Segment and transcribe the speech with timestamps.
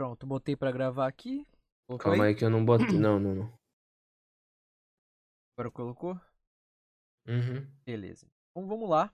[0.00, 1.46] Pronto, botei pra gravar aqui.
[1.86, 2.30] Colocou Calma aí?
[2.30, 2.86] aí que eu não botei.
[2.98, 3.52] Não, não, não.
[5.54, 6.18] Agora colocou?
[7.28, 7.70] Uhum.
[7.84, 8.26] Beleza.
[8.50, 9.12] Então vamos lá.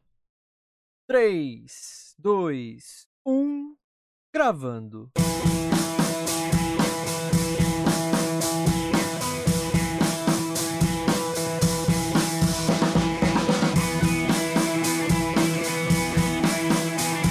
[1.09, 3.77] 3, 2, 1.
[4.33, 5.11] Gravando.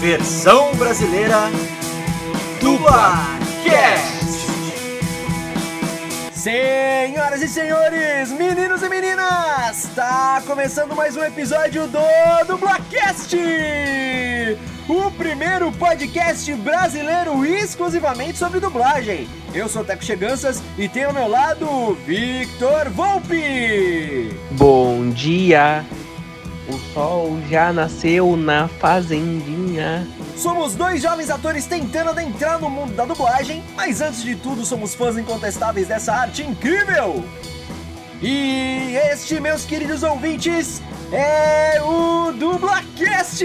[0.02, 1.38] Versão brasileira
[2.60, 2.84] do
[3.66, 4.45] Barcast.
[6.34, 11.99] Senhoras e senhores, meninos e meninas, está começando mais um episódio do
[12.45, 13.35] Dublacast!
[14.88, 19.27] O primeiro podcast brasileiro exclusivamente sobre dublagem.
[19.54, 24.29] Eu sou o Teco Cheganças e tenho ao meu lado Victor Volpe.
[24.52, 25.84] Bom dia!
[26.68, 30.08] O sol já nasceu na fazendinha.
[30.36, 34.96] Somos dois jovens atores tentando adentrar no mundo da dublagem, mas antes de tudo somos
[34.96, 37.24] fãs incontestáveis dessa arte incrível!
[38.22, 43.44] E este, meus queridos ouvintes, é o Dublacast!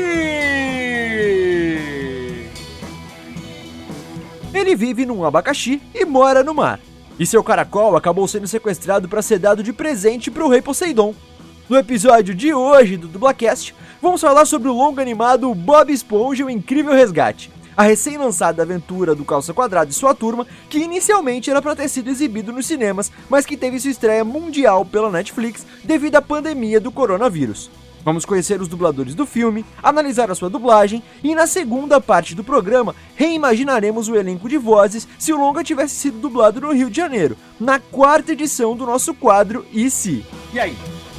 [4.55, 6.81] Ele vive num abacaxi e mora no mar.
[7.19, 11.15] E seu caracol acabou sendo sequestrado para ser dado de presente para o rei Poseidon.
[11.71, 16.45] No episódio de hoje do Dublacast, vamos falar sobre o longo animado Bob Esponja e
[16.45, 21.63] o Incrível Resgate, a recém-lançada aventura do Calça Quadrada e sua turma, que inicialmente era
[21.63, 26.17] para ter sido exibido nos cinemas, mas que teve sua estreia mundial pela Netflix devido
[26.17, 27.71] à pandemia do coronavírus.
[28.05, 32.43] Vamos conhecer os dubladores do filme, analisar a sua dublagem e na segunda parte do
[32.43, 36.97] programa reimaginaremos o elenco de vozes se o longa tivesse sido dublado no Rio de
[36.97, 40.27] Janeiro, na quarta edição do nosso quadro E se.
[40.53, 40.77] E aí,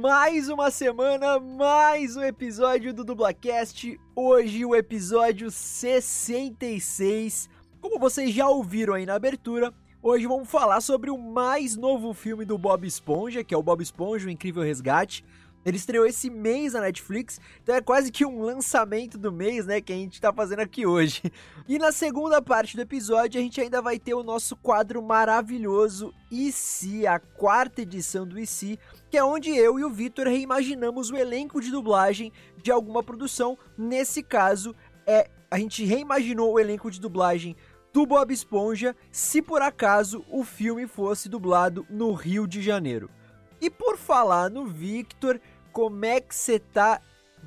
[0.00, 3.98] Mais uma semana, mais um episódio do Dublacast.
[4.14, 7.50] Hoje o episódio 66.
[7.80, 12.44] Como vocês já ouviram aí na abertura, hoje vamos falar sobre o mais novo filme
[12.44, 15.24] do Bob Esponja, que é o Bob Esponja, o Incrível Resgate.
[15.64, 19.80] Ele estreou esse mês na Netflix, então é quase que um lançamento do mês, né,
[19.80, 21.20] que a gente tá fazendo aqui hoje.
[21.68, 26.14] E na segunda parte do episódio, a gente ainda vai ter o nosso quadro maravilhoso
[26.30, 28.78] E se, a quarta edição do E se,
[29.10, 32.32] que é onde eu e o Vitor reimaginamos o elenco de dublagem
[32.62, 33.56] de alguma produção.
[33.76, 34.74] Nesse caso,
[35.06, 37.56] é a gente reimaginou o elenco de dublagem
[37.92, 43.08] do Bob Esponja, se por acaso o filme fosse dublado no Rio de Janeiro.
[43.60, 45.40] E por falar no Victor,
[45.72, 47.00] como é que você tá,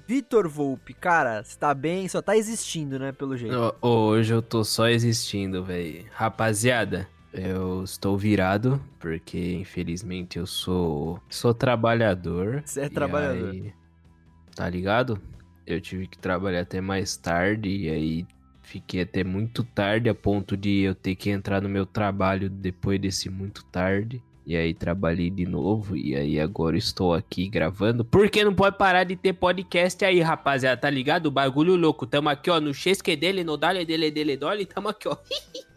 [0.08, 0.96] Vitor Volpe?
[0.96, 2.08] Cara, você tá bem?
[2.08, 3.56] Só tá existindo, né, pelo jeito.
[3.56, 6.06] Ho- Hoje eu tô só existindo, velho.
[6.12, 12.62] Rapaziada, eu estou virado, porque infelizmente eu sou sou trabalhador.
[12.66, 13.52] Você é trabalhador.
[13.52, 13.74] aí,
[14.56, 15.20] tá ligado?
[15.66, 18.28] Eu tive que trabalhar até mais tarde e aí
[18.62, 23.00] fiquei até muito tarde a ponto de eu ter que entrar no meu trabalho depois
[23.00, 24.22] desse muito tarde.
[24.46, 28.04] E aí trabalhei de novo e aí agora estou aqui gravando.
[28.04, 31.28] Porque não pode parar de ter podcast aí, rapaziada, tá ligado?
[31.28, 32.08] O bagulho louco.
[32.08, 35.16] Tamo aqui, ó, no Chesque dele, no Dale dele dele dole, tamo aqui, ó.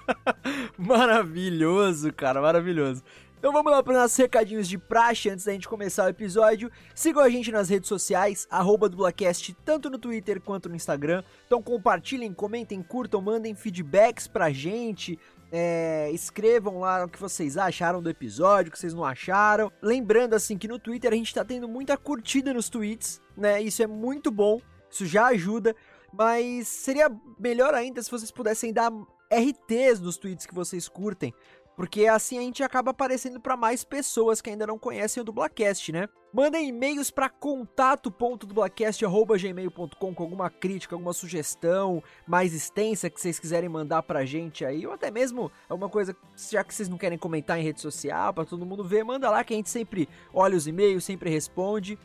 [0.78, 3.02] Maravilhoso, cara, maravilhoso.
[3.38, 6.70] Então vamos lá para os nossos recadinhos de praxe antes da gente começar o episódio.
[6.94, 11.24] Sigam a gente nas redes sociais, arroba Dublacast, tanto no Twitter quanto no Instagram.
[11.46, 15.18] Então compartilhem, comentem, curtam, mandem feedbacks pra gente.
[15.52, 19.70] é, escrevam lá o que vocês acharam do episódio, o que vocês não acharam.
[19.82, 23.60] Lembrando assim que no Twitter a gente tá tendo muita curtida nos tweets, né?
[23.60, 24.60] Isso é muito bom,
[24.90, 25.76] isso já ajuda.
[26.10, 28.90] Mas seria melhor ainda se vocês pudessem dar
[29.32, 31.34] RTs nos tweets que vocês curtem.
[31.74, 35.90] Porque assim a gente acaba aparecendo para mais pessoas que ainda não conhecem o Dublacast,
[35.90, 36.06] né?
[36.32, 44.02] Mandem e-mails para contato.dublacast.gmail.com com alguma crítica, alguma sugestão mais extensa que vocês quiserem mandar
[44.02, 46.14] pra gente aí, ou até mesmo alguma coisa,
[46.50, 49.42] já que vocês não querem comentar em rede social, para todo mundo ver, manda lá
[49.42, 51.98] que a gente sempre olha os e-mails, sempre responde.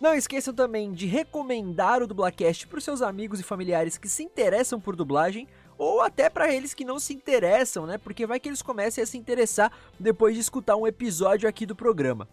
[0.00, 4.22] Não esqueçam também de recomendar o Dublacast para os seus amigos e familiares que se
[4.22, 7.98] interessam por dublagem, ou até para eles que não se interessam, né?
[7.98, 11.74] Porque vai que eles comecem a se interessar depois de escutar um episódio aqui do
[11.74, 12.28] programa.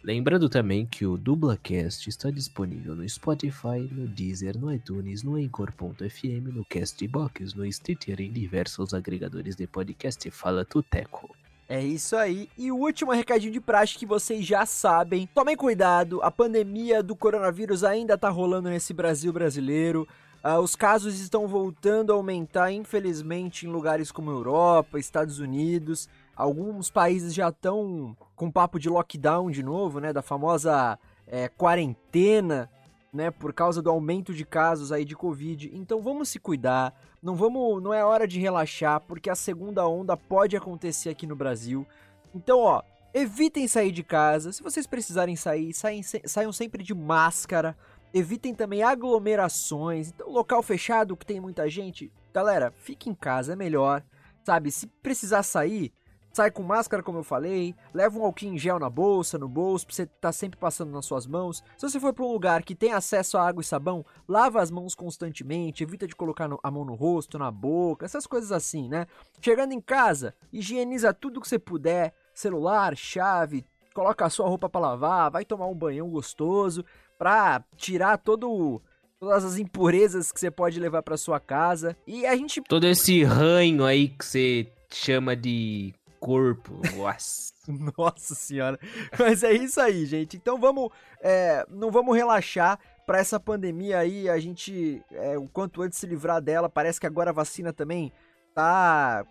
[0.06, 6.54] Lembrando também que o DublaCast está disponível no Spotify, no Deezer, no iTunes, no Anchor.fm,
[6.54, 10.30] no Castbox, no Stitcher e em diversos agregadores de podcast.
[10.30, 11.34] Fala Tuteco.
[11.68, 12.48] É isso aí.
[12.56, 15.28] E o último recadinho de praxe que vocês já sabem.
[15.34, 20.06] Tomem cuidado, a pandemia do coronavírus ainda tá rolando nesse Brasil brasileiro.
[20.44, 26.08] Uh, os casos estão voltando a aumentar, infelizmente, em lugares como Europa, Estados Unidos.
[26.36, 30.12] Alguns países já estão com papo de lockdown de novo, né?
[30.12, 32.70] Da famosa é, quarentena,
[33.10, 33.30] né?
[33.30, 35.70] Por causa do aumento de casos aí de Covid.
[35.72, 36.94] Então vamos se cuidar.
[37.22, 41.34] Não vamos, não é hora de relaxar, porque a segunda onda pode acontecer aqui no
[41.34, 41.86] Brasil.
[42.34, 42.82] Então, ó,
[43.14, 44.52] evitem sair de casa.
[44.52, 47.74] Se vocês precisarem sair, saiam, saiam sempre de máscara.
[48.12, 50.10] Evitem também aglomerações.
[50.10, 54.02] Então, local fechado que tem muita gente, galera, fique em casa, é melhor.
[54.44, 55.92] Sabe, se precisar sair,
[56.36, 59.86] Sai com máscara, como eu falei, leva um alquinho em gel na bolsa, no bolso,
[59.86, 61.64] pra você estar tá sempre passando nas suas mãos.
[61.78, 64.70] Se você for para um lugar que tem acesso a água e sabão, lava as
[64.70, 69.06] mãos constantemente, evita de colocar a mão no rosto, na boca, essas coisas assim, né?
[69.40, 74.82] Chegando em casa, higieniza tudo que você puder, celular, chave, coloca a sua roupa para
[74.82, 76.84] lavar, vai tomar um banhão gostoso,
[77.18, 78.82] pra tirar todo
[79.18, 81.96] todas as impurezas que você pode levar para sua casa.
[82.06, 85.94] E a gente todo esse ranho aí que você chama de
[86.26, 86.80] corpo.
[86.96, 87.54] Nossa.
[87.96, 88.80] Nossa senhora.
[89.16, 90.36] Mas é isso aí, gente.
[90.36, 90.90] Então vamos.
[91.20, 94.28] É, não vamos relaxar para essa pandemia aí.
[94.28, 96.68] A gente, é, o quanto antes se livrar dela.
[96.68, 98.12] Parece que agora a vacina também
[98.52, 99.24] tá.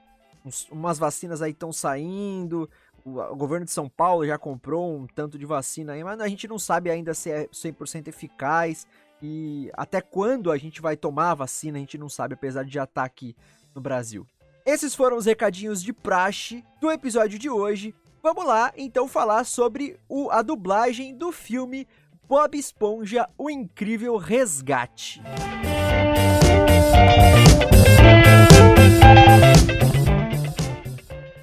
[0.72, 2.70] Umas vacinas aí estão saindo.
[3.04, 6.28] O, o governo de São Paulo já comprou um tanto de vacina aí, mas a
[6.30, 8.88] gente não sabe ainda se é 100% eficaz.
[9.22, 12.74] E até quando a gente vai tomar a vacina, a gente não sabe, apesar de
[12.74, 13.36] já estar tá aqui
[13.74, 14.26] no Brasil.
[14.66, 17.94] Esses foram os recadinhos de praxe do episódio de hoje.
[18.24, 21.88] Vamos lá, então, falar sobre o, a dublagem do filme
[22.28, 25.22] Bob Esponja, O Incrível Resgate.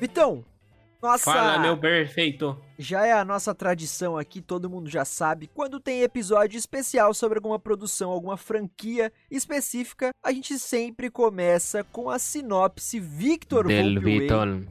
[0.01, 0.45] Vitão,
[1.03, 2.57] nossa, Fala, meu perfeito.
[2.79, 5.51] Já é a nossa tradição aqui, todo mundo já sabe.
[5.53, 12.09] Quando tem episódio especial sobre alguma produção, alguma franquia específica, a gente sempre começa com
[12.09, 14.63] a sinopse Victor Del Vitor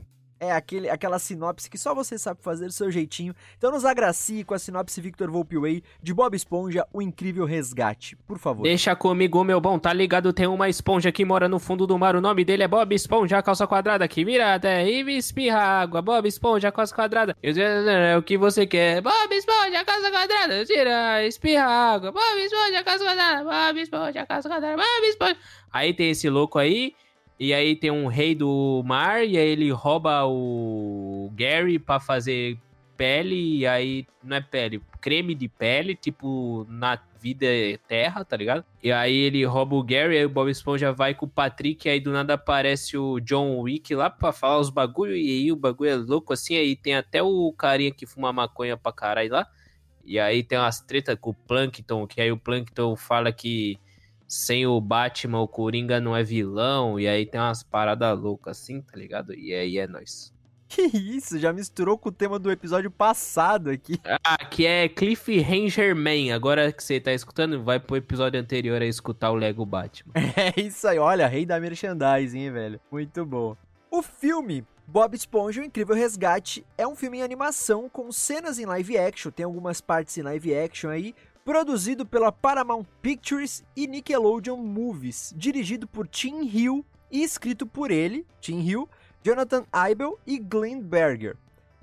[0.41, 3.35] é aquele, aquela sinopse que só você sabe fazer do seu jeitinho.
[3.55, 8.39] Então nos agracie com a sinopse Victor Volpeway de Bob Esponja, O Incrível Resgate, por
[8.39, 8.63] favor.
[8.63, 10.33] Deixa comigo, meu bom, tá ligado?
[10.33, 13.41] Tem uma esponja que mora no fundo do mar, o nome dele é Bob Esponja,
[13.43, 16.01] calça quadrada, que vira até e me espirra água.
[16.01, 17.37] Bob Esponja, calça quadrada.
[17.43, 18.99] Eu é o que você quer.
[18.99, 22.11] Bob Esponja, calça quadrada, tira, espirra água.
[22.11, 23.43] Bob Esponja, calça quadrada.
[23.43, 24.75] Bob Esponja, calça quadrada.
[24.75, 25.37] Bob Esponja.
[25.71, 26.95] Aí tem esse louco aí
[27.43, 32.55] e aí tem um rei do mar, e aí ele rouba o Gary para fazer
[32.95, 37.47] pele, e aí não é pele, creme de pele, tipo na vida
[37.87, 38.63] terra, tá ligado?
[38.83, 41.99] E aí ele rouba o Gary, aí o Bob Esponja vai com o Patrick, aí
[41.99, 45.89] do nada aparece o John Wick lá pra falar os bagulho, e aí o bagulho
[45.89, 49.47] é louco assim, aí tem até o carinha que fuma maconha pra caralho lá.
[50.05, 53.79] E aí tem umas tretas com o Plankton, que aí o Plankton fala que
[54.31, 58.81] sem o Batman, o Coringa não é vilão, e aí tem umas paradas loucas assim,
[58.81, 59.33] tá ligado?
[59.33, 60.31] E aí é nóis.
[60.71, 63.99] Que isso, já misturou com o tema do episódio passado aqui.
[64.23, 66.33] Ah, que é Cliffhanger Man.
[66.33, 70.13] Agora que você tá escutando, vai pro episódio anterior a escutar o Lego Batman.
[70.37, 72.79] É isso aí, olha, rei da merchandising, hein, velho.
[72.89, 73.57] Muito bom.
[73.89, 78.65] O filme Bob Esponja, o Incrível Resgate, é um filme em animação com cenas em
[78.65, 84.57] live action, tem algumas partes em live action aí, produzido pela Paramount Pictures e Nickelodeon
[84.57, 88.87] Movies, dirigido por Tim Hill e escrito por ele, Tim Hill,
[89.23, 91.35] Jonathan Eibel e Glenn Berger.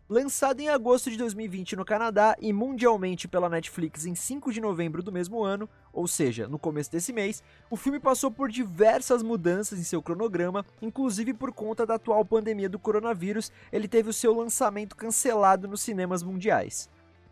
[0.08, 5.02] Lançado em agosto de 2020 no Canadá e mundialmente pela Netflix em 5 de novembro
[5.02, 9.78] do mesmo ano, ou seja, no começo desse mês, o filme passou por diversas mudanças
[9.78, 14.32] em seu cronograma, inclusive por conta da atual pandemia do coronavírus, ele teve o seu
[14.34, 16.88] lançamento cancelado nos cinemas mundiais.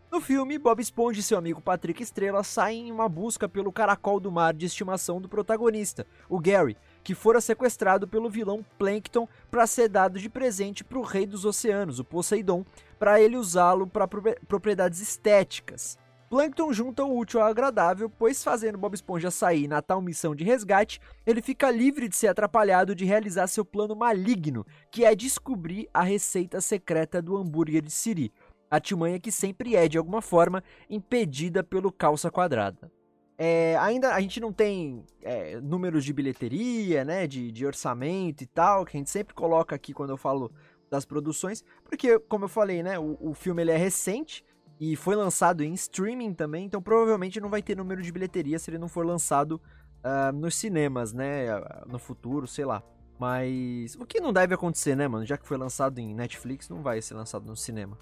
[0.09, 4.21] No filme, Bob Esponja e seu amigo Patrick Estrela saem em uma busca pelo caracol
[4.21, 9.67] do mar de estimação do protagonista, o Gary, que fora sequestrado pelo vilão Plankton para
[9.67, 12.65] ser dado de presente para o rei dos oceanos, o Poseidon,
[12.97, 15.97] para ele usá-lo para propriedades estéticas.
[16.29, 20.43] Plankton junta o útil ao agradável, pois fazendo Bob Esponja sair na tal missão de
[20.43, 25.89] resgate, ele fica livre de ser atrapalhado de realizar seu plano maligno, que é descobrir
[25.93, 28.33] a receita secreta do hambúrguer de Siri,
[28.69, 32.91] artimanha que sempre é, de alguma forma, impedida pelo calça quadrada.
[33.37, 38.47] É, ainda a gente não tem é, números de bilheteria, né, de, de orçamento e
[38.47, 40.51] tal, que a gente sempre coloca aqui quando eu falo
[40.89, 44.43] das produções, porque, como eu falei, né, o, o filme ele é recente
[44.79, 48.71] e foi lançado em streaming também, então provavelmente não vai ter número de bilheteria se
[48.71, 49.61] ele não for lançado
[50.03, 51.47] uh, nos cinemas, né,
[51.85, 52.81] no futuro, sei lá.
[53.19, 55.25] Mas o que não deve acontecer, né, mano?
[55.25, 57.97] Já que foi lançado em Netflix, não vai ser lançado no cinema.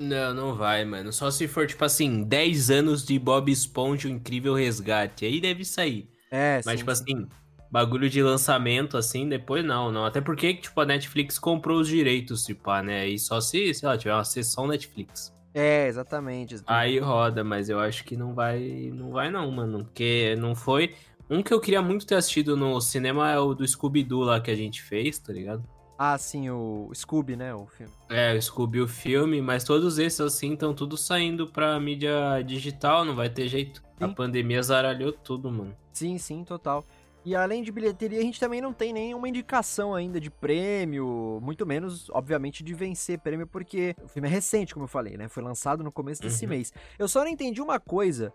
[0.00, 1.12] Não, não vai, mano.
[1.12, 5.26] Só se for, tipo assim, 10 anos de Bob Esponja, o incrível resgate.
[5.26, 6.08] Aí deve sair.
[6.30, 7.02] É, Mas, sim, tipo sim.
[7.02, 7.28] assim,
[7.70, 10.06] bagulho de lançamento, assim, depois não, não.
[10.06, 13.06] Até porque, tipo, a Netflix comprou os direitos, tipo, né?
[13.06, 15.32] E só se, sei lá, tiver uma sessão Netflix.
[15.52, 16.82] É, exatamente, exatamente.
[16.82, 19.84] Aí roda, mas eu acho que não vai, não vai não, mano.
[19.84, 20.94] Porque não foi...
[21.28, 24.50] Um que eu queria muito ter assistido no cinema é o do Scooby-Doo lá que
[24.50, 25.62] a gente fez, tá ligado?
[26.02, 27.54] Ah, sim, o Scooby, né?
[27.54, 27.92] O filme.
[28.08, 33.04] É, o Scooby, o filme, mas todos esses, assim, estão tudo saindo pra mídia digital,
[33.04, 33.82] não vai ter jeito.
[33.82, 34.04] Sim.
[34.06, 35.76] A pandemia zaralhou tudo, mano.
[35.92, 36.86] Sim, sim, total.
[37.22, 41.66] E além de bilheteria, a gente também não tem nenhuma indicação ainda de prêmio, muito
[41.66, 45.28] menos, obviamente, de vencer prêmio, porque o filme é recente, como eu falei, né?
[45.28, 46.50] Foi lançado no começo desse uhum.
[46.50, 46.72] mês.
[46.98, 48.32] Eu só não entendi uma coisa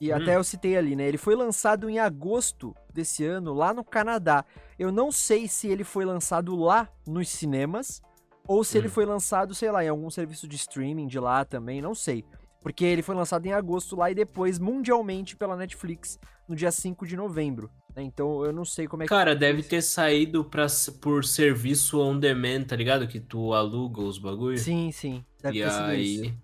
[0.00, 0.16] e hum.
[0.16, 1.06] até eu citei ali, né?
[1.06, 4.44] Ele foi lançado em agosto desse ano, lá no Canadá.
[4.78, 8.02] Eu não sei se ele foi lançado lá nos cinemas
[8.46, 8.80] ou se hum.
[8.80, 12.24] ele foi lançado, sei lá, em algum serviço de streaming de lá também, não sei.
[12.60, 17.06] Porque ele foi lançado em agosto lá e depois mundialmente pela Netflix no dia 5
[17.06, 17.70] de novembro.
[17.94, 18.02] Né?
[18.02, 19.10] Então eu não sei como é que.
[19.10, 20.66] Cara, deve ter saído pra,
[21.00, 23.06] por serviço on demand, tá ligado?
[23.06, 24.62] Que tu aluga os bagulhos.
[24.62, 25.24] Sim, sim.
[25.42, 26.06] Deve e ter aí...
[26.06, 26.34] sido isso.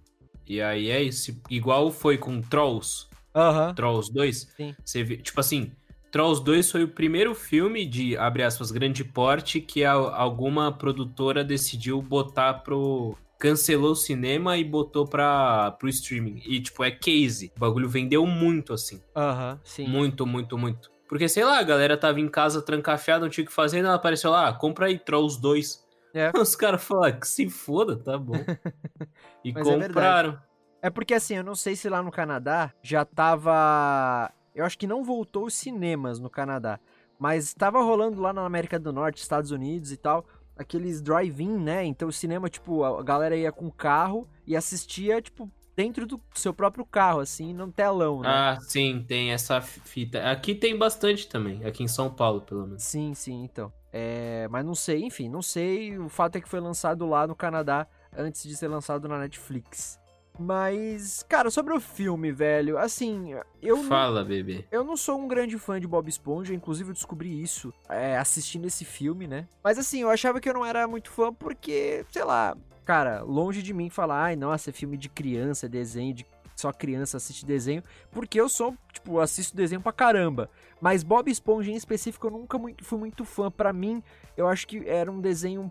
[0.47, 1.41] E aí é isso.
[1.49, 3.10] Igual foi com Trolls.
[3.35, 3.75] Uhum.
[3.75, 4.53] Trolls 2.
[4.57, 4.75] Sim.
[4.85, 5.73] Você vê, tipo assim,
[6.11, 11.45] Trolls 2 foi o primeiro filme de, abre aspas, grande porte que a, alguma produtora
[11.45, 13.17] decidiu botar pro.
[13.39, 16.43] Cancelou o cinema e botou pra, pro streaming.
[16.45, 17.51] E, tipo, é case.
[17.57, 19.03] O bagulho vendeu muito, assim.
[19.17, 19.87] Aham, uhum, sim.
[19.87, 20.91] Muito, muito, muito.
[21.09, 23.81] Porque, sei lá, a galera tava em casa trancafiada, não tinha o que fazer, e
[23.81, 25.83] ela apareceu lá, ah, compra aí Trolls 2.
[26.13, 26.31] É.
[26.39, 28.35] Os caras falaram, que se foda, tá bom.
[29.43, 30.33] E é compraram.
[30.33, 30.50] É
[30.83, 34.33] é porque assim, eu não sei se lá no Canadá já tava.
[34.55, 36.81] Eu acho que não voltou os cinemas no Canadá.
[37.19, 40.25] Mas estava rolando lá na América do Norte, Estados Unidos e tal,
[40.57, 41.85] aqueles drive-in, né?
[41.85, 46.19] Então o cinema, tipo, a galera ia com o carro e assistia, tipo, dentro do
[46.35, 48.29] seu próprio carro, assim, no telão, né?
[48.29, 50.31] Ah, sim, tem essa fita.
[50.31, 52.83] Aqui tem bastante também, aqui em São Paulo, pelo menos.
[52.83, 53.71] Sim, sim, então.
[53.93, 55.99] É, mas não sei, enfim, não sei.
[55.99, 60.00] O fato é que foi lançado lá no Canadá antes de ser lançado na Netflix.
[60.43, 63.85] Mas, cara, sobre o filme, velho, assim, eu.
[63.85, 64.65] Fala, não, bebê.
[64.73, 68.67] Eu não sou um grande fã de Bob Esponja, inclusive eu descobri isso é, assistindo
[68.67, 69.47] esse filme, né?
[69.63, 72.57] Mas assim, eu achava que eu não era muito fã porque, sei lá,
[72.87, 76.73] cara, longe de mim falar, ai, nossa, é filme de criança, é desenho de só
[76.73, 80.49] criança assiste desenho, porque eu sou, tipo, assisto desenho pra caramba.
[80.81, 83.51] Mas Bob Esponja em específico eu nunca fui muito fã.
[83.51, 84.03] Para mim,
[84.39, 85.71] eu acho que era um desenho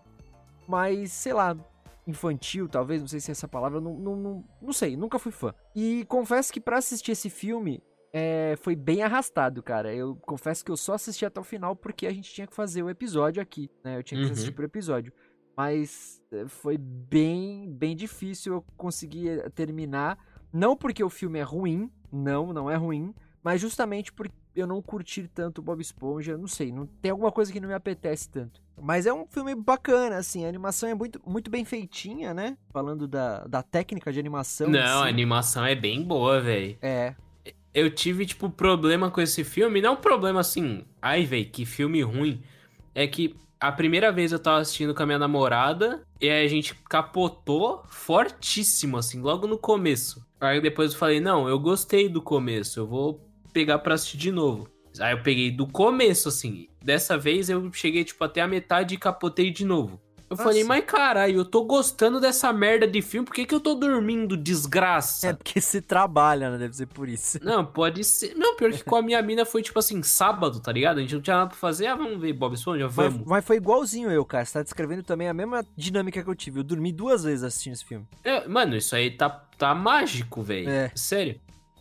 [0.67, 1.57] mais, sei lá,
[2.07, 5.31] infantil, talvez, não sei se é essa palavra, não, não, não, não sei, nunca fui
[5.31, 5.53] fã.
[5.75, 9.93] E confesso que para assistir esse filme é, foi bem arrastado, cara.
[9.93, 12.83] Eu confesso que eu só assisti até o final porque a gente tinha que fazer
[12.83, 13.97] o episódio aqui, né?
[13.97, 14.31] Eu tinha que uhum.
[14.31, 15.13] assistir pro episódio.
[15.55, 20.17] Mas é, foi bem, bem difícil eu conseguir eh, terminar.
[20.51, 23.13] Não porque o filme é ruim, não, não é ruim,
[23.43, 27.51] mas justamente por eu não curtir tanto Bob Esponja, não sei, não tem alguma coisa
[27.51, 28.61] que não me apetece tanto.
[28.81, 32.57] Mas é um filme bacana, assim, a animação é muito, muito bem feitinha, né?
[32.71, 34.69] Falando da, da técnica de animação.
[34.69, 34.89] Não, assim.
[34.89, 36.77] a animação é bem boa, velho.
[36.81, 37.13] É.
[37.73, 42.41] Eu tive, tipo, problema com esse filme, não problema assim, ai, velho, que filme ruim.
[42.95, 46.49] É que a primeira vez eu tava assistindo com a minha namorada e aí a
[46.49, 50.25] gente capotou fortíssimo, assim, logo no começo.
[50.39, 54.31] Aí depois eu falei, não, eu gostei do começo, eu vou pegar pra assistir de
[54.31, 54.67] novo.
[54.99, 56.67] Aí eu peguei do começo, assim.
[56.83, 59.99] Dessa vez eu cheguei, tipo, até a metade e capotei de novo.
[60.29, 60.43] Eu Nossa.
[60.43, 63.73] falei, mas caralho, eu tô gostando dessa merda de filme, por que, que eu tô
[63.73, 65.29] dormindo, desgraça?
[65.29, 66.57] É porque se trabalha, né?
[66.59, 67.39] Deve ser por isso.
[67.43, 68.35] Não, pode ser.
[68.35, 70.99] Não, pior que com a minha mina foi tipo assim, sábado, tá ligado?
[70.99, 71.87] A gente não tinha nada pra fazer.
[71.87, 72.85] Ah, vamos ver Bob Esponja?
[72.85, 73.25] Mas, Vamos.
[73.25, 74.45] mas foi igualzinho eu, cara.
[74.45, 76.59] Você tá descrevendo também a mesma dinâmica que eu tive.
[76.59, 78.05] Eu dormi duas vezes assistindo esse filme.
[78.23, 80.69] É, mano, isso aí tá, tá mágico, velho.
[80.69, 80.91] É.
[80.93, 81.39] Sério.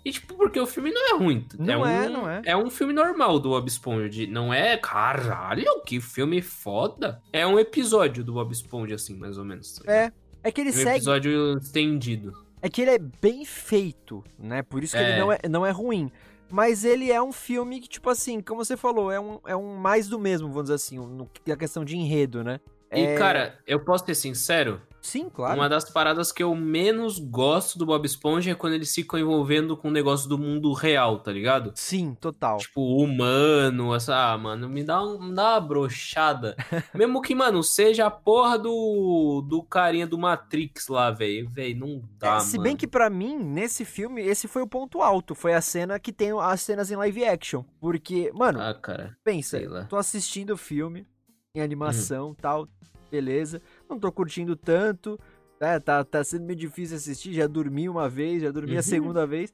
[0.09, 1.47] E tipo, porque o filme não é ruim.
[1.59, 2.43] Não um, é, não é.
[2.47, 4.09] É um filme normal do Bob Esponja.
[4.09, 7.21] de- não é, caralho, que filme foda.
[7.33, 9.75] É um episódio do Bob Esponja, assim, mais ou menos.
[9.85, 9.93] tá?
[9.93, 10.13] É.
[10.43, 10.91] É que ele Um segue.
[10.97, 12.33] episódio estendido.
[12.63, 14.63] É que ele é bem feito, né?
[14.63, 15.19] Por isso que ele É.
[15.19, 16.11] não é, não é ruim.
[16.51, 19.77] Mas ele é um filme que, tipo assim, como você falou, é um, é um
[19.77, 22.59] mais do mesmo, vamos dizer assim, no, na questão de enredo, né?
[22.93, 24.81] E, É- cara, eu posso ser sincero?
[25.01, 25.55] Sim, claro.
[25.55, 29.77] Uma das paradas que eu menos gosto do Bob Esponja é quando eles ficam envolvendo
[29.77, 31.73] com o negócio do mundo real, tá ligado?
[31.77, 32.59] Sim, total.
[32.59, 36.57] Tipo, humano, essa, ah, mano, me dá, um, me dá uma brochada.
[36.93, 41.49] Mesmo que, mano, seja a porra do, do carinha do Matrix lá, velho.
[41.49, 42.65] Velho, não dá, É, se mano.
[42.65, 45.35] bem que pra mim, nesse filme, esse foi o ponto alto.
[45.35, 47.63] Foi a cena que tem as cenas em live action.
[47.81, 49.17] Porque, mano, Ah, cara.
[49.23, 51.07] pensa, tô assistindo o filme
[51.55, 52.69] em animação tal,
[53.11, 53.61] beleza.
[53.89, 55.19] Não tô curtindo tanto,
[55.61, 55.81] né?
[55.81, 57.33] Tá, tá sendo meio difícil assistir.
[57.35, 58.83] Já dormi uma vez, já dormi a Uhum.
[58.83, 59.53] segunda vez.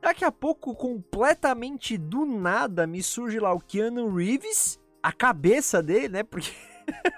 [0.00, 6.08] Daqui a pouco, completamente do nada, me surge lá o Keanu Reeves, a cabeça dele,
[6.08, 6.22] né?
[6.22, 6.50] Porque.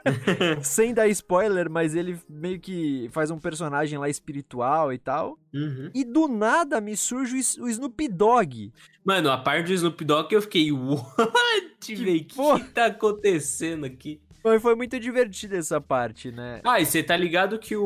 [0.63, 5.39] Sem dar spoiler, mas ele meio que faz um personagem lá espiritual e tal.
[5.53, 5.91] Uhum.
[5.95, 8.73] E do nada me surge o Snoop Dogg.
[9.05, 12.27] Mano, a parte do Snoop Dogg eu fiquei, what, velho?
[12.37, 14.21] O que, que tá acontecendo aqui?
[14.43, 16.61] Foi, foi muito divertida essa parte, né?
[16.65, 17.83] Ah, e você tá ligado que o,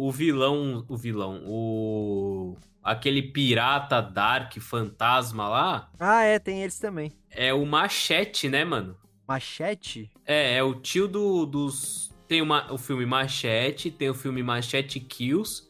[0.00, 0.84] o vilão.
[0.88, 1.42] O vilão.
[1.44, 2.56] O.
[2.84, 7.12] Aquele pirata Dark fantasma lá Ah, é, tem eles também.
[7.30, 8.96] é o Machete, né, mano?
[9.28, 10.10] Machete?
[10.24, 12.10] É, é o tio do, dos.
[12.26, 15.68] Tem uma, o filme Machete, tem o filme Machete Kills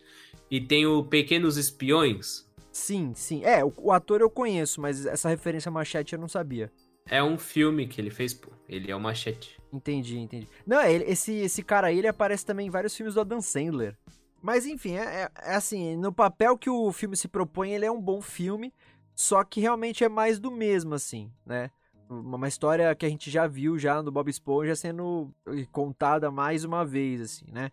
[0.50, 2.48] e tem o Pequenos Espiões.
[2.72, 3.44] Sim, sim.
[3.44, 6.70] É, o, o ator eu conheço, mas essa referência Machete eu não sabia.
[7.06, 8.50] É um filme que ele fez, pô.
[8.68, 9.58] Ele é o Machete.
[9.72, 10.46] Entendi, entendi.
[10.66, 13.40] Não, é, ele- esse, esse cara aí, ele aparece também em vários filmes do Adam
[13.40, 13.96] Sandler.
[14.40, 17.90] Mas enfim, é, é- é assim, no papel que o filme se propõe, ele é
[17.90, 18.72] um bom filme,
[19.14, 21.70] só que realmente é mais do mesmo, assim, né?
[22.08, 25.30] Uma história que a gente já viu já no Bob Esponja sendo
[25.70, 27.70] contada mais uma vez, assim, né?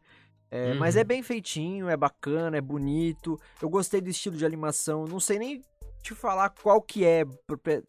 [0.52, 0.80] É, Uhum.
[0.80, 3.40] Mas é bem feitinho, é bacana, é bonito.
[3.62, 5.06] Eu gostei do estilo de animação.
[5.06, 5.62] Não sei nem
[6.02, 7.26] te falar qual que é,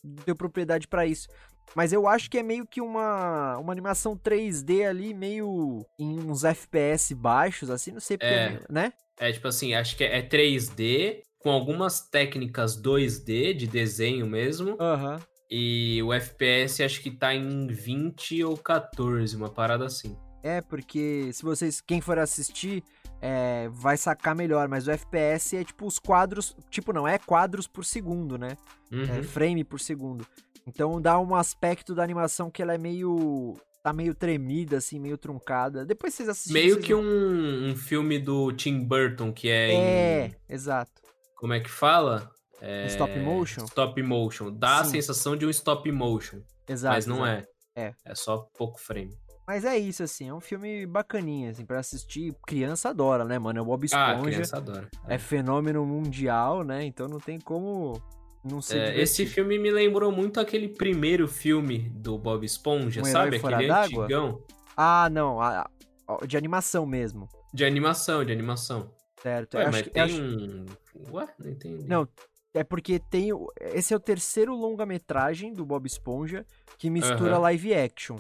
[0.02, 1.28] deu propriedade pra isso.
[1.74, 6.44] Mas eu acho que é meio que uma, uma animação 3D ali, meio em uns
[6.44, 8.60] FPS baixos, assim, não sei porque, É.
[8.70, 8.92] né?
[9.18, 14.76] É tipo assim, acho que é 3D, com algumas técnicas 2D de desenho mesmo.
[14.80, 15.20] Aham.
[15.50, 20.16] E o FPS acho que tá em 20 ou 14, uma parada assim.
[20.42, 22.82] É, porque se vocês, quem for assistir,
[23.20, 27.66] é, vai sacar melhor, mas o FPS é tipo os quadros, tipo não, é quadros
[27.66, 28.56] por segundo, né?
[28.92, 29.02] Uhum.
[29.02, 30.26] É frame por segundo.
[30.66, 33.54] Então dá um aspecto da animação que ela é meio.
[33.82, 35.84] tá meio tremida, assim, meio truncada.
[35.84, 36.62] Depois vocês assistirem.
[36.62, 40.34] Meio vocês que um, um filme do Tim Burton, que é, É, em.
[40.48, 41.02] exato.
[41.36, 42.30] Como é que fala?
[42.60, 43.64] É, Stop motion?
[43.66, 44.50] Stop motion.
[44.52, 44.92] Dá a Sim.
[44.92, 46.40] sensação de um stop motion.
[46.68, 46.94] Exato.
[46.94, 47.48] mas não exato.
[47.76, 47.82] é.
[47.88, 47.94] É.
[48.04, 49.14] É só pouco frame.
[49.46, 52.34] Mas é isso, assim, é um filme bacaninha, assim, pra assistir.
[52.46, 53.58] Criança adora, né, mano?
[53.60, 54.30] É o Bob Ah, a Esponja.
[54.32, 54.88] criança adora.
[55.06, 56.84] é fenômeno mundial, né?
[56.84, 58.02] Então não tem como
[58.42, 58.78] não ser.
[58.78, 63.36] É, esse filme me lembrou muito aquele primeiro filme do Bob Esponja, Um sabe?
[63.36, 64.42] Aquele antigão.
[64.76, 65.68] Ah, não, a-
[66.08, 67.28] a- de animação mesmo.
[67.54, 68.90] De animação, de animação.
[69.22, 69.56] Certo.
[69.58, 70.66] Ué, mas que- tem acho- um.
[71.12, 71.84] Ué, não entendi.
[71.86, 72.08] Não,
[72.56, 73.30] é porque tem.
[73.60, 76.44] Esse é o terceiro longa-metragem do Bob Esponja
[76.78, 77.40] que mistura Aham.
[77.40, 78.16] live action.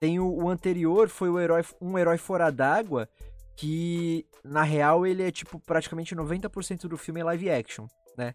[0.00, 3.08] Tem o, o anterior, foi o herói, um herói fora d'água,
[3.56, 8.34] que na real ele é tipo praticamente 90% do filme é live action, né?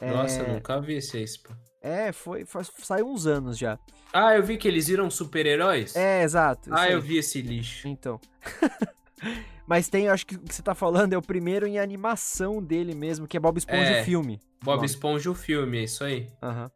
[0.00, 1.52] É, Nossa, nunca vi esse pô.
[1.80, 3.78] É, foi, faz, saiu uns anos já.
[4.12, 5.94] Ah, eu vi que eles viram super-heróis?
[5.94, 6.70] É, exato.
[6.72, 7.86] Ah, eu vi esse lixo.
[7.86, 8.20] Então.
[9.68, 12.94] Mas tem, acho que o que você tá falando é o primeiro em animação dele
[12.94, 14.00] mesmo, que é Bob Esponja É.
[14.00, 14.40] o filme.
[14.64, 14.84] Bob.
[14.84, 16.26] Esponja o filme, é isso aí.
[16.42, 16.70] Aham.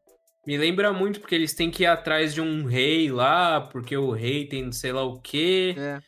[0.46, 4.10] Me lembra muito porque eles têm que ir atrás de um rei lá, porque o
[4.10, 5.74] rei tem sei lá o quê.
[5.78, 6.00] É.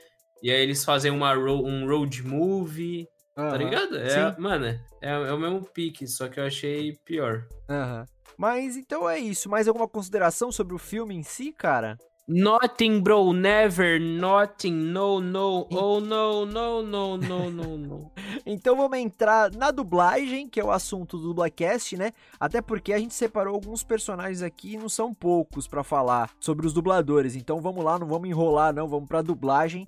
[0.43, 3.57] E aí eles fazem uma ro- um road movie, tá aham.
[3.57, 3.97] ligado?
[3.97, 4.41] É, Sim.
[4.41, 7.47] mano, é, é o mesmo pique, só que eu achei pior.
[7.71, 8.05] Aham.
[8.37, 9.49] Mas então é isso.
[9.49, 11.97] Mais alguma consideração sobre o filme em si, cara?
[12.27, 18.13] Nothing, bro, never, nothing, no, no, oh, no, no, no, no, no, no.
[18.47, 22.13] Então vamos entrar na dublagem, que é o assunto do Dublacast, né?
[22.41, 26.73] Até porque a gente separou alguns personagens aqui, não são poucos pra falar sobre os
[26.73, 27.37] dubladores.
[27.37, 29.87] Então vamos lá, não vamos enrolar não, vamos pra dublagem.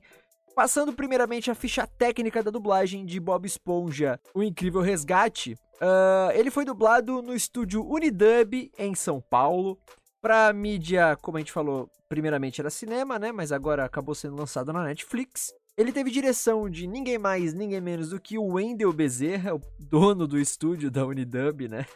[0.54, 5.54] Passando primeiramente a ficha técnica da dublagem de Bob Esponja, O Incrível Resgate.
[5.76, 9.78] Uh, ele foi dublado no estúdio Unidub, em São Paulo.
[10.26, 13.30] Pra mídia, como a gente falou, primeiramente era cinema, né?
[13.30, 15.54] Mas agora acabou sendo lançado na Netflix.
[15.76, 20.26] Ele teve direção de ninguém mais, ninguém menos do que o Wendell Bezerra, o dono
[20.26, 21.86] do estúdio da Unidub, né?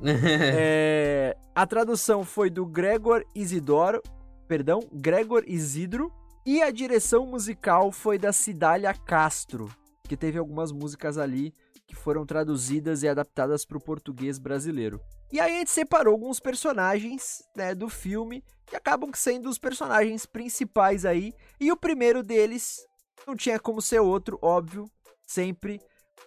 [0.04, 4.02] é, a tradução foi do Gregor Isidoro,
[4.46, 6.12] perdão, Gregor Isidro,
[6.44, 9.70] e a direção musical foi da Cidália Castro,
[10.06, 11.54] que teve algumas músicas ali
[11.86, 15.00] que foram traduzidas e adaptadas para o português brasileiro.
[15.32, 20.26] E aí a gente separou alguns personagens né, do filme que acabam sendo os personagens
[20.26, 21.32] principais aí.
[21.60, 22.78] E o primeiro deles
[23.26, 24.90] não tinha como ser outro, óbvio,
[25.26, 25.80] sempre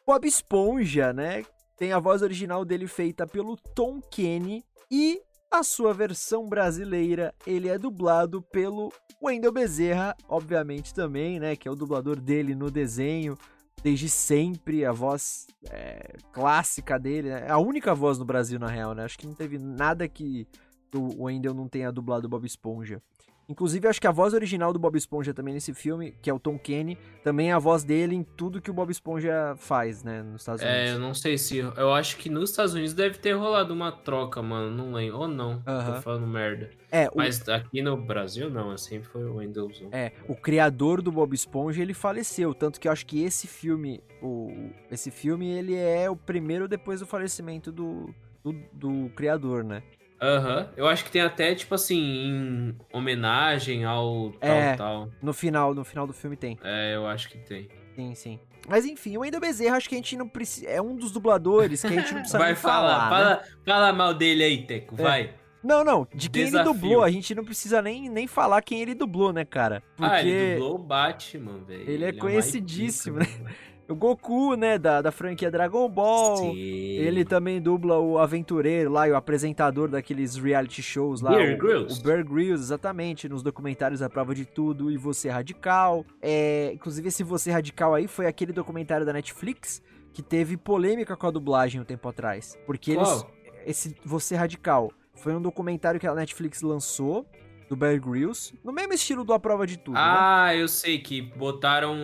[0.05, 1.45] Bob Esponja, né?
[1.77, 7.69] Tem a voz original dele feita pelo Tom Kenny e a sua versão brasileira, ele
[7.69, 8.91] é dublado pelo
[9.21, 11.55] Wendel Bezerra, obviamente também, né?
[11.55, 13.37] Que é o dublador dele no desenho,
[13.81, 17.29] desde sempre, a voz é, clássica dele.
[17.29, 19.03] É a única voz no Brasil, na real, né?
[19.03, 20.47] Acho que não teve nada que
[20.93, 23.01] o Wendel não tenha dublado Bob Esponja.
[23.49, 26.39] Inclusive, acho que a voz original do Bob Esponja também nesse filme, que é o
[26.39, 30.21] Tom Kenny, também é a voz dele em tudo que o Bob Esponja faz, né,
[30.21, 30.79] nos Estados Unidos.
[30.79, 31.57] É, eu não sei se.
[31.57, 34.69] Eu acho que nos Estados Unidos deve ter rolado uma troca, mano.
[34.69, 35.17] Não lembro.
[35.17, 35.55] Ou não.
[35.55, 35.95] Uh -huh.
[35.95, 36.69] Tô falando merda.
[36.91, 37.13] É, o...
[37.15, 38.77] Mas aqui no Brasil, não.
[38.77, 39.81] Sempre foi o Windows.
[39.91, 42.53] É, o criador do Bob Esponja, ele faleceu.
[42.53, 44.69] Tanto que eu acho que esse filme, o...
[44.91, 49.81] esse filme, ele é o primeiro depois do falecimento do, do, do criador, né?
[50.21, 50.60] Aham.
[50.60, 50.67] Uhum.
[50.75, 55.10] Eu acho que tem até, tipo assim, em homenagem ao tal, é, tal.
[55.21, 56.58] No final, no final do filme tem.
[56.63, 57.69] É, eu acho que tem.
[57.95, 58.39] Sim, sim.
[58.67, 60.67] Mas enfim, o Wendel Bezerra, acho que a gente não precisa.
[60.67, 63.10] É um dos dubladores que a gente não precisa vai falar.
[63.10, 63.41] fala, né?
[63.65, 65.03] fala mal dele aí, Teco, é.
[65.03, 65.34] vai.
[65.62, 66.71] Não, não, de quem Desafio.
[66.71, 69.84] ele dublou, a gente não precisa nem, nem falar quem ele dublou, né, cara?
[69.97, 71.82] Porque ah, ele dublou o Batman, velho.
[71.82, 73.55] Ele, é ele é conhecidíssimo, é né?
[73.89, 76.38] O Goku, né, da, da franquia Dragon Ball.
[76.38, 76.56] Sim.
[76.56, 81.32] Ele também dubla o aventureiro lá e o apresentador daqueles reality shows lá.
[81.32, 81.99] Bear o, Grylls.
[81.99, 86.06] O Bear Grylls, exatamente, nos documentários A Prova de Tudo e Você Radical.
[86.21, 89.82] É, inclusive, esse Você Radical aí foi aquele documentário da Netflix
[90.13, 92.58] que teve polêmica com a dublagem um tempo atrás.
[92.67, 93.25] Porque eles.
[93.65, 97.25] Esse Você Radical foi um documentário que a Netflix lançou
[97.69, 99.95] do Bear Grylls, no mesmo estilo do A Prova de Tudo.
[99.95, 100.62] Ah, né?
[100.62, 101.95] eu sei que botaram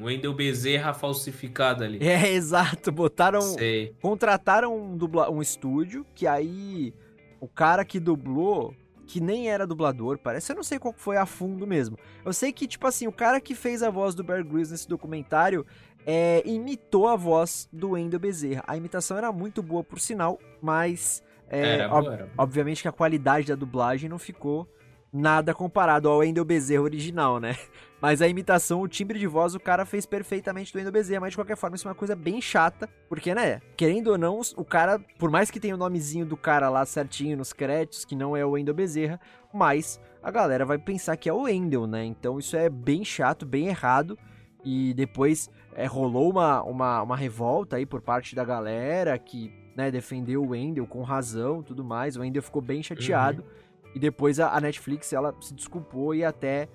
[0.00, 1.98] o Wendel Bezerra falsificado ali.
[2.00, 3.94] É, exato, botaram, sei.
[4.00, 6.94] contrataram um, dubla, um estúdio que aí
[7.38, 8.74] o cara que dublou
[9.06, 10.52] que nem era dublador, parece.
[10.52, 11.98] Eu não sei qual foi a fundo mesmo.
[12.24, 14.88] Eu sei que, tipo assim, o cara que fez a voz do Bear Grylls nesse
[14.88, 15.66] documentário
[16.06, 18.64] é, imitou a voz do Wendel Bezerra.
[18.66, 22.34] A imitação era muito boa, por sinal, mas é, era boa, era boa.
[22.38, 24.66] Obviamente que a qualidade da dublagem não ficou
[25.12, 27.56] nada comparado ao Wendel Bezerra original, né?
[28.00, 31.30] Mas a imitação, o timbre de voz, o cara fez perfeitamente do Wendel Bezerra, mas
[31.30, 34.64] de qualquer forma isso é uma coisa bem chata, porque, né, querendo ou não, o
[34.64, 38.36] cara, por mais que tenha o nomezinho do cara lá certinho nos créditos, que não
[38.36, 39.20] é o Wendel Bezerra,
[39.54, 42.04] mas a galera vai pensar que é o Wendel, né?
[42.04, 44.18] Então isso é bem chato, bem errado,
[44.64, 49.90] e depois é, rolou uma, uma, uma revolta aí por parte da galera que né,
[49.90, 52.16] defendeu o Wendell com razão tudo mais.
[52.16, 53.42] O Wendell ficou bem chateado.
[53.42, 53.72] Uhum.
[53.94, 56.68] E depois a, a, Netflix ela se desculpou e até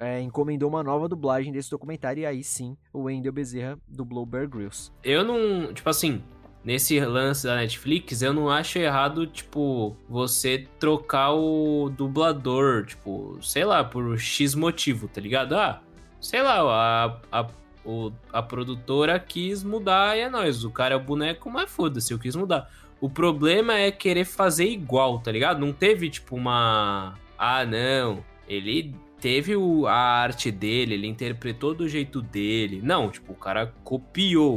[0.00, 2.22] é, encomendou uma nova dublagem desse documentário.
[2.22, 4.92] E aí sim, o Wendell Bezerra dublou Bear Grylls.
[5.02, 5.72] Eu não.
[5.72, 6.22] Tipo assim.
[6.64, 13.64] Nesse lance da Netflix, eu não acho errado, tipo, você trocar o dublador, tipo, sei
[13.64, 15.56] lá, por X motivo, tá ligado?
[15.56, 15.82] Ah,
[16.20, 17.48] sei lá, a, a
[17.84, 20.64] o, a produtora quis mudar e é nóis.
[20.64, 22.70] O cara é o boneco, mas foda-se, eu quis mudar.
[23.00, 25.58] O problema é querer fazer igual, tá ligado?
[25.58, 27.18] Não teve, tipo, uma.
[27.36, 28.24] Ah, não.
[28.48, 32.80] Ele teve o, a arte dele, ele interpretou do jeito dele.
[32.82, 34.54] Não, tipo, o cara copiou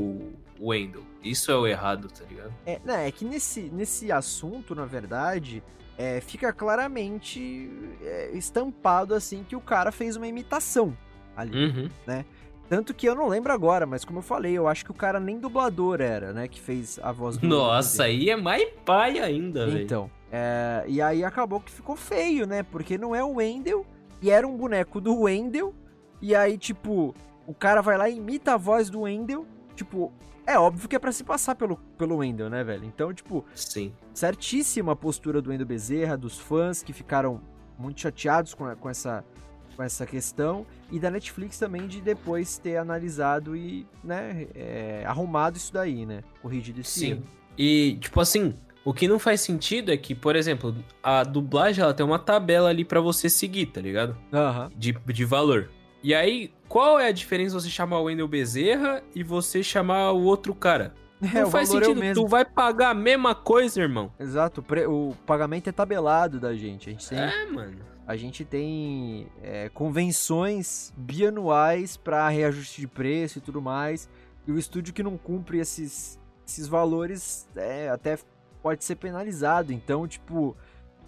[0.59, 1.03] o Wendell.
[1.23, 2.53] Isso é o errado, tá ligado?
[2.65, 5.63] É, não, é que nesse, nesse assunto, na verdade,
[5.97, 10.95] é, fica claramente é, estampado assim que o cara fez uma imitação
[11.35, 11.89] ali, uhum.
[12.05, 12.25] né?
[12.67, 15.19] Tanto que eu não lembro agora, mas como eu falei, eu acho que o cara
[15.19, 16.47] nem dublador era, né?
[16.47, 17.47] Que fez a voz do.
[17.47, 19.83] Nossa, aí é mais pai ainda, velho.
[19.83, 20.11] Então.
[20.31, 22.63] É, e aí acabou que ficou feio, né?
[22.63, 23.85] Porque não é o Wendell,
[24.21, 25.73] e era um boneco do Wendell.
[26.21, 27.13] E aí, tipo,
[27.45, 29.45] o cara vai lá e imita a voz do Wendell.
[29.75, 30.11] Tipo,
[30.47, 32.85] é óbvio que é pra se passar pelo, pelo Wendell, né, velho?
[32.85, 33.93] Então, tipo, Sim.
[34.13, 37.41] certíssima a postura do Wendell Bezerra, dos fãs que ficaram
[37.77, 39.23] muito chateados com, com, essa,
[39.75, 40.65] com essa questão.
[40.91, 46.23] E da Netflix também de depois ter analisado e, né, é, arrumado isso daí, né?
[46.41, 47.11] Corrigido esse Sim.
[47.11, 47.23] erro.
[47.57, 51.93] E, tipo assim, o que não faz sentido é que, por exemplo, a dublagem ela
[51.93, 54.17] tem uma tabela ali pra você seguir, tá ligado?
[54.31, 54.69] Aham.
[54.75, 55.69] De, de valor.
[56.03, 60.23] E aí, qual é a diferença você chamar o Wendel Bezerra e você chamar o
[60.23, 60.93] outro cara?
[61.33, 61.95] É, não o faz é sentido.
[61.99, 62.23] mesmo.
[62.23, 64.11] tu vai pagar a mesma coisa, irmão.
[64.19, 66.89] Exato, o pagamento é tabelado da gente.
[66.89, 67.77] A gente tem, É, mano.
[68.07, 74.07] A gente tem é, convenções bianuais para reajuste de preço e tudo mais.
[74.47, 78.19] E o estúdio que não cumpre esses, esses valores é, até
[78.61, 79.73] pode ser penalizado.
[79.73, 80.55] Então, tipo,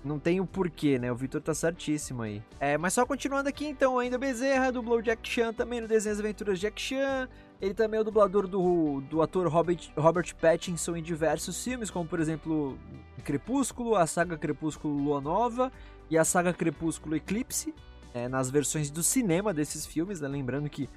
[0.04, 1.12] não tem o porquê, né?
[1.12, 2.42] O Vitor tá certíssimo aí.
[2.60, 6.60] É, mas só continuando aqui, então, ainda Bezerra dublou Jack Chan também no Desenho Aventuras
[6.60, 7.30] Jack Chan.
[7.62, 12.08] Ele também é o dublador do, do ator Robert, Robert Pattinson em diversos filmes, como
[12.08, 12.78] por exemplo
[13.24, 15.72] Crepúsculo, a saga Crepúsculo Lua Nova
[16.10, 17.74] e a saga Crepúsculo Eclipse,
[18.14, 20.28] é, nas versões do cinema desses filmes, né?
[20.28, 20.90] Lembrando que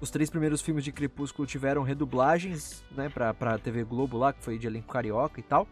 [0.00, 4.42] os três primeiros filmes de Crepúsculo tiveram redublagens, né, pra, pra TV Globo lá, que
[4.44, 5.66] foi de elenco carioca e tal.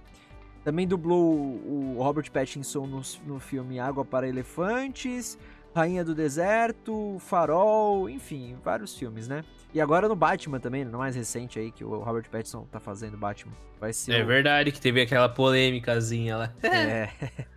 [0.64, 5.36] Também dublou o Robert Pattinson no, no filme Água para Elefantes,
[5.74, 9.44] Rainha do Deserto, Farol, enfim, vários filmes, né?
[9.74, 13.16] E agora no Batman também, no mais recente aí, que o Robert Pattinson tá fazendo
[13.18, 13.52] Batman.
[13.78, 16.52] Vai ser É o- verdade que teve aquela polêmicazinha lá.
[16.62, 17.10] é.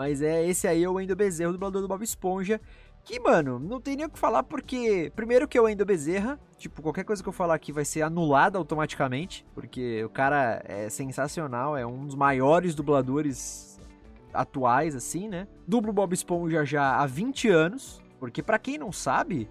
[0.00, 2.58] Mas é, esse aí é o Wendel Bezerra, o dublador do Bob Esponja.
[3.04, 5.12] Que, mano, não tem nem o que falar porque.
[5.14, 6.40] Primeiro que é o Wendel Bezerra.
[6.56, 9.44] Tipo, qualquer coisa que eu falar aqui vai ser anulada automaticamente.
[9.54, 13.78] Porque o cara é sensacional, é um dos maiores dubladores
[14.32, 15.46] atuais, assim, né?
[15.68, 18.02] Dublo Bob Esponja já há 20 anos.
[18.18, 19.50] Porque, pra quem não sabe,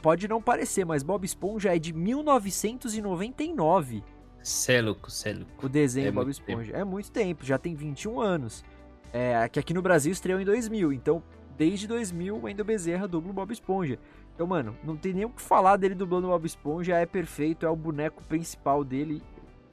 [0.00, 4.02] pode não parecer, mas Bob Esponja é de 1999
[4.42, 5.66] Cê é louco, cê é louco.
[5.66, 6.74] o desenho É Bob Esponja.
[6.74, 8.64] É muito tempo, já tem 21 anos.
[9.12, 11.22] É, que aqui no Brasil estreou em 2000, então
[11.58, 13.98] desde 2000 o Wendel Bezerra dubla o Bob Esponja.
[14.34, 17.66] Então, mano, não tem nem o que falar dele dublando o Bob Esponja, é perfeito,
[17.66, 19.22] é o boneco principal dele.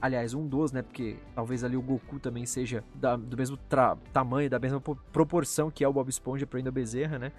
[0.01, 0.81] Aliás, um dos, né?
[0.81, 3.57] Porque talvez ali o Goku também seja da- do mesmo
[4.11, 7.31] tamanho, da mesma po- proporção que é o Bob Esponja pro Wendel Bezerra, né?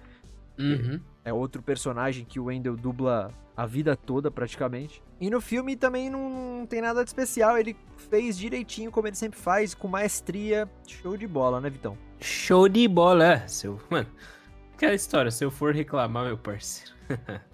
[0.57, 0.99] Uhum.
[1.23, 5.01] É outro personagem que o Wendell dubla a vida toda, praticamente.
[5.19, 7.57] E no filme também não tem nada de especial.
[7.57, 7.75] Ele
[8.09, 10.69] fez direitinho, como ele sempre faz, com maestria.
[10.87, 11.97] Show de bola, né, Vitão?
[12.19, 13.47] Show de bola, é.
[13.47, 13.79] Seu...
[13.89, 14.07] Mano,
[14.73, 16.93] aquela história, se eu for reclamar, meu parceiro.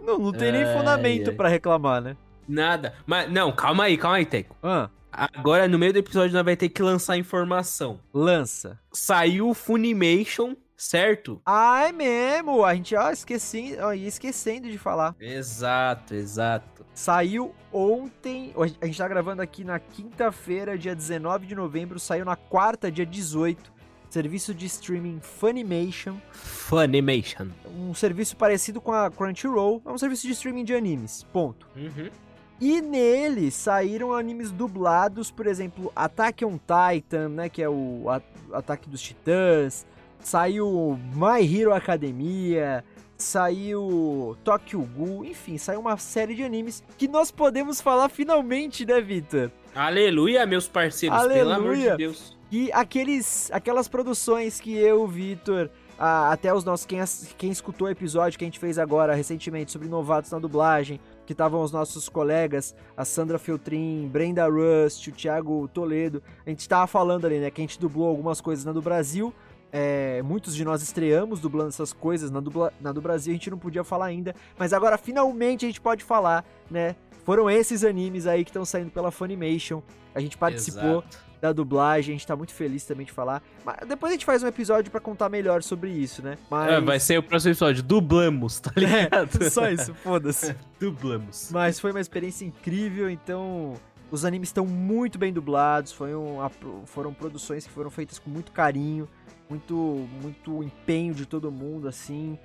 [0.00, 1.36] Não, não tem nem fundamento ai.
[1.36, 2.16] pra reclamar, né?
[2.48, 2.94] Nada.
[3.06, 4.56] Mas, não, calma aí, calma aí, Teco.
[4.62, 8.00] Ah, Agora, no meio do episódio, nós vai ter que lançar informação.
[8.14, 8.80] lança.
[8.90, 11.40] Saiu o Funimation, certo?
[11.46, 12.64] Ah, é mesmo!
[12.64, 15.14] A gente, ó, esqueci, ó, ia esquecendo de falar.
[15.20, 16.84] Exato, exato.
[16.92, 22.34] Saiu ontem, a gente tá gravando aqui na quinta-feira, dia 19 de novembro, saiu na
[22.34, 23.72] quarta, dia 18,
[24.10, 26.16] serviço de streaming Funimation.
[26.32, 27.46] Funimation.
[27.78, 31.68] um serviço parecido com a Crunchyroll, é um serviço de streaming de animes, ponto.
[31.76, 32.10] Uhum.
[32.60, 38.04] E nele saíram animes dublados, por exemplo, Attack on Titan, né, que é o
[38.52, 39.86] Ataque dos Titãs,
[40.22, 42.84] saiu My Hero Academia,
[43.16, 49.00] saiu Tokyo Ghoul, enfim, saiu uma série de animes que nós podemos falar finalmente, né,
[49.00, 49.50] Victor?
[49.74, 51.90] Aleluia, meus parceiros, pelo amor Aleluia.
[51.92, 52.36] de Deus.
[52.50, 56.98] E aqueles, aquelas produções que eu, Vitor, até os nossos, quem,
[57.38, 61.32] quem escutou o episódio que a gente fez agora recentemente sobre novatos na dublagem, que
[61.32, 66.86] estavam os nossos colegas, a Sandra Feltrin, Brenda Rust, o Thiago Toledo, a gente tava
[66.86, 69.32] falando ali, né, que a gente dublou algumas coisas na do Brasil,
[69.72, 73.50] é, muitos de nós estreamos dublando essas coisas na, dubla, na do Brasil, a gente
[73.50, 78.26] não podia falar ainda, mas agora finalmente a gente pode falar, né, foram esses animes
[78.26, 79.82] aí que estão saindo pela Funimation,
[80.14, 81.18] a gente participou, Exato.
[81.40, 83.42] da dublagem, a gente tá muito feliz também de falar.
[83.64, 86.36] Mas depois a gente faz um episódio pra contar melhor sobre isso, né?
[86.50, 87.82] Mas É, vai ser o próximo episódio.
[87.82, 89.42] Dublamos, tá ligado?
[89.42, 90.54] É, só isso, foda-se.
[90.78, 91.48] Dublamos.
[91.50, 93.74] Mas foi uma experiência incrível, então
[94.10, 96.50] os animes estão muito bem dublados, foi um- a-
[96.84, 99.08] foram produções que foram feitas com muito carinho,
[99.48, 102.38] muito, muito empenho de todo mundo, assim,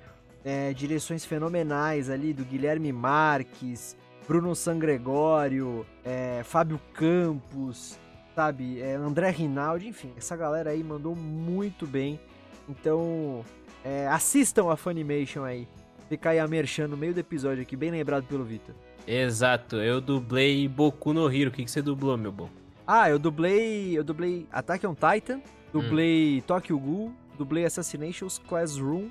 [0.44, 7.98] é, direções fenomenais ali do Guilherme Marques, Bruno Sangregório, é, Fábio Campos,
[8.34, 12.20] sabe, é, André Rinaldi, enfim, essa galera aí mandou muito bem,
[12.68, 13.44] então
[13.84, 15.66] é, assistam a Funimation aí.
[16.08, 18.74] Fica aí a merchan no meio do episódio aqui, bem lembrado pelo Vitor.
[19.06, 21.50] Exato, eu dublei Boku no Hero.
[21.50, 22.48] O que, que você dublou, meu bom?
[22.86, 23.96] Ah, eu dublei.
[23.96, 25.40] Eu dublei Attack on Titan,
[25.72, 29.08] dublei Tokyo Ghoul, dublei Assassinations Classroom.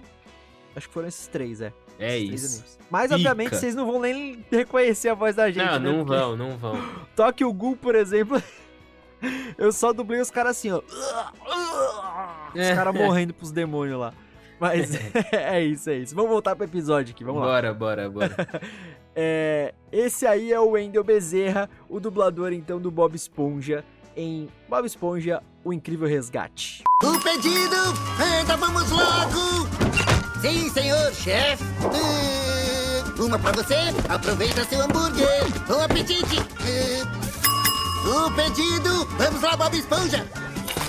[0.76, 1.74] Acho que foram esses três, é.
[2.00, 2.60] É Esses isso.
[2.62, 2.80] animes.
[2.92, 5.92] Mas, obviamente, vocês não vão nem reconhecer a voz da gente, Não, né?
[5.92, 6.76] não Porque vão, não vão.
[7.16, 8.42] Tokyo Ghoul, por exemplo,
[9.58, 10.82] eu só dublei os caras assim, ó.
[12.54, 14.14] Os caras morrendo pros demônios lá.
[14.60, 14.90] Mas
[15.32, 16.16] é isso, é isso.
[16.16, 17.48] Vamos voltar pro episódio aqui, vamos lá.
[17.48, 18.36] Bora, bora, bora.
[19.16, 23.84] É, esse aí é o Wendel Bezerra, o dublador então do Bob Esponja
[24.18, 26.84] em Bob Esponja, O Incrível Resgate.
[27.04, 27.76] O pedido!
[28.20, 29.68] Anda, vamos logo!
[30.42, 31.64] Sim, senhor chefe!
[31.64, 33.76] Uh, uma pra você,
[34.10, 35.46] aproveita seu hambúrguer!
[35.68, 36.40] Bom apetite!
[36.40, 39.06] Uh, o pedido!
[39.18, 40.26] Vamos lá, Bob Esponja!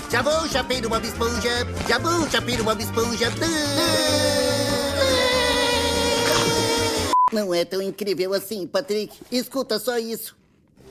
[0.09, 1.67] Já vou, chapeiro Bob Esponja!
[1.87, 3.31] Já vou, chapeiro Bob Esponja!
[7.31, 9.15] Não é tão incrível assim, Patrick.
[9.31, 10.38] Escuta só isso.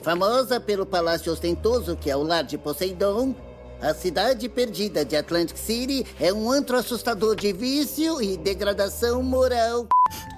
[0.09, 3.35] Famosa pelo palácio ostentoso que é o lar de Poseidon,
[3.79, 9.85] a cidade perdida de Atlantic City é um antro assustador de vício e degradação moral.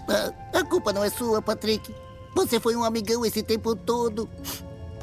[0.10, 1.96] A, a culpa não é sua, Patrick.
[2.36, 4.30] Você foi um amigão esse tempo todo.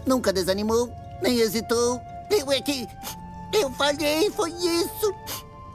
[0.05, 1.99] Nunca desanimou, nem hesitou.
[2.31, 2.87] Eu é que.
[3.55, 5.15] Eu falhei, foi isso.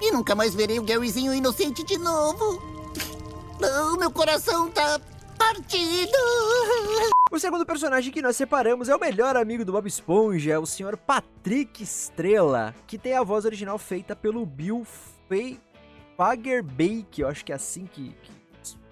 [0.02, 2.62] E nunca mais verei o Garyzinho inocente de novo.
[3.92, 5.02] O meu coração tá
[5.38, 6.18] partido.
[7.32, 10.66] O segundo personagem que nós separamos é o melhor amigo do Bob Esponja, é o
[10.66, 10.96] Sr.
[10.98, 14.86] Patrick Estrela, que tem a voz original feita pelo Bill
[16.16, 18.32] Fagerbake, eu acho que é assim que, que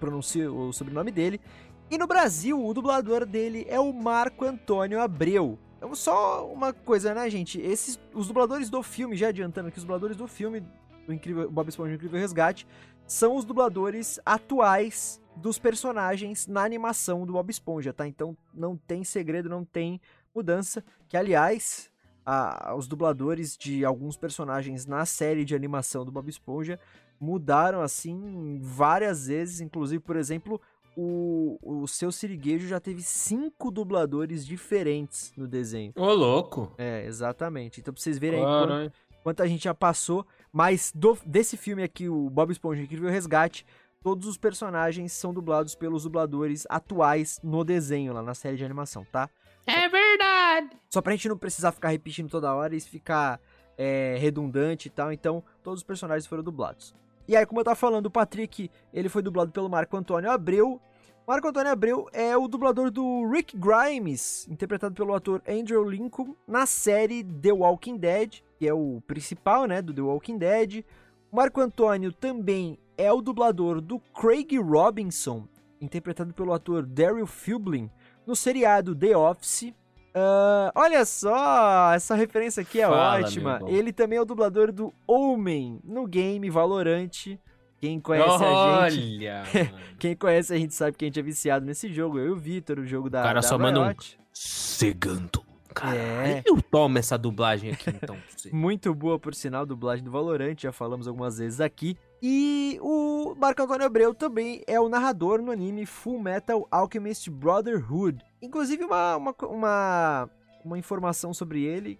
[0.00, 1.40] pronuncia o sobrenome dele.
[1.88, 5.58] E no Brasil, o dublador dele é o Marco Antônio Abreu.
[5.76, 7.60] Então, só uma coisa, né, gente?
[7.60, 10.64] Esses, os dubladores do filme, já adiantando aqui, os dubladores do filme
[11.06, 12.66] do incrível, Bob Esponja Incrível Resgate,
[13.06, 18.06] são os dubladores atuais dos personagens na animação do Bob Esponja, tá?
[18.06, 20.00] Então não tem segredo, não tem
[20.34, 20.84] mudança.
[21.08, 21.90] Que aliás,
[22.24, 26.78] a, os dubladores de alguns personagens na série de animação do Bob Esponja
[27.20, 30.60] mudaram assim várias vezes, inclusive, por exemplo,
[30.96, 35.92] o, o seu Siriguejo já teve cinco dubladores diferentes no desenho.
[35.96, 36.72] Ô, louco!
[36.76, 37.80] É, exatamente.
[37.80, 38.92] Então, pra vocês verem aí quanto,
[39.22, 40.26] quanto, a gente já passou.
[40.52, 43.64] Mas do, desse filme aqui, o Bob Esponja Incrível Resgate,
[44.02, 49.06] todos os personagens são dublados pelos dubladores atuais no desenho, lá na série de animação,
[49.10, 49.30] tá?
[49.66, 50.76] É verdade!
[50.90, 53.40] Só pra gente não precisar ficar repetindo toda hora e ficar
[53.78, 56.94] é, redundante e tal, então todos os personagens foram dublados.
[57.28, 60.80] E aí, como eu tava falando, o Patrick, ele foi dublado pelo Marco Antônio Abreu.
[61.26, 66.66] Marco Antônio Abreu é o dublador do Rick Grimes, interpretado pelo ator Andrew Lincoln, na
[66.66, 70.84] série The Walking Dead, que é o principal, né, do The Walking Dead.
[71.30, 75.46] Marco Antônio também é o dublador do Craig Robinson,
[75.80, 77.90] interpretado pelo ator Daryl Fublin,
[78.26, 79.74] no seriado The Office.
[80.14, 83.60] Uh, olha só, essa referência aqui é Fala, ótima.
[83.66, 87.38] Ele também é o dublador do Omen no game Valorant.
[87.80, 89.74] Quem conhece Olha, a gente.
[89.98, 92.18] Quem conhece a gente sabe que a gente é viciado nesse jogo.
[92.18, 93.20] Eu e o Vitor, o jogo da.
[93.20, 94.18] O cara da só manda um Riot.
[94.32, 95.42] Segando.
[95.74, 96.42] Caralho, É.
[96.44, 98.16] eu tomo essa dublagem aqui então.
[98.52, 101.96] Muito boa, por sinal, dublagem do Valorant, já falamos algumas vezes aqui.
[102.24, 108.24] E o Marco Antônio Abreu também é o narrador no anime Full Metal Alchemist Brotherhood.
[108.40, 110.30] Inclusive, uma, uma, uma,
[110.64, 111.98] uma informação sobre ele,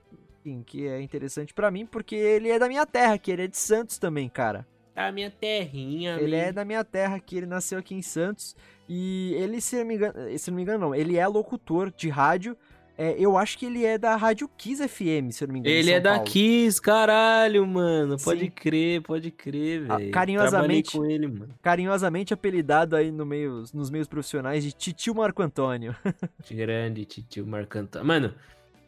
[0.65, 3.57] que é interessante pra mim, porque ele é da minha terra, que ele é de
[3.57, 4.65] Santos também, cara.
[4.95, 6.17] A minha terrinha.
[6.21, 6.55] Ele é amigo.
[6.55, 8.55] da minha terra, que ele nasceu aqui em Santos.
[8.89, 12.09] E ele, se não me engano, se não me engano, não, ele é locutor de
[12.09, 12.57] rádio.
[12.97, 15.75] É, eu acho que ele é da Rádio Kiss FM, se eu não me engano.
[15.75, 16.25] Ele é da Paulo.
[16.27, 18.17] Kiss, caralho, mano.
[18.23, 18.51] Pode Sim.
[18.51, 20.11] crer, pode crer, Ah, velho.
[20.11, 21.55] carinhosamente- Trabalhei com ele, mano.
[21.63, 25.97] carinhosamente apelidado aí no meio, nos meios profissionais de Titio Marco Antônio.
[26.51, 28.05] Grande, titio Marcantão.
[28.05, 28.35] Mano,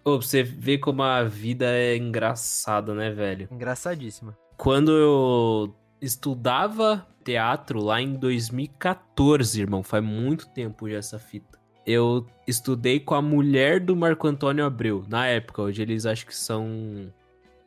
[0.05, 3.49] ô, pra você ver como a vida é engraçada, né, velho?
[3.51, 4.37] Engraçadíssima.
[4.57, 11.54] Quando eu estudava teatro lá em 2014, irmão, faz muito tempo já essa fita.
[11.87, 15.63] Eu estudei com a mulher do Marco Antônio Abreu, na época.
[15.63, 17.13] Hoje eles acho que são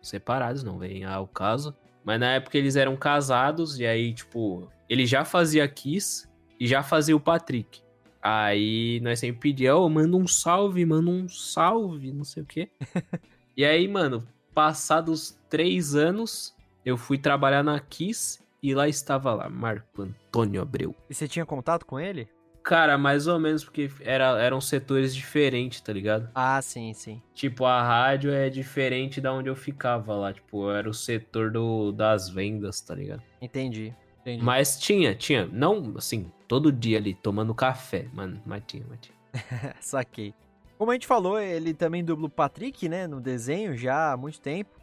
[0.02, 1.76] separados, não vem ao caso.
[2.04, 6.28] Mas na época eles eram casados, e aí, tipo, ele já fazia Kiss
[6.60, 7.82] e já fazia o Patrick.
[8.22, 12.70] Aí nós sempre pedíamos, ô, manda um salve, manda um salve, não sei o quê.
[13.56, 19.50] e aí, mano, passados três anos, eu fui trabalhar na Kiss e lá estava lá,
[19.50, 20.96] Marco Antônio Abreu.
[21.10, 22.28] E você tinha contato com ele?
[22.68, 26.30] Cara, mais ou menos, porque era, eram setores diferentes, tá ligado?
[26.36, 27.22] Ah, sim, sim.
[27.34, 30.34] Tipo, a rádio é diferente da onde eu ficava lá.
[30.34, 33.24] Tipo, era o setor do, das vendas, tá ligado?
[33.42, 33.96] Entendi.
[34.20, 34.44] Entendi.
[34.44, 35.46] Mas tinha, tinha.
[35.46, 38.42] Não, assim, todo dia ali, tomando café, mano.
[38.46, 39.74] Mas tinha, mas tinha.
[39.80, 40.34] Saquei.
[40.78, 44.42] Como a gente falou, ele também dubla o Patrick, né, no desenho já há muito
[44.42, 44.77] tempo.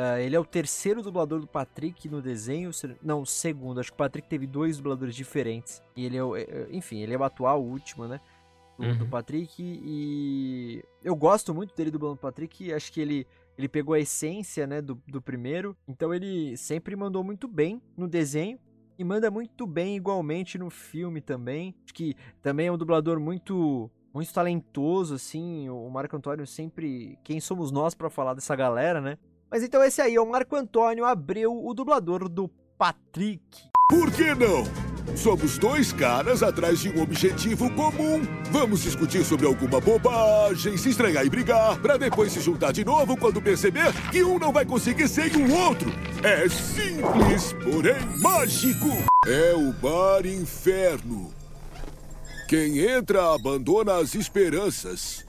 [0.00, 2.72] Ah, ele é o terceiro dublador do Patrick no desenho.
[2.72, 3.80] se- Não, o segundo.
[3.80, 5.82] Acho que o Patrick teve dois dubladores diferentes.
[5.96, 8.20] E ele é, o- é, é, enfim, ele é o atual, o último, né?
[8.78, 9.10] Do, do Uhum.
[9.10, 9.60] Patrick.
[9.60, 12.72] E eu gosto muito dele dublando o Patrick.
[12.72, 13.26] Acho que ele
[13.56, 15.76] Ele pegou a essência, né, do, do primeiro.
[15.88, 18.56] Então ele sempre mandou muito bem no desenho.
[18.96, 21.74] E manda muito bem igualmente no filme também.
[21.84, 25.68] Acho que também é um dublador muito muito talentoso, assim.
[25.68, 27.18] O Marco Antônio sempre.
[27.24, 29.18] Quem somos nós para falar dessa galera, né?
[29.50, 33.42] Mas então esse aí é o Marco Antônio Abreu, o dublador do Patrick.
[33.90, 34.64] Por que não?
[35.16, 38.20] Somos dois caras atrás de um objetivo comum.
[38.50, 43.16] Vamos discutir sobre alguma bobagem, se estranhar e brigar, para depois se juntar de novo
[43.16, 45.90] quando perceber que um não vai conseguir sem o outro.
[46.22, 48.88] É simples, porém mágico.
[49.26, 51.32] É o Bar Inferno.
[52.46, 55.27] Quem entra abandona as esperanças.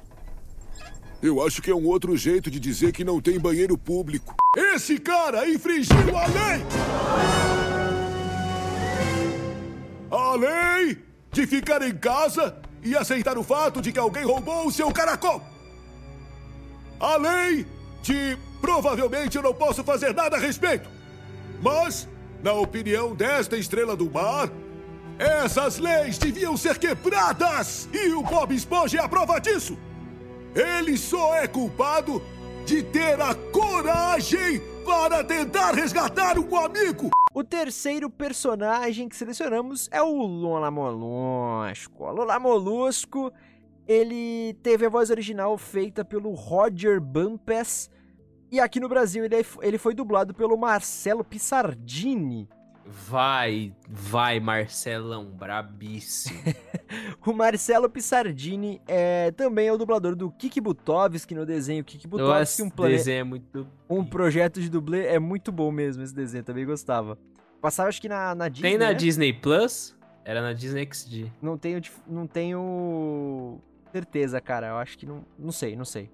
[1.22, 4.36] Eu acho que é um outro jeito de dizer que não tem banheiro público.
[4.56, 6.64] Esse cara infringiu a lei!
[10.10, 10.98] A lei
[11.30, 15.44] de ficar em casa e aceitar o fato de que alguém roubou o seu caracol.
[16.98, 17.68] A lei
[18.02, 20.90] de provavelmente eu não posso fazer nada a respeito.
[21.62, 22.08] Mas,
[22.42, 24.50] na opinião desta estrela do mar,
[25.18, 27.90] essas leis deviam ser quebradas!
[27.92, 29.78] E o Bob Esponja é a prova disso!
[30.56, 32.22] Ele só é culpado
[32.66, 37.10] de ter a coragem para tentar resgatar um amigo!
[37.34, 42.04] O terceiro personagem que selecionamos é o Lula Molusco.
[42.04, 43.32] O Lula Molusco,
[43.88, 47.90] ele teve a voz original feita pelo Roger Bumpes
[48.52, 52.50] e aqui no Brasil ele, é ele foi dublado pelo Marcelo Pissardini.
[52.92, 56.40] Vai, vai, Marcelão, brabíssimo.
[57.24, 62.64] o Marcelo Pissardini é, também é o dublador do Kiki Butovski no desenho Kiki Butovski.
[62.64, 62.96] Um plane...
[62.96, 63.68] desenho é muito...
[63.88, 67.16] Um projeto de dublê, é muito bom mesmo esse desenho, também gostava.
[67.62, 68.94] Passava acho que na, na Disney, Tem na né?
[68.96, 69.96] Disney Plus?
[70.26, 71.32] Era na Disney XD.
[71.40, 73.60] Não tenho, não tenho
[73.92, 76.10] certeza, cara, eu acho que não, não sei, não sei.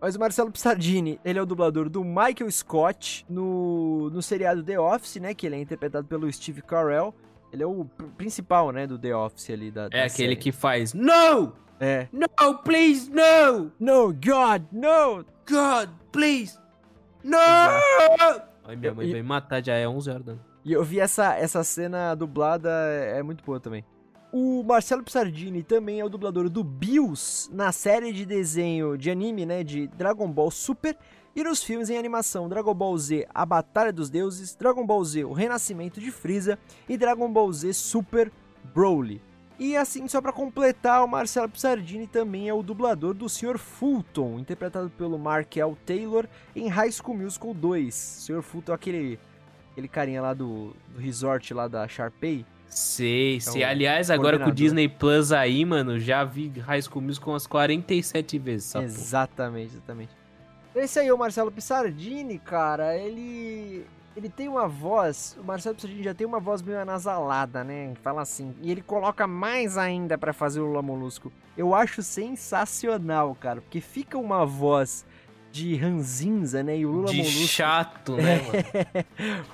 [0.00, 4.80] Mas o Marcelo Pissardini, ele é o dublador do Michael Scott no, no seriado The
[4.80, 5.34] Office, né?
[5.34, 7.14] Que ele é interpretado pelo Steve Carell.
[7.52, 7.84] Ele é o
[8.16, 10.36] principal, né, do The Office ali da, da É aquele série.
[10.36, 11.52] que faz No!
[11.80, 12.06] É.
[12.12, 12.28] No,
[12.62, 13.72] please, no!
[13.80, 15.24] No, God, no!
[15.48, 16.58] God, please!
[17.24, 17.36] No!
[17.36, 20.34] Ai, minha mãe vai me matar, já é 11 horas da
[20.64, 23.84] E eu vi essa, essa cena dublada, é muito boa também.
[24.32, 29.44] O Marcelo Pissardini também é o dublador do Bills na série de desenho de anime,
[29.44, 30.96] né, de Dragon Ball Super
[31.34, 35.24] e nos filmes em animação Dragon Ball Z A Batalha dos Deuses, Dragon Ball Z
[35.24, 36.56] O Renascimento de Frieza
[36.88, 38.30] e Dragon Ball Z Super
[38.72, 39.20] Broly.
[39.58, 43.58] E assim, só para completar, o Marcelo Pissardini também é o dublador do Sr.
[43.58, 45.54] Fulton, interpretado pelo Mark.
[45.84, 47.94] Taylor em High School Musical 2.
[47.94, 48.42] O Sr.
[48.42, 49.18] Fulton é aquele,
[49.72, 52.46] aquele carinha lá do, do resort lá da Sharpay.
[52.70, 53.64] Sei, é sei.
[53.64, 58.38] Aliás, agora com o Disney Plus aí, mano, já vi High School Musical umas 47
[58.38, 58.74] vezes.
[58.74, 60.20] Exatamente, exatamente.
[60.74, 63.84] Esse aí, é o Marcelo Pissardini, cara, ele
[64.16, 67.92] ele tem uma voz, o Marcelo Pissardini já tem uma voz meio anasalada, né?
[68.02, 68.54] Fala assim.
[68.60, 71.32] E ele coloca mais ainda para fazer o Lula Molusco.
[71.56, 75.04] Eu acho sensacional, cara, porque fica uma voz
[75.50, 76.78] de ranzinza, né?
[76.78, 77.46] E o Lula de Molusco.
[77.48, 78.40] chato, né,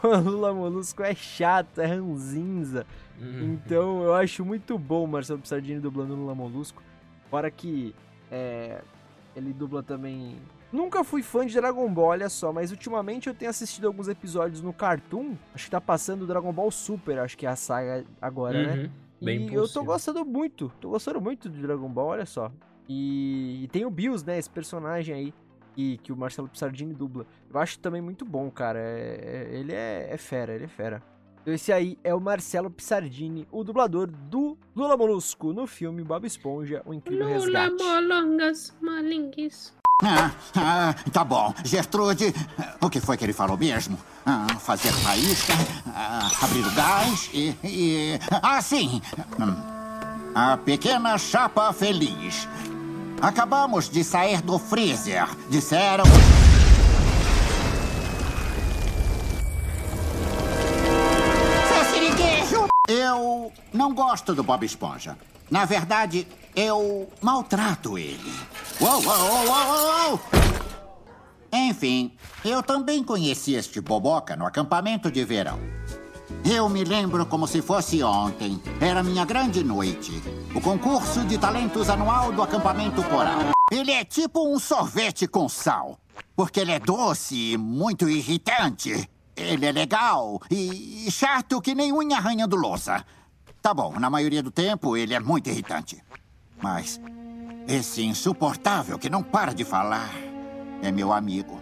[0.02, 0.22] mano?
[0.26, 2.86] o Lula Molusco é chato, é ranzinza.
[3.20, 3.54] Uhum.
[3.54, 6.82] Então eu acho muito bom o Marcelo Pissardini dublando Lula Molusco.
[7.30, 7.94] Fora que
[8.30, 8.82] é,
[9.34, 10.36] ele dubla também.
[10.72, 14.60] Nunca fui fã de Dragon Ball, olha só, mas ultimamente eu tenho assistido alguns episódios
[14.60, 15.34] no Cartoon.
[15.54, 18.70] Acho que tá passando Dragon Ball Super, acho que é a saga agora, né?
[18.70, 18.82] uhum.
[18.82, 18.90] né?
[19.18, 22.52] Bem e eu tô gostando muito, tô gostando muito de Dragon Ball, olha só.
[22.86, 24.38] E, e tem o Bills, né?
[24.38, 25.34] Esse personagem aí
[25.76, 27.26] e que o Marcelo Pissardini dubla.
[27.52, 28.78] Eu acho também muito bom, cara.
[28.78, 31.02] É, é, ele é, é, fera, ele é fera.
[31.46, 36.26] Então esse aí é o Marcelo Pissardini, o dublador do Lula Molusco no filme Bob
[36.26, 37.84] Esponja, O Incrível Lula Resgate.
[37.84, 39.72] Molongas Malingues.
[40.02, 41.54] Ah, ah, tá bom.
[41.64, 42.34] Gertrude,
[42.80, 43.96] o que foi que ele falou mesmo?
[44.26, 45.52] Ah, fazer faísca,
[45.94, 47.54] ah, abrir o gás e...
[47.62, 48.18] e...
[48.42, 49.00] Ah, sim!
[49.38, 50.32] Hum.
[50.34, 52.48] A pequena chapa feliz.
[53.22, 55.28] Acabamos de sair do freezer.
[55.48, 56.04] Disseram.
[62.96, 65.18] Eu não gosto do Bob Esponja.
[65.50, 68.32] Na verdade, eu maltrato ele.
[68.80, 70.20] Uou, uou, uou, uou!
[71.52, 75.58] Enfim, eu também conheci este boboca no acampamento de verão.
[76.42, 78.62] Eu me lembro como se fosse ontem.
[78.80, 80.22] Era minha grande noite.
[80.54, 83.40] O concurso de talentos anual do acampamento coral.
[83.70, 85.98] Ele é tipo um sorvete com sal.
[86.34, 89.06] Porque ele é doce e muito irritante.
[89.36, 93.04] Ele é legal e chato que nem unha arranhando louça.
[93.60, 96.02] Tá bom, na maioria do tempo ele é muito irritante.
[96.62, 96.98] Mas
[97.68, 100.10] esse insuportável que não para de falar
[100.82, 101.60] é meu amigo.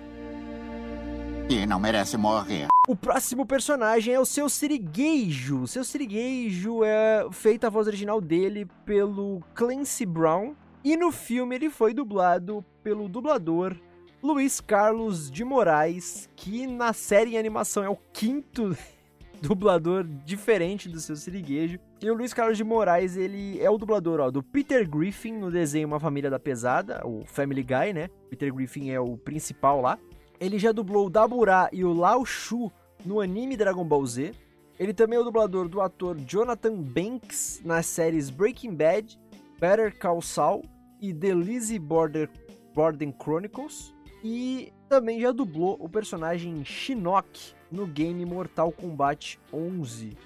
[1.48, 2.68] E não merece morrer.
[2.86, 5.62] O próximo personagem é o seu Sirigueijo.
[5.62, 10.54] O seu Sirigueijo é feita a voz original dele pelo Clancy Brown.
[10.82, 13.76] E no filme ele foi dublado pelo dublador
[14.24, 18.74] Luiz Carlos de Moraes, que na série em animação é o quinto
[19.42, 21.78] dublador diferente do seu Sirigueijo.
[22.00, 25.50] E o Luiz Carlos de Moraes, ele é o dublador ó, do Peter Griffin no
[25.50, 28.08] desenho Uma Família da Pesada, o Family Guy, né?
[28.30, 29.98] Peter Griffin é o principal lá.
[30.40, 32.72] Ele já dublou o Daburá e o Lao Shu
[33.04, 34.32] no anime Dragon Ball Z.
[34.78, 39.20] Ele também é o dublador do ator Jonathan Banks nas séries Breaking Bad,
[39.60, 40.62] Better Call Saul
[40.98, 42.30] e The Lizzie Border,
[42.74, 43.93] Borden Chronicles.
[44.24, 50.16] E também já dublou o personagem Shinnok no game Mortal Kombat 11.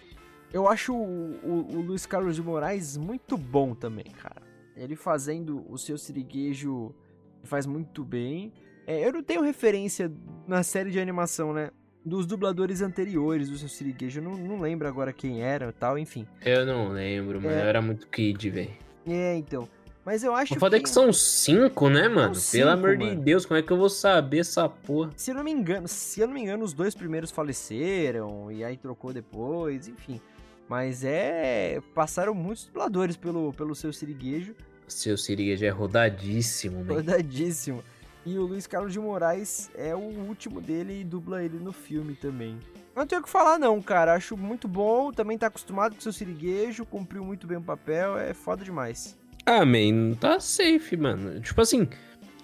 [0.53, 4.41] Eu acho o, o, o Luiz Carlos de Moraes muito bom também, cara.
[4.77, 6.95] Ele fazendo o seu siriguejo
[7.43, 8.53] faz muito bem.
[8.87, 10.11] É, eu não tenho referência
[10.47, 11.71] na série de animação, né?
[12.05, 14.21] Dos dubladores anteriores do seu siriguejo.
[14.21, 16.25] Eu não, não lembro agora quem era e tal, enfim.
[16.45, 17.53] Eu não lembro, mano.
[17.53, 17.63] É.
[17.63, 18.71] Eu era muito kid, velho.
[19.05, 19.69] É, então.
[20.05, 22.35] Mas eu acho O foda é que são cinco, né, mano?
[22.35, 23.21] São Pelo cinco, amor de mano.
[23.21, 25.11] Deus, como é que eu vou saber essa porra?
[25.17, 28.65] Se eu não me engano, se eu não me engano, os dois primeiros faleceram e
[28.65, 30.21] aí trocou depois, enfim.
[30.69, 31.81] Mas é.
[31.95, 34.55] Passaram muitos dubladores pelo, pelo seu siriguejo.
[34.87, 36.95] Seu Siriguejo é rodadíssimo, mano.
[36.95, 37.83] Rodadíssimo.
[38.25, 42.15] E o Luiz Carlos de Moraes é o último dele e dubla ele no filme
[42.15, 42.59] também.
[42.95, 44.15] Não tenho o que falar, não, cara.
[44.15, 45.13] Acho muito bom.
[45.13, 46.85] Também tá acostumado com seu siriguejo.
[46.85, 48.19] Cumpriu muito bem o papel.
[48.19, 49.17] É foda demais.
[49.51, 51.41] Ah, man, tá safe, mano.
[51.41, 51.89] Tipo assim,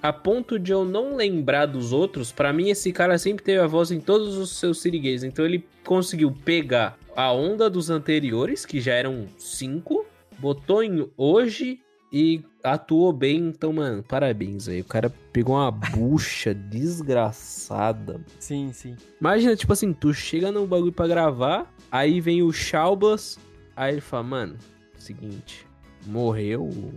[0.03, 3.67] a ponto de eu não lembrar dos outros, pra mim esse cara sempre teve a
[3.67, 5.23] voz em todos os seus siriguês.
[5.23, 10.07] Então ele conseguiu pegar a onda dos anteriores, que já eram cinco,
[10.39, 11.79] botou em hoje
[12.11, 13.49] e atuou bem.
[13.49, 14.81] Então, mano, parabéns aí.
[14.81, 18.19] O cara pegou uma bucha desgraçada.
[18.39, 18.97] Sim, sim.
[19.21, 23.39] Imagina, tipo assim, tu chega no bagulho pra gravar, aí vem o Shaubas,
[23.77, 24.57] aí ele fala, mano,
[24.97, 25.67] seguinte,
[26.07, 26.93] morreu o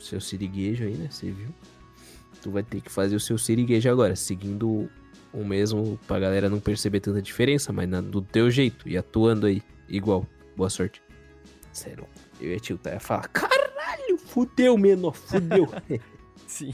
[0.00, 1.08] seu siriguejo aí, né?
[1.10, 1.48] Você viu?
[2.42, 4.88] Tu vai ter que fazer o seu siriguejo agora, seguindo
[5.32, 9.46] o mesmo pra galera não perceber tanta diferença, mas na- do teu jeito e atuando
[9.46, 10.26] aí igual.
[10.56, 11.02] Boa sorte.
[11.72, 12.06] Sério,
[12.40, 15.68] eu ia tiltar, ia falar, caralho, fudeu, menor, fudeu.
[16.46, 16.72] Sim.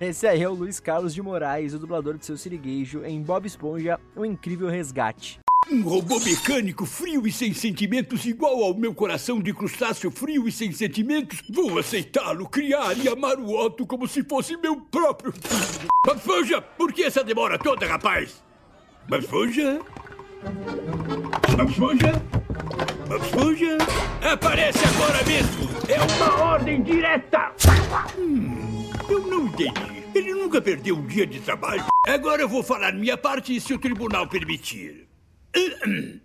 [0.00, 3.46] Esse aí é o Luiz Carlos de Moraes, o dublador de seu siriguejo em Bob
[3.46, 5.40] Esponja, O Incrível Resgate.
[5.68, 10.52] Um robô mecânico frio e sem sentimentos igual ao meu coração de crustáceo frio e
[10.52, 11.42] sem sentimentos.
[11.50, 15.88] Vou aceitá-lo, criar e amar o Otto como se fosse meu próprio filho.
[16.06, 18.44] Bob Esponja, por que essa demora toda, rapaz?
[19.08, 19.80] Bob Esponja?
[21.56, 22.12] Bob Esponja?
[23.08, 23.78] Bob Esponja?
[24.22, 25.68] Aparece agora mesmo!
[25.88, 27.52] É uma ordem direta!
[28.16, 30.04] Hum, eu não entendi.
[30.14, 31.86] Ele nunca perdeu um dia de trabalho.
[32.06, 35.05] Agora eu vou falar minha parte se o tribunal permitir.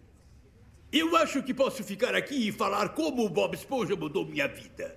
[0.91, 4.93] Eu acho que posso ficar aqui e falar como o Bob Esponja mudou minha vida.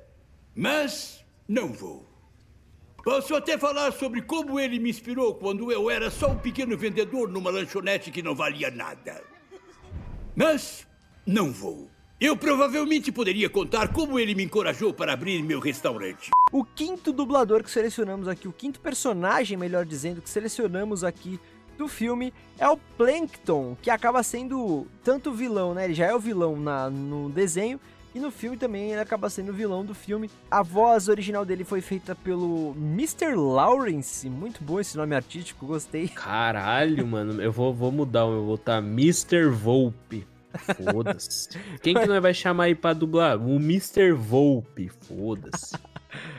[0.55, 2.05] Mas não vou.
[3.05, 7.29] Posso até falar sobre como ele me inspirou quando eu era só um pequeno vendedor
[7.29, 9.23] numa lanchonete que não valia nada.
[10.35, 10.87] Mas
[11.25, 11.89] não vou.
[12.21, 16.31] Eu provavelmente poderia contar como ele me encorajou para abrir meu restaurante.
[16.51, 21.39] O quinto dublador que selecionamos aqui, o quinto personagem, melhor dizendo, que selecionamos aqui
[21.77, 25.85] do filme é o Plankton, que acaba sendo tanto vilão, né?
[25.85, 27.81] Ele já é o vilão na, no desenho
[28.15, 30.31] e no filme também ele acaba sendo o vilão do filme.
[30.51, 33.35] A voz original dele foi feita pelo Mr.
[33.35, 36.09] Lawrence, muito bom esse nome artístico, gostei.
[36.09, 39.49] Caralho, mano, eu vou, vou mudar, eu vou botar Mr.
[39.49, 40.27] Volpe.
[40.93, 41.49] Foda-se.
[41.83, 43.37] Quem que nós vai chamar aí pra dublar?
[43.37, 44.13] O Mr.
[44.13, 44.89] Volpe.
[44.89, 45.77] Foda-se.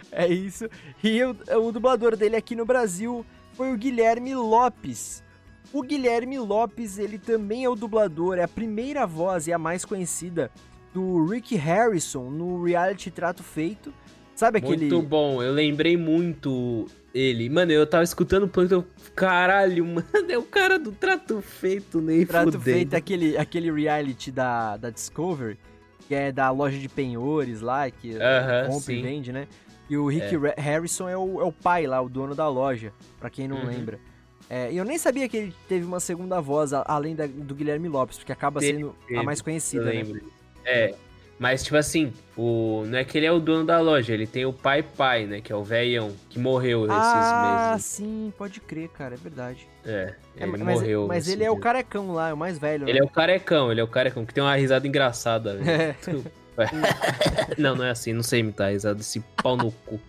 [0.10, 0.70] É isso.
[1.04, 5.22] E o, o dublador dele aqui no Brasil foi o Guilherme Lopes.
[5.76, 9.84] O Guilherme Lopes, ele também é o dublador, é a primeira voz e a mais
[9.84, 10.50] conhecida
[10.94, 13.94] do Rick Harrison no reality Trato Feito.
[14.34, 14.88] Sabe aquele.
[14.90, 17.50] Muito bom, eu lembrei muito ele.
[17.50, 18.86] Mano, eu tava escutando o Plankton.
[19.14, 22.64] Caralho, mano, é o cara do trato feito, nem Trato fudendo.
[22.64, 25.60] Feito, aquele, aquele reality da, da Discovery,
[26.08, 29.02] que é da loja de penhores lá, que Aham, compra e sim.
[29.02, 29.46] vende, né?
[29.90, 32.94] E o Rick Ra- Harrison é o, é o pai lá, o dono da loja,
[33.20, 33.66] pra quem não Uhum.
[33.66, 34.00] lembra.
[34.50, 37.88] É, e eu nem sabia que ele teve uma segunda voz, além da- do Guilherme
[37.88, 40.04] Lopes, porque acaba Teve, sendo a mais conhecida, né?
[40.64, 40.94] É,
[41.40, 42.84] mas tipo assim, o...
[42.88, 45.42] não é que ele é o dono da loja, ele tem o pai pai, né?
[45.42, 49.68] Que é o velhão, que morreu Ah, esses sim, pode crer, cara, é verdade.
[49.84, 50.00] meses.
[50.00, 51.08] É, É, ele mas morreu.
[51.08, 52.88] mas esses ele é o carecão lá, é o mais velho.
[52.88, 55.96] Ele é o carecão, ele é o carecão, que tem uma risada engraçada, velho.
[56.58, 56.68] É.
[57.62, 60.00] não, não é assim, não sei imitar a risada desse pau no cu.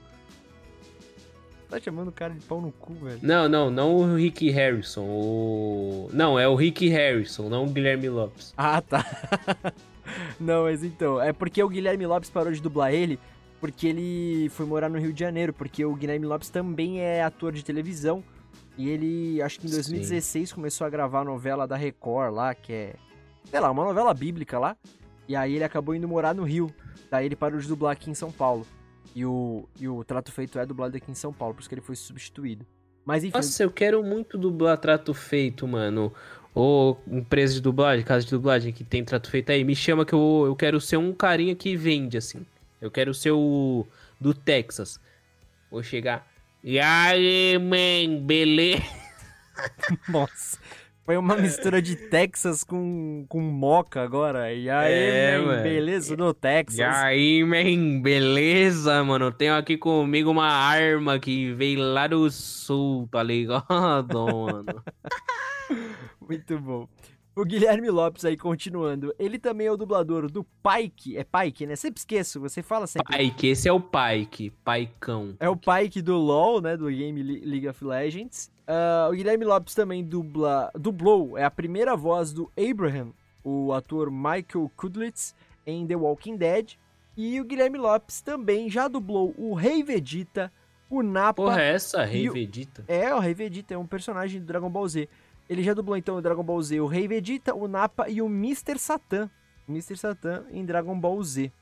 [1.78, 3.18] Tá chamando o cara de pau no cu, velho.
[3.22, 5.04] Não, não, não o Rick Harrison.
[5.04, 6.10] O...
[6.12, 8.54] Não, é o Rick Harrison, não o Guilherme Lopes.
[8.56, 9.04] Ah, tá.
[10.40, 13.18] não, mas então, é porque o Guilherme Lopes parou de dublar ele
[13.60, 17.52] porque ele foi morar no Rio de Janeiro, porque o Guilherme Lopes também é ator
[17.52, 18.22] de televisão.
[18.76, 20.54] E ele, acho que em 2016, Sim.
[20.54, 22.94] começou a gravar a novela da Record lá, que é,
[23.44, 24.76] sei lá, uma novela bíblica lá.
[25.26, 26.72] E aí ele acabou indo morar no Rio.
[27.10, 28.66] Daí ele parou de dublar aqui em São Paulo.
[29.16, 31.74] E o, e o Trato Feito é dublado aqui em São Paulo, por isso que
[31.74, 32.66] ele foi substituído.
[33.02, 33.34] Mas enfim.
[33.34, 36.12] Nossa, eu quero muito dublar Trato Feito, mano.
[36.54, 40.12] Ou empresa de dublagem, casa de dublagem que tem Trato Feito aí, me chama que
[40.12, 42.44] eu, eu quero ser um carinha que vende, assim.
[42.78, 43.86] Eu quero ser o
[44.20, 45.00] do Texas.
[45.70, 46.26] Vou chegar.
[46.62, 48.82] E aí, man, beleza?
[50.10, 50.58] Nossa.
[51.06, 54.52] Foi uma mistura de Texas com, com Moca agora.
[54.52, 56.80] E aí, é, man, beleza do Texas.
[56.80, 59.30] E aí, man, beleza, mano?
[59.30, 63.66] Tenho aqui comigo uma arma que veio lá do sul, tá ligado,
[64.26, 64.82] mano?
[66.20, 66.88] Muito bom.
[67.36, 69.14] O Guilherme Lopes aí, continuando.
[69.16, 71.16] Ele também é o dublador do Pike.
[71.16, 71.76] É Pike, né?
[71.76, 73.16] Sempre esqueço, você fala sempre.
[73.16, 74.50] Pike, esse é o Pike.
[74.64, 75.36] Paicão.
[75.38, 76.76] É o Pike do LoL, né?
[76.76, 78.50] Do game League of Legends.
[78.66, 83.12] Uh, o Guilherme Lopes também dubla, dublou, é a primeira voz do Abraham,
[83.44, 86.74] o ator Michael Kudlitz, em The Walking Dead.
[87.16, 90.52] E o Guilherme Lopes também já dublou o Rei Vegeta,
[90.90, 91.44] o Nappa.
[91.44, 92.04] Porra, é essa?
[92.04, 92.84] Rei Vegeta?
[92.86, 92.92] O...
[92.92, 95.08] É, o Rei Vegeta é um personagem do Dragon Ball Z.
[95.48, 98.26] Ele já dublou então o Dragon Ball Z, o Rei Vegeta, o Nappa e o
[98.26, 98.78] Mr.
[98.78, 99.30] Satan.
[99.68, 99.96] Mr.
[99.96, 101.52] Satan em Dragon Ball Z.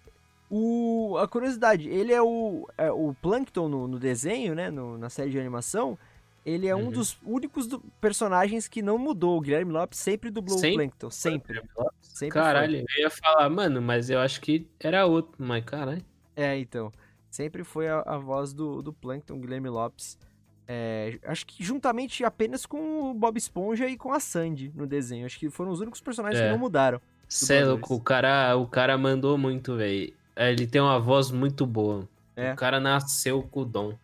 [0.51, 4.71] O, a curiosidade, ele é o, é, o Plankton no, no desenho, né?
[4.71, 5.99] No, na série de animação.
[6.45, 6.89] Ele é uhum.
[6.89, 9.39] um dos únicos do, personagens que não mudou.
[9.39, 10.73] O Guilherme Lopes sempre dublou sempre?
[10.73, 11.11] o Plankton.
[11.11, 11.63] Sempre.
[12.01, 12.99] sempre caralho, foi.
[12.99, 16.05] eu ia falar, mano, mas eu acho que era outro, mas caralho.
[16.37, 16.93] É, então.
[17.31, 20.19] Sempre foi a, a voz do, do Plankton, Guilherme Lopes.
[20.67, 25.27] É, acho que juntamente apenas com o Bob Esponja e com a Sandy no desenho.
[25.27, 26.47] Acho que foram os únicos personagens é.
[26.47, 27.01] que não mudaram.
[27.29, 30.13] Cê é louco, o cara, o cara mandou muito, velho.
[30.37, 32.09] É, ele tem uma voz muito boa.
[32.37, 32.53] É.
[32.53, 33.95] O cara nasceu com o dom.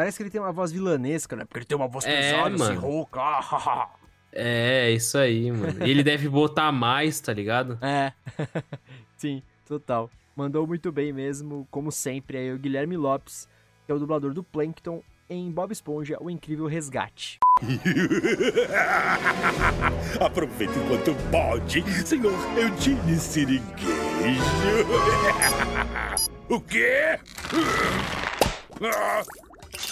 [0.00, 1.44] Parece que ele tem uma voz vilanesca, né?
[1.44, 3.20] Porque ele tem uma voz é, pesada, assim, rouca.
[4.32, 5.84] é, isso aí, mano.
[5.84, 7.78] Ele deve botar mais, tá ligado?
[7.82, 8.10] É.
[9.18, 10.10] Sim, total.
[10.34, 13.46] Mandou muito bem mesmo, como sempre, aí o Guilherme Lopes,
[13.84, 17.38] que é o dublador do Plankton em Bob Esponja, O Incrível Resgate.
[20.18, 23.64] Aproveita enquanto pode, senhor Eugene Sirigueijo.
[26.48, 27.20] o quê?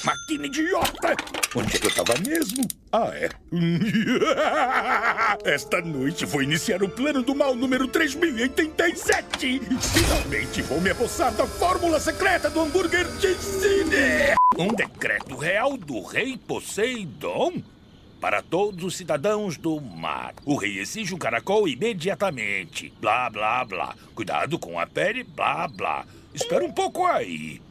[0.05, 1.17] Máquina idiota!
[1.55, 2.67] Onde é que eu tava mesmo?
[2.93, 3.29] Ah, é.
[5.45, 9.61] Esta noite vou iniciar o plano do mal número 3087!
[9.81, 14.37] Finalmente vou me apossar da fórmula secreta do hambúrguer de Cine!
[14.59, 17.63] Um decreto real do rei Poseidon?
[18.21, 20.35] Para todos os cidadãos do mar.
[20.45, 22.93] O rei exige um caracol imediatamente.
[23.01, 23.95] Blá, blá, blá.
[24.15, 26.05] Cuidado com a pele, blá, blá.
[26.35, 27.63] Espera um pouco aí.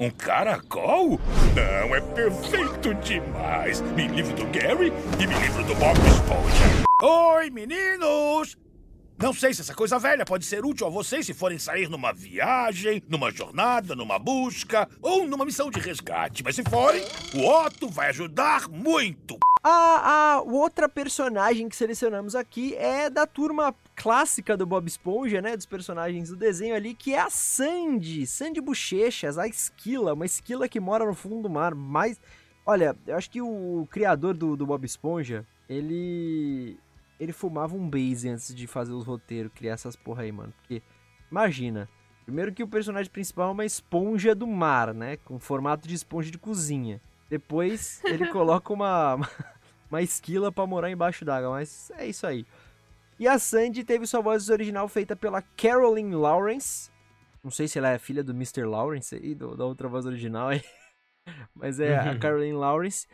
[0.00, 1.20] Um caracol?
[1.56, 3.80] Não, é perfeito demais.
[3.80, 6.84] Me livro do Gary e me livro do Bob Esponja.
[7.02, 8.56] Oi, meninos!
[9.20, 12.12] Não sei se essa coisa velha pode ser útil a vocês se forem sair numa
[12.12, 16.44] viagem, numa jornada, numa busca ou numa missão de resgate.
[16.44, 17.02] Mas se forem,
[17.34, 19.36] o Otto vai ajudar muito.
[19.64, 25.56] A, a outra personagem que selecionamos aqui é da turma clássica do Bob Esponja, né?
[25.56, 28.26] Dos personagens do desenho ali, que é a Sandy.
[28.26, 30.14] Sandy Bochechas, a esquila.
[30.14, 31.74] Uma esquila que mora no fundo do mar.
[31.74, 32.20] Mas,
[32.64, 36.78] olha, eu acho que o criador do, do Bob Esponja, ele.
[37.18, 40.54] Ele fumava um base antes de fazer os roteiros, criar essas porra aí, mano.
[40.60, 40.80] Porque,
[41.30, 41.88] imagina.
[42.24, 45.16] Primeiro que o personagem principal é uma esponja do mar, né?
[45.16, 47.00] Com formato de esponja de cozinha.
[47.28, 49.18] Depois ele coloca uma,
[49.90, 52.46] uma esquila para morar embaixo d'água, mas é isso aí.
[53.18, 56.88] E a Sandy teve sua voz original feita pela Carolyn Lawrence.
[57.42, 58.64] Não sei se ela é filha do Mr.
[58.64, 60.62] Lawrence aí, do, da outra voz original aí.
[61.54, 63.06] Mas é a Carolyn Lawrence.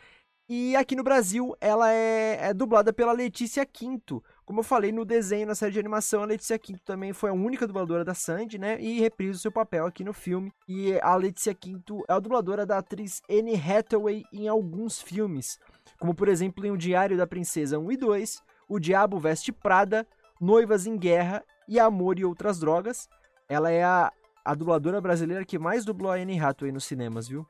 [0.47, 4.23] E aqui no Brasil, ela é, é, dublada pela Letícia Quinto.
[4.45, 7.33] Como eu falei no desenho, na série de animação, a Letícia Quinto também foi a
[7.33, 8.79] única dubladora da Sandy, né?
[8.79, 10.53] E reprisa o seu papel aqui no filme.
[10.67, 15.59] E a Letícia Quinto é a dubladora da atriz Anne Hathaway em alguns filmes.
[15.97, 20.07] Como, por exemplo, em O Diário da Princesa 1 e 2, O Diabo Veste Prada,
[20.39, 23.07] Noivas em Guerra e Amor e Outras Drogas.
[23.47, 24.11] Ela é a,
[24.43, 27.45] a dubladora brasileira que mais dublou a Anne Hathaway nos cinemas, viu?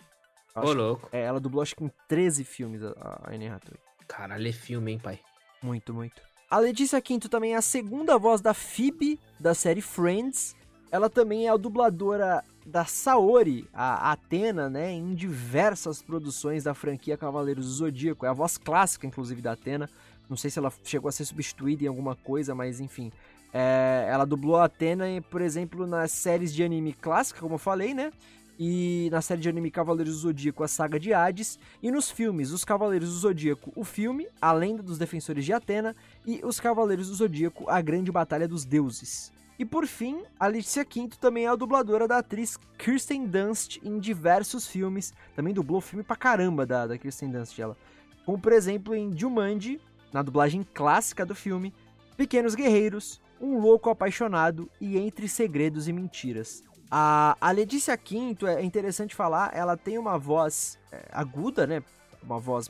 [0.55, 1.09] Ô, louco.
[1.11, 2.93] É, ela dublou acho que em 13 filmes a,
[3.23, 3.79] a Anne Hathaway.
[4.07, 5.19] Caralho, é filme, hein, pai?
[5.61, 6.21] Muito, muito.
[6.49, 10.55] A Letícia Quinto também é a segunda voz da Phoebe, da série Friends.
[10.91, 17.17] Ela também é a dubladora da Saori, a Atena, né, em diversas produções da franquia
[17.17, 18.25] Cavaleiros do Zodíaco.
[18.25, 19.89] É a voz clássica, inclusive, da Atena.
[20.29, 23.11] Não sei se ela chegou a ser substituída em alguma coisa, mas enfim.
[23.53, 27.93] É, ela dublou a Atena, por exemplo, nas séries de anime clássica, como eu falei,
[27.93, 28.11] né?
[28.57, 31.59] E na série de anime Cavaleiros do Zodíaco, a saga de Hades.
[31.83, 35.95] E nos filmes, Os Cavaleiros do Zodíaco, o filme, A Lenda dos Defensores de Atena.
[36.25, 39.31] E Os Cavaleiros do Zodíaco, A Grande Batalha dos Deuses.
[39.57, 44.67] E por fim, Alicia Quinto também é a dubladora da atriz Kirsten Dunst em diversos
[44.67, 45.13] filmes.
[45.33, 47.77] Também dublou filme pra caramba da, da Kirsten Dunst, ela.
[48.25, 49.79] Como por exemplo em Jumanji,
[50.15, 51.73] na dublagem clássica do filme,
[52.15, 56.63] Pequenos Guerreiros, Um Louco Apaixonado e Entre Segredos e Mentiras.
[56.89, 61.83] A, a Letícia Quinto, é interessante falar, ela tem uma voz é, aguda, né?
[62.23, 62.69] Uma voz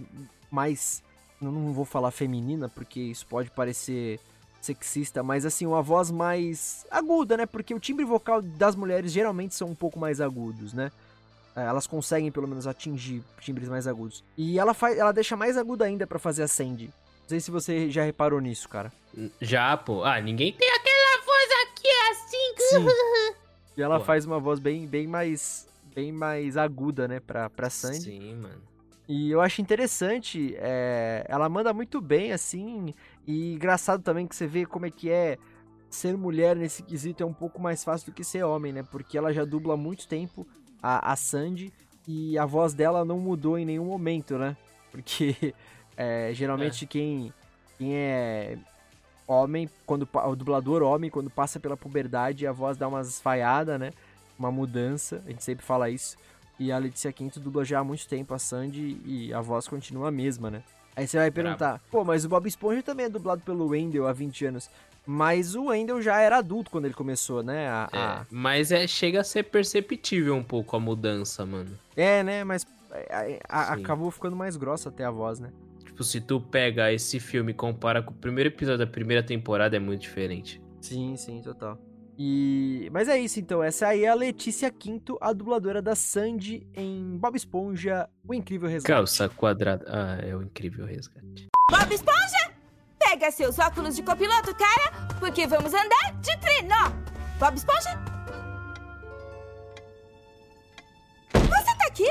[0.49, 1.03] mais.
[1.39, 4.19] Não vou falar feminina, porque isso pode parecer
[4.59, 7.45] sexista, mas assim, uma voz mais aguda, né?
[7.45, 10.91] Porque o timbre vocal das mulheres geralmente são um pouco mais agudos, né?
[11.55, 14.23] É, elas conseguem pelo menos atingir timbres mais agudos.
[14.35, 16.91] E ela faz, ela deixa mais aguda ainda para fazer a Sandy.
[17.25, 18.93] Não sei se você já reparou nisso, cara.
[19.41, 20.03] Já, pô.
[20.03, 22.55] Ah, ninguém tem aquela voz aqui assim.
[22.69, 23.35] Sim.
[23.77, 24.05] E ela pô.
[24.05, 27.99] faz uma voz bem, bem mais bem mais aguda, né, pra, pra Sandy.
[27.99, 28.61] Sim, mano.
[29.05, 32.93] E eu acho interessante, é, ela manda muito bem, assim,
[33.27, 35.37] e engraçado também que você vê como é que é
[35.89, 38.83] ser mulher nesse quesito é um pouco mais fácil do que ser homem, né?
[38.83, 40.47] Porque ela já dubla há muito tempo
[40.81, 41.73] a, a Sandy
[42.07, 44.55] e a voz dela não mudou em nenhum momento, né?
[44.91, 45.53] Porque
[45.97, 46.87] é, geralmente é.
[46.87, 47.33] Quem,
[47.77, 48.57] quem é
[49.27, 53.91] homem, quando o dublador homem, quando passa pela puberdade, a voz dá umas falhadas, né?
[54.37, 56.17] Uma mudança, a gente sempre fala isso.
[56.59, 60.07] E a Letícia Quinto dubla já há muito tempo a Sandy e a voz continua
[60.07, 60.63] a mesma, né?
[60.95, 64.13] Aí você vai perguntar, pô, mas o Bob Esponja também é dublado pelo Wendell há
[64.13, 64.69] 20 anos.
[65.05, 67.67] Mas o Wendell já era adulto quando ele começou, né?
[67.67, 68.25] A, é, a...
[68.31, 71.77] Mas é, chega a ser perceptível um pouco a mudança, mano.
[71.95, 72.43] É, né?
[72.43, 75.51] Mas é, a, a, acabou ficando mais grossa até a voz, né?
[75.95, 79.77] Tipo, se tu pega esse filme e compara com o primeiro episódio da primeira temporada,
[79.77, 80.61] é muito diferente.
[80.81, 81.79] Sim, sim, total.
[82.17, 82.89] E...
[82.91, 87.17] Mas é isso então, essa aí é a Letícia Quinto, a dubladora da Sandy em
[87.17, 88.93] Bob Esponja, O Incrível Resgate.
[88.93, 89.85] Calça quadrada.
[89.87, 91.47] Ah, é o Incrível Resgate.
[91.71, 92.51] Bob Esponja,
[92.99, 96.91] pega seus óculos de copiloto, cara, porque vamos andar de trenó.
[97.39, 97.97] Bob Esponja?
[101.31, 102.09] Você tá aqui?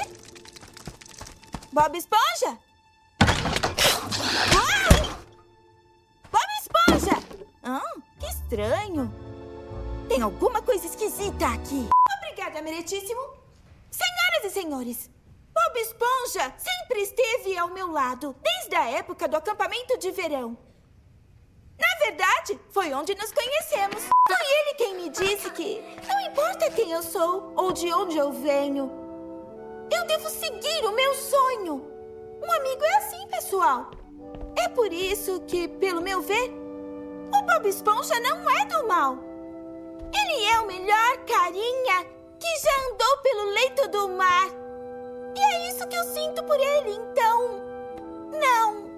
[1.71, 2.64] Bob Esponja?
[6.31, 7.17] Bob Esponja!
[7.63, 7.81] Ah,
[8.21, 9.11] que estranho.
[10.09, 11.89] Tem alguma coisa esquisita aqui.
[12.19, 13.21] Obrigada, meritíssimo.
[13.91, 15.11] Senhoras e senhores,
[15.55, 20.59] Bob Esponja sempre esteve ao meu lado, desde a época do acampamento de verão.
[21.79, 24.03] Na verdade, foi onde nos conhecemos.
[24.29, 28.33] Foi ele quem me disse que não importa quem eu sou ou de onde eu
[28.33, 28.91] venho,
[29.91, 31.94] eu devo seguir o meu sonho.
[32.43, 33.91] Um amigo é assim, pessoal.
[34.57, 36.51] É por isso que, pelo meu ver,
[37.33, 39.19] o Bob Esponja não é do mal.
[40.13, 42.05] Ele é o melhor carinha
[42.39, 44.49] que já andou pelo leito do mar.
[45.37, 47.61] E é isso que eu sinto por ele, então.
[48.41, 48.89] Não.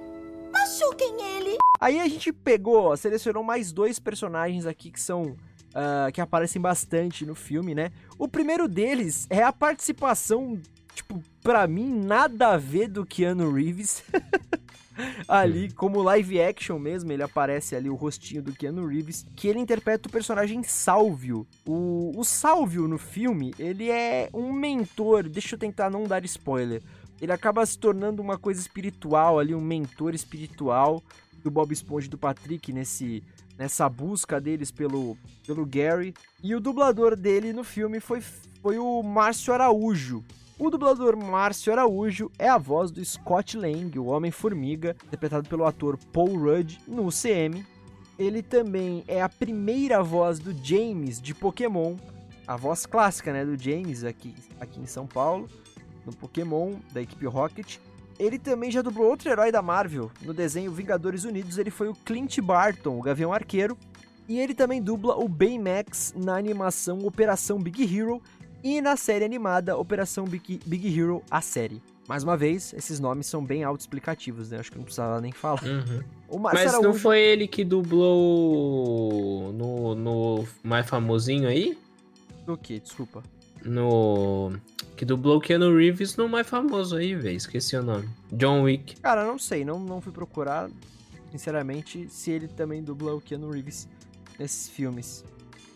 [0.53, 1.57] Machuquem ele.
[1.81, 5.37] Aí a gente pegou, selecionou mais dois personagens aqui que são.
[5.77, 7.93] Uh, que aparecem bastante no filme, né?
[8.19, 10.59] O primeiro deles é a participação,
[10.97, 14.03] tipo, pra mim, nada a ver do Keanu Reeves.
[15.29, 19.59] ali como live action mesmo, ele aparece ali o rostinho do Keanu Reeves, que ele
[19.59, 21.47] interpreta o personagem Salvio.
[21.67, 26.83] O, o Salvio no filme, ele é um mentor, deixa eu tentar não dar spoiler.
[27.21, 31.03] Ele acaba se tornando uma coisa espiritual ali, um mentor espiritual
[31.43, 33.23] do Bob Esponja e do Patrick nesse
[33.59, 35.17] nessa busca deles pelo,
[35.47, 36.15] pelo Gary.
[36.43, 38.21] E o dublador dele no filme foi,
[38.61, 40.23] foi o Márcio Araújo.
[40.59, 45.99] O dublador Márcio Araújo é a voz do Scott Lang, o Homem-Formiga, interpretado pelo ator
[46.15, 47.63] Paul Rudd no UCM.
[48.19, 51.97] Ele também é a primeira voz do James de Pokémon,
[52.47, 55.47] a voz clássica né, do James aqui, aqui em São Paulo,
[56.07, 57.77] no Pokémon, da equipe Rocket.
[58.19, 60.11] Ele também já dublou outro herói da Marvel.
[60.23, 63.77] No desenho Vingadores Unidos, ele foi o Clint Barton, o Gavião Arqueiro.
[64.27, 68.23] E ele também dubla o Baymax na animação Operação Big Hero
[68.67, 71.81] e na série animada Operação Big, Big Hero, a série.
[72.09, 74.59] Mais uma vez, esses nomes são bem autoexplicativos, né?
[74.59, 75.63] Acho que não precisava nem falar.
[75.63, 76.41] Uhum.
[76.41, 76.89] Mas Araújo...
[76.89, 81.79] não foi ele que dublou no, no mais famosinho aí?
[82.45, 82.81] No que?
[82.81, 83.23] Desculpa.
[83.65, 84.53] No.
[84.97, 87.37] Que dublou o Keanu Reeves no mais famoso aí, velho.
[87.37, 88.09] Esqueci o nome.
[88.33, 88.97] John Wick.
[89.01, 89.65] Cara, não sei.
[89.65, 90.69] Não, não fui procurar,
[91.31, 93.89] sinceramente, se ele também dublou o Keanu Reeves
[94.41, 95.25] nesses filmes.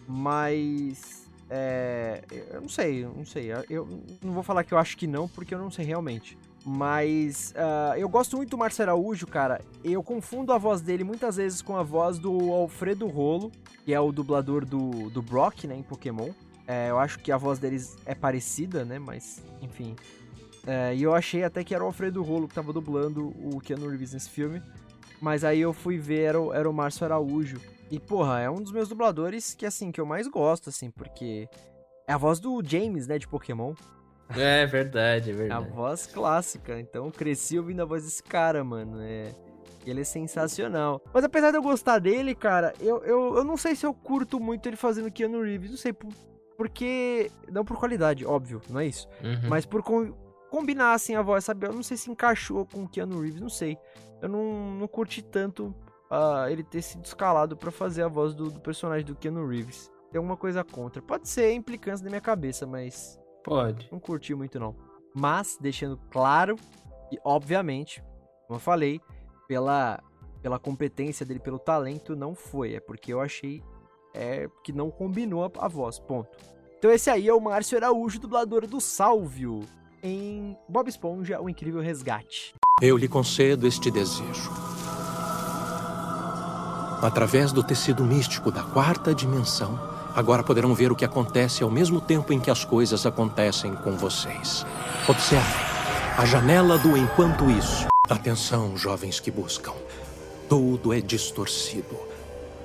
[0.08, 1.19] Mas
[1.50, 2.22] É,
[2.52, 3.50] eu não sei, não sei.
[3.68, 3.86] Eu
[4.22, 6.38] não vou falar que eu acho que não, porque eu não sei realmente.
[6.64, 9.60] Mas uh, eu gosto muito do Márcio Araújo, cara.
[9.82, 13.50] Eu confundo a voz dele muitas vezes com a voz do Alfredo Rolo,
[13.84, 16.30] que é o dublador do, do Brock, né, em Pokémon.
[16.68, 19.96] É, eu acho que a voz deles é parecida, né, mas enfim.
[20.66, 23.88] É, e eu achei até que era o Alfredo Rolo que tava dublando o Keanu
[23.88, 24.62] Reeves nesse filme.
[25.20, 27.58] Mas aí eu fui ver, era o, era o Márcio Araújo.
[27.90, 31.48] E, porra, é um dos meus dubladores que, assim, que eu mais gosto, assim, porque
[32.06, 33.74] é a voz do James, né, de Pokémon.
[34.36, 35.64] É verdade, é verdade.
[35.66, 36.78] É a voz clássica.
[36.78, 39.00] Então eu cresci ouvindo a voz desse cara, mano.
[39.00, 39.32] É...
[39.84, 41.00] Ele é sensacional.
[41.12, 44.38] Mas apesar de eu gostar dele, cara, eu, eu, eu não sei se eu curto
[44.38, 45.70] muito ele fazendo Keanu Reeves.
[45.70, 46.12] Não sei, por,
[46.56, 47.30] porque.
[47.50, 49.08] Não por qualidade, óbvio, não é isso.
[49.24, 49.48] Uhum.
[49.48, 50.12] Mas por com,
[50.50, 51.66] combinar assim a voz, sabe?
[51.66, 53.78] Eu não sei se encaixou com o Keanu Reeves, não sei.
[54.20, 55.74] Eu não, não curti tanto
[56.10, 59.90] uh, ele ter sido escalado para fazer a voz do, do personagem do Keanu Reeves.
[60.10, 61.00] Tem alguma coisa contra.
[61.00, 63.88] Pode ser implicância da minha cabeça, mas Pode.
[63.90, 64.74] Não curti muito, não.
[65.14, 66.56] Mas, deixando claro,
[67.10, 68.02] e obviamente,
[68.46, 69.00] como eu falei,
[69.48, 70.02] pela,
[70.42, 72.74] pela competência dele, pelo talento, não foi.
[72.74, 73.62] É porque eu achei
[74.14, 75.98] é, que não combinou a, a voz.
[75.98, 76.30] Ponto.
[76.78, 79.60] Então esse aí é o Márcio Araújo, dublador do Sálvio,
[80.02, 82.54] em Bob Esponja, O Incrível Resgate.
[82.80, 84.69] Eu lhe concedo este desejo.
[87.02, 89.78] Através do tecido místico da quarta dimensão,
[90.14, 93.96] Agora poderão ver o que acontece ao mesmo tempo em que as coisas acontecem com
[93.96, 94.66] vocês.
[95.08, 95.70] Observem
[96.16, 97.86] a janela do enquanto isso.
[98.08, 99.72] Atenção, jovens que buscam.
[100.48, 101.96] Tudo é distorcido.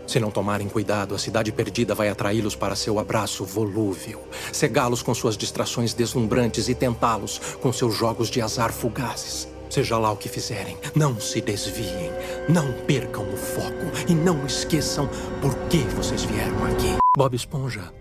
[0.07, 4.21] Se não tomarem cuidado, a cidade perdida vai atraí-los para seu abraço volúvel,
[4.51, 9.47] cegá-los com suas distrações deslumbrantes e tentá-los com seus jogos de azar fugazes.
[9.75, 12.09] Seja lá o que fizerem, não se desviem,
[12.47, 15.09] não percam o foco e não esqueçam
[15.41, 16.95] por que vocês vieram aqui.
[17.17, 17.93] Bob Esponja,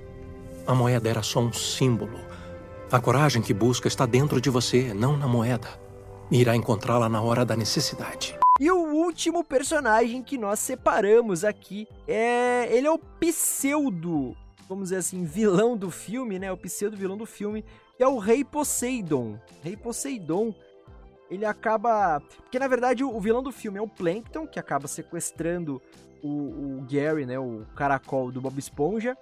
[0.68, 2.16] a moeda era só um símbolo.
[2.92, 5.66] A coragem que busca está dentro de você, não na moeda.
[6.30, 8.38] Irá encontrá-la na hora da necessidade.
[8.60, 12.68] E o último personagem que nós separamos aqui é.
[12.70, 14.36] Ele é o pseudo,
[14.68, 16.52] vamos dizer assim, vilão do filme, né?
[16.52, 17.64] O pseudo vilão do filme,
[17.96, 19.40] que é o Rei Poseidon.
[19.60, 20.54] Rei Poseidon.
[21.30, 22.20] Ele acaba.
[22.20, 25.80] Porque na verdade o vilão do filme é o Plankton, que acaba sequestrando
[26.22, 29.16] o, o Gary, né, o caracol do Bob Esponja,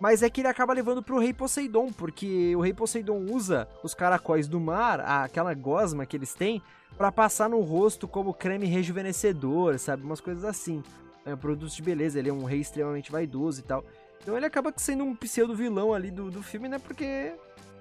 [0.00, 3.94] mas é que ele acaba levando pro Rei Poseidon, porque o Rei Poseidon usa os
[3.94, 6.62] caracóis do mar, aquela gosma que eles têm,
[6.96, 10.02] para passar no rosto como creme rejuvenescedor, sabe?
[10.02, 10.82] Umas coisas assim.
[11.24, 13.84] É, produtos de beleza, ele é um rei extremamente vaidoso e tal.
[14.22, 16.78] Então ele acaba sendo um pseudo vilão ali do, do filme, né?
[16.78, 17.32] Porque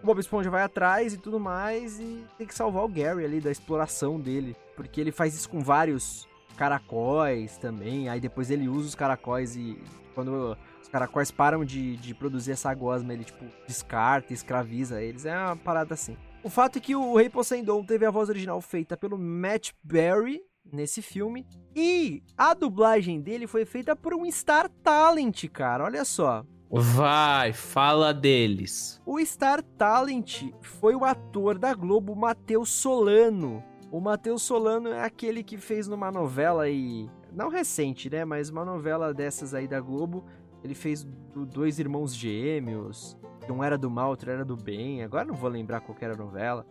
[0.02, 3.41] o Bob Esponja vai atrás e tudo mais e tem que salvar o Gary ali
[3.41, 4.56] da exploração dele.
[4.76, 8.10] Porque ele faz isso com vários caracóis também.
[8.10, 9.78] Aí depois ele usa os caracóis e
[10.14, 15.26] quando os caracóis param de, de produzir essa gosma, ele tipo descarta, escraviza eles.
[15.26, 16.18] É uma parada assim.
[16.43, 20.41] O fato é que o Rei Poseidon teve a voz original feita pelo Matt Berry
[20.72, 21.45] nesse filme
[21.76, 25.84] e a dublagem dele foi feita por um Star Talent, cara.
[25.84, 26.45] Olha só.
[26.70, 29.01] Vai, fala deles.
[29.05, 33.63] O Star Talent foi o ator da Globo Matheus Solano.
[33.89, 38.65] O Matheus Solano é aquele que fez numa novela aí, não recente, né, mas uma
[38.65, 40.26] novela dessas aí da Globo.
[40.61, 43.18] Ele fez do dois irmãos gêmeos,
[43.49, 45.03] um era do mal, outro era do bem.
[45.03, 46.65] Agora não vou lembrar qual era a novela,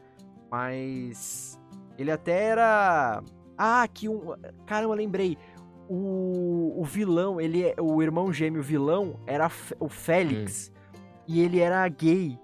[0.50, 1.58] mas
[1.96, 3.22] ele até era
[3.56, 4.34] Ah, que um,
[4.66, 5.38] caramba, lembrei.
[5.88, 10.98] O, o vilão, ele é o irmão gêmeo vilão era o Félix hum.
[11.28, 12.38] e ele era gay.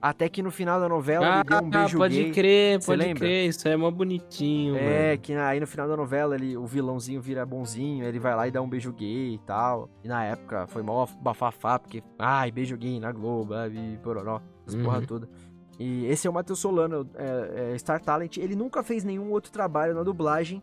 [0.00, 2.30] Até que no final da novela ah, ele deu um beijo pode gay.
[2.30, 3.20] crer, Você pode lembra?
[3.20, 5.18] crer, isso é mó bonitinho, É, mano.
[5.22, 8.50] que aí no final da novela ele, o vilãozinho vira bonzinho, ele vai lá e
[8.50, 9.88] dá um beijo gay e tal.
[10.04, 14.76] E na época foi mó bafafá, porque, ai, beijo gay na Globo, e pororó, essa
[14.76, 14.84] uhum.
[14.84, 15.26] porra toda.
[15.78, 18.36] E esse é o Matheus Solano, é, é Star Talent.
[18.36, 20.62] Ele nunca fez nenhum outro trabalho na dublagem.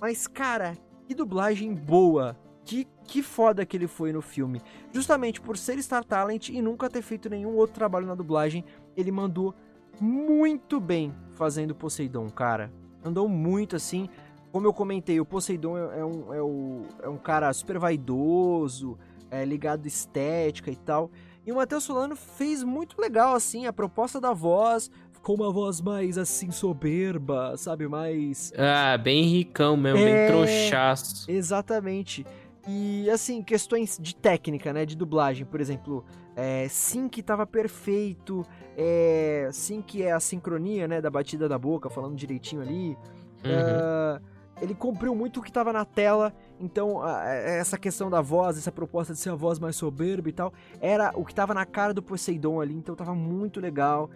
[0.00, 0.76] Mas, cara,
[1.10, 4.62] que dublagem boa que, que foda que ele foi no filme.
[4.92, 8.64] Justamente por ser Star Talent e nunca ter feito nenhum outro trabalho na dublagem,
[8.96, 9.52] ele mandou
[10.00, 12.72] muito bem fazendo Poseidon, cara.
[13.04, 14.08] Andou muito assim.
[14.52, 18.96] Como eu comentei, o Poseidon é, é um, é, o, é um cara super vaidoso,
[19.32, 21.10] é ligado à estética e tal.
[21.44, 24.92] E o Matheus Solano fez muito legal, assim, a proposta da voz,
[25.22, 27.86] com uma voz mais assim soberba, sabe?
[27.86, 28.52] Mais.
[28.56, 30.04] Ah, bem ricão mesmo, é...
[30.04, 31.30] bem trouxaço.
[31.30, 32.24] Exatamente.
[32.68, 34.84] E assim, questões de técnica, né?
[34.84, 36.04] De dublagem, por exemplo,
[36.36, 38.44] é, sync tava perfeito,
[38.76, 41.00] é, sync é a sincronia, né?
[41.00, 42.96] Da batida da boca, falando direitinho ali.
[43.44, 44.18] Uhum.
[44.18, 44.20] Uh,
[44.60, 46.34] ele cumpriu muito o que tava na tela.
[46.58, 50.32] Então, a- essa questão da voz, essa proposta de ser a voz mais soberba e
[50.32, 54.10] tal, era o que tava na cara do Poseidon ali, então tava muito legal.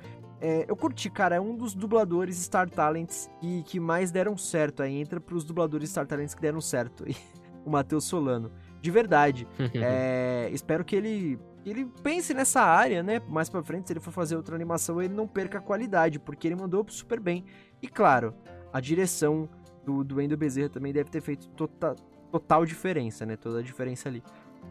[0.46, 4.82] É, eu curti, cara, é um dos dubladores Star Talents que, que mais deram certo.
[4.82, 7.02] Aí entra pros dubladores Star Talents que deram certo.
[7.64, 8.52] o Matheus Solano.
[8.82, 9.48] De verdade.
[9.74, 13.22] É, espero que ele, ele pense nessa área, né?
[13.26, 16.46] Mais pra frente, se ele for fazer outra animação, ele não perca a qualidade, porque
[16.46, 17.42] ele mandou super bem.
[17.80, 18.34] E claro,
[18.70, 19.48] a direção
[19.82, 21.96] do, do Endo Bezerra também deve ter feito tota-
[22.30, 23.34] total diferença, né?
[23.34, 24.22] Toda a diferença ali.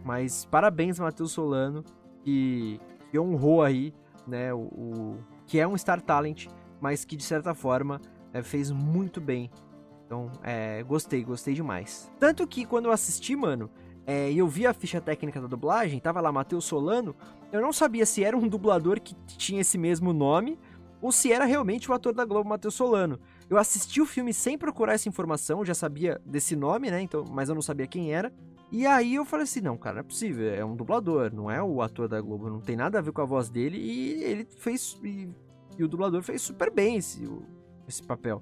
[0.06, 1.84] Mas parabéns, Matheus Solano,
[2.24, 3.92] que, que honrou aí,
[4.28, 4.54] né?
[4.54, 6.48] O, o- que é um Star Talent,
[6.80, 8.02] mas que de certa forma
[8.34, 9.50] é, fez muito bem.
[10.06, 12.12] Então, é, gostei, gostei demais.
[12.20, 13.70] Tanto que quando eu assisti, mano,
[14.06, 17.16] é, eu vi a ficha técnica da dublagem, tava lá Matheus Solano,
[17.52, 20.60] eu não sabia se era um dublador que tinha esse mesmo nome
[21.02, 23.20] ou se era realmente o ator da Globo Matheus Solano.
[23.50, 27.02] Eu assisti o filme sem procurar essa informação, já sabia desse nome, né?
[27.02, 28.34] Então, mas eu não sabia quem era.
[28.74, 31.62] E aí eu falei assim, não, cara, não é possível, é um dublador, não é
[31.62, 34.48] o ator da Globo, não tem nada a ver com a voz dele e ele
[34.58, 35.30] fez e,
[35.78, 37.30] e o dublador fez super bem esse,
[37.88, 38.42] esse papel.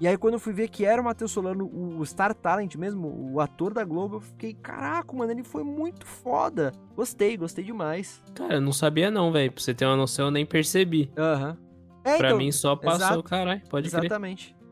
[0.00, 1.68] E aí quando eu fui ver que era o Matheus Solano,
[1.98, 6.06] o Star Talent mesmo, o ator da Globo, eu fiquei, caraca, mano, ele foi muito
[6.06, 6.70] foda.
[6.94, 8.22] Gostei, gostei demais.
[8.32, 9.50] Cara, eu não sabia não, velho.
[9.50, 11.10] Pra você ter uma noção, eu nem percebi.
[11.18, 11.58] Aham.
[12.04, 13.62] É, pra então, mim só passou, exato, caralho.
[13.68, 14.08] Pode crer.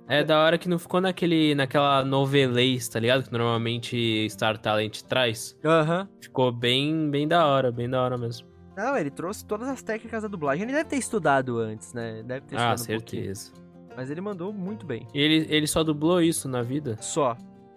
[0.09, 3.25] É da hora que não ficou naquele, naquela novelês, tá ligado?
[3.25, 5.57] Que normalmente Star Talent traz.
[5.65, 6.09] Aham.
[6.21, 8.47] Ficou bem, bem da hora, bem da hora mesmo.
[8.77, 10.65] Não, ele trouxe todas as técnicas da dublagem.
[10.65, 12.23] Ele deve ter estudado antes, né?
[12.25, 13.23] Deve ter Ah, estudado um pouquinho.
[13.35, 13.53] certeza.
[13.97, 15.07] Mas ele mandou muito bem.
[15.15, 16.97] Ele, ele só dublou isso na vida?
[17.01, 17.37] Só.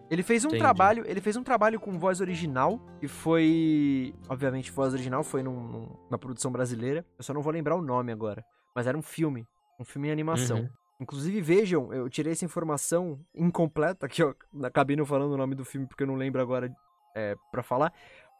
[0.09, 0.61] Ele fez um Entendi.
[0.61, 5.67] trabalho, ele fez um trabalho com voz original, que foi, obviamente, voz original foi num-
[5.67, 7.05] num- na produção brasileira.
[7.17, 8.43] Eu só não vou lembrar o nome agora,
[8.75, 9.45] mas era um filme,
[9.79, 10.59] um filme em animação.
[10.59, 10.69] Uhum.
[10.99, 14.33] Inclusive, vejam, eu tirei essa informação incompleta, que eu
[14.63, 16.73] acabei não falando o nome do filme porque eu não lembro agora
[17.15, 17.91] é, para falar.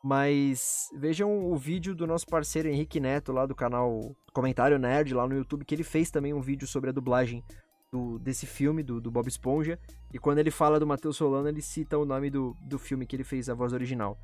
[0.03, 5.28] Mas vejam o vídeo do nosso parceiro Henrique Neto, lá do canal Comentário Nerd, lá
[5.28, 7.43] no YouTube, que ele fez também um vídeo sobre a dublagem
[7.91, 9.80] do- desse filme, do, do Bob Esponja.
[10.14, 13.16] E quando ele fala do Matheus Solano, ele cita o nome do, do filme que
[13.16, 14.18] ele fez, a voz original.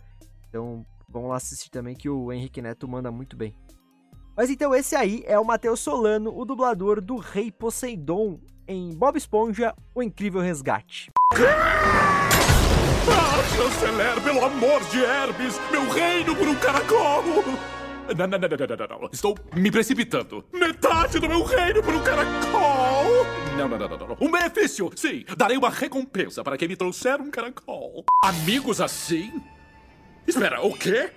[0.48, 3.56] Então, vamos lá assistir também, que o Henrique Neto manda muito bem.
[4.42, 9.16] Mas então esse aí é o Matheus Solano, o dublador do Rei Poseidon em Bob
[9.16, 11.12] Esponja, O Incrível Resgate.
[11.32, 12.30] Ah,
[13.56, 17.24] chanceler, pelo amor de Hermes, meu reino por um caracol!
[18.18, 19.10] Não, não, não, não, não, não.
[19.14, 20.44] Estou me precipitando.
[20.52, 23.06] Metade do meu reino por um caracol!
[23.56, 24.18] Não, não, não, não, não.
[24.20, 24.90] Um benefício!
[24.96, 28.04] Sim, darei uma recompensa para quem me trouxer um caracol.
[28.24, 29.40] Amigos assim?
[30.26, 31.12] Espera, o quê?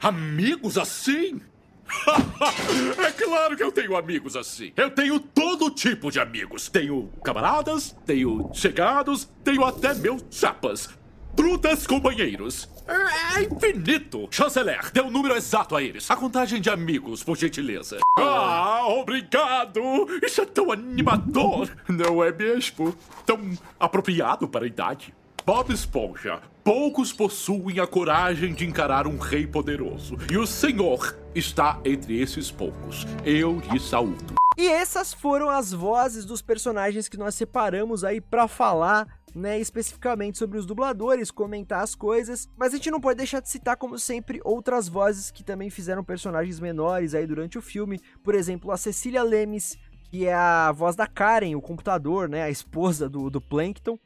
[0.00, 1.42] Amigos assim?
[2.98, 4.72] é claro que eu tenho amigos assim.
[4.76, 6.68] Eu tenho todo tipo de amigos.
[6.68, 10.88] Tenho camaradas, tenho chegados, tenho até meus chapas.
[11.36, 12.68] Trutas companheiros.
[12.86, 14.28] É, é infinito.
[14.30, 16.10] Chanceler, dê o número exato a eles.
[16.10, 17.98] A contagem de amigos, por gentileza.
[18.18, 19.80] Ah, obrigado.
[20.22, 21.70] Isso é tão animador.
[21.88, 22.96] Não é mesmo?
[23.24, 23.38] Tão
[23.78, 25.14] apropriado para a idade.
[25.50, 26.40] Bob Esponja.
[26.62, 30.16] Poucos possuem a coragem de encarar um rei poderoso.
[30.30, 33.04] E o senhor está entre esses poucos.
[33.24, 34.36] Eu lhe saúdo.
[34.56, 40.38] E essas foram as vozes dos personagens que nós separamos aí pra falar, né, especificamente
[40.38, 43.98] sobre os dubladores, comentar as coisas, mas a gente não pode deixar de citar como
[43.98, 48.76] sempre outras vozes que também fizeram personagens menores aí durante o filme, por exemplo, a
[48.76, 49.76] Cecília Lemes,
[50.10, 53.98] que é a voz da Karen, o computador, né, a esposa do, do Plankton,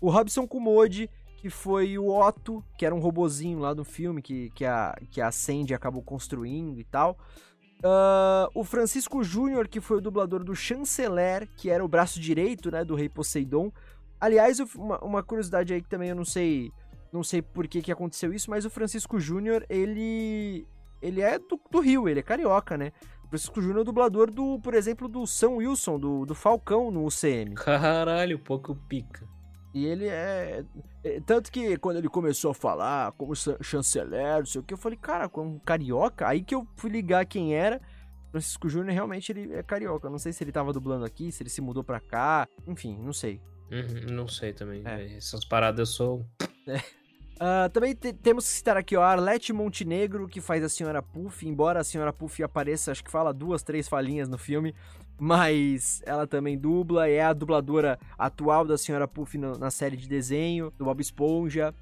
[0.00, 4.50] o Robson Kumodi, que foi o Otto, que era um robozinho lá do filme que,
[4.50, 7.16] que, a, que a Sandy acabou construindo e tal.
[7.82, 12.70] Ah, o Francisco Júnior, que foi o dublador do Chanceler, que era o braço direito,
[12.70, 13.72] né, do Rei Poseidon.
[14.20, 16.72] Aliás, uma, uma curiosidade aí que também eu não sei,
[17.12, 20.66] não sei por que, que aconteceu isso, mas o Francisco Júnior, ele
[21.00, 22.90] ele é do, do Rio, ele é carioca, né?
[23.24, 27.04] O Francisco Júnior é dublador do, por exemplo, do Sam Wilson, do, do Falcão no
[27.04, 27.54] UCM.
[27.54, 29.24] Caralho, pouco pica.
[29.74, 30.64] E ele é,
[31.04, 34.72] é- Tanto que quando ele começou a falar como cha- chanceler, não sei o que,
[34.74, 36.26] eu falei, cara, com um carioca?
[36.26, 37.80] Aí que eu fui ligar quem era.
[38.30, 40.08] Francisco Júnior realmente ele é carioca.
[40.10, 42.46] Não sei se ele tava dublando aqui, se ele se mudou pra cá.
[42.66, 43.40] Enfim, não sei.
[43.70, 44.82] Uhum, não sei também.
[44.86, 45.16] É.
[45.16, 46.26] Essas paradas eu sou.
[47.40, 51.00] Ah, também te- temos que citar aqui ó, a Arlete Montenegro, que faz a Senhora
[51.00, 54.74] Puff, embora a Senhora Puff apareça, acho que fala duas, três falinhas no filme,
[55.18, 60.72] mas ela também dubla, é a dubladora atual da Senhora Puff na série de desenho,
[60.78, 61.74] do Bob Esponja.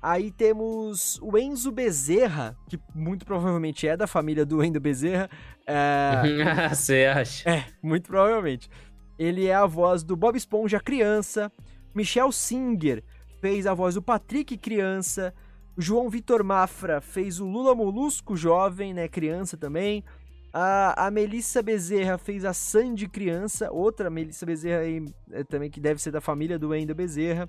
[0.00, 5.28] Aí temos o Enzo Bezerra, que muito provavelmente é da família do Endo Bezerra.
[5.66, 7.50] É, Você acha?
[7.50, 8.70] é, muito provavelmente.
[9.18, 11.50] Ele é a voz do Bob Esponja criança,
[11.94, 13.02] Michel Singer
[13.40, 15.34] fez a voz do Patrick criança.
[15.76, 20.04] João Vitor Mafra fez o Lula Molusco jovem, né, criança também.
[20.52, 25.80] A, a Melissa Bezerra fez a Sandy criança, outra Melissa Bezerra aí, é, também que
[25.80, 27.48] deve ser da família do Wendel Bezerra.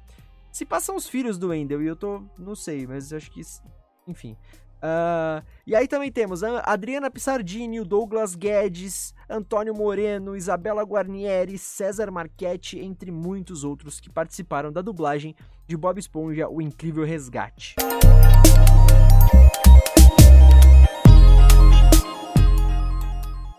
[0.52, 3.42] Se passam os filhos do Wendel, e eu tô, não sei, mas acho que,
[4.08, 4.36] enfim.
[4.80, 11.58] Uh, e aí também temos a Adriana Pissardini, o Douglas Guedes, Antônio Moreno, Isabela Guarnieri,
[11.58, 15.36] César Marchetti, entre muitos outros que participaram da dublagem
[15.68, 17.76] de Bob Esponja, O Incrível Resgate.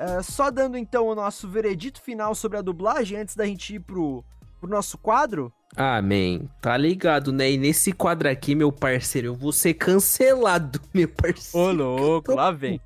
[0.00, 3.80] Uh, só dando então o nosso veredito final sobre a dublagem, antes da gente ir
[3.80, 4.24] pro,
[4.58, 5.52] pro nosso quadro.
[5.76, 6.48] Amém.
[6.58, 7.50] Tá ligado, né?
[7.50, 11.66] E nesse quadro aqui, meu parceiro, eu vou ser cancelado, meu parceiro.
[11.66, 12.80] Ô, louco, lá vem.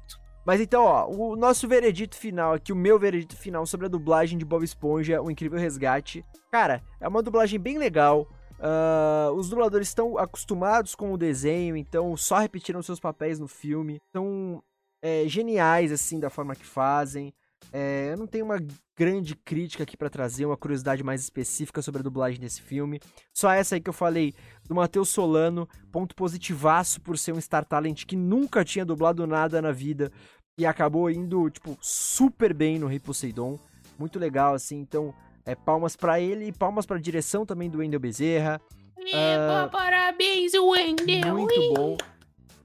[0.45, 4.37] Mas então, ó, o nosso veredito final aqui, o meu veredito final sobre a dublagem
[4.37, 6.25] de Bob Esponja, O Incrível Resgate.
[6.51, 8.29] Cara, é uma dublagem bem legal.
[8.59, 14.01] Uh, os dubladores estão acostumados com o desenho, então só repetiram seus papéis no filme.
[14.13, 14.63] São
[15.05, 17.35] é, geniais, assim, da forma que fazem.
[17.71, 18.59] É, eu não tenho uma
[18.97, 22.99] grande crítica aqui para trazer, uma curiosidade mais específica sobre a dublagem desse filme.
[23.31, 24.33] Só essa aí que eu falei
[24.67, 29.61] do Matheus Solano, ponto positivaço por ser um Star Talent que nunca tinha dublado nada
[29.61, 30.11] na vida
[30.57, 33.59] e acabou indo, tipo, super bem no Rei Poseidon.
[33.99, 34.79] Muito legal, assim.
[34.79, 35.13] Então,
[35.45, 38.59] é, palmas para ele e palmas pra direção também do Wendel Bezerra.
[38.97, 41.35] Epa, uh, parabéns, Wendel!
[41.35, 41.97] Muito bom.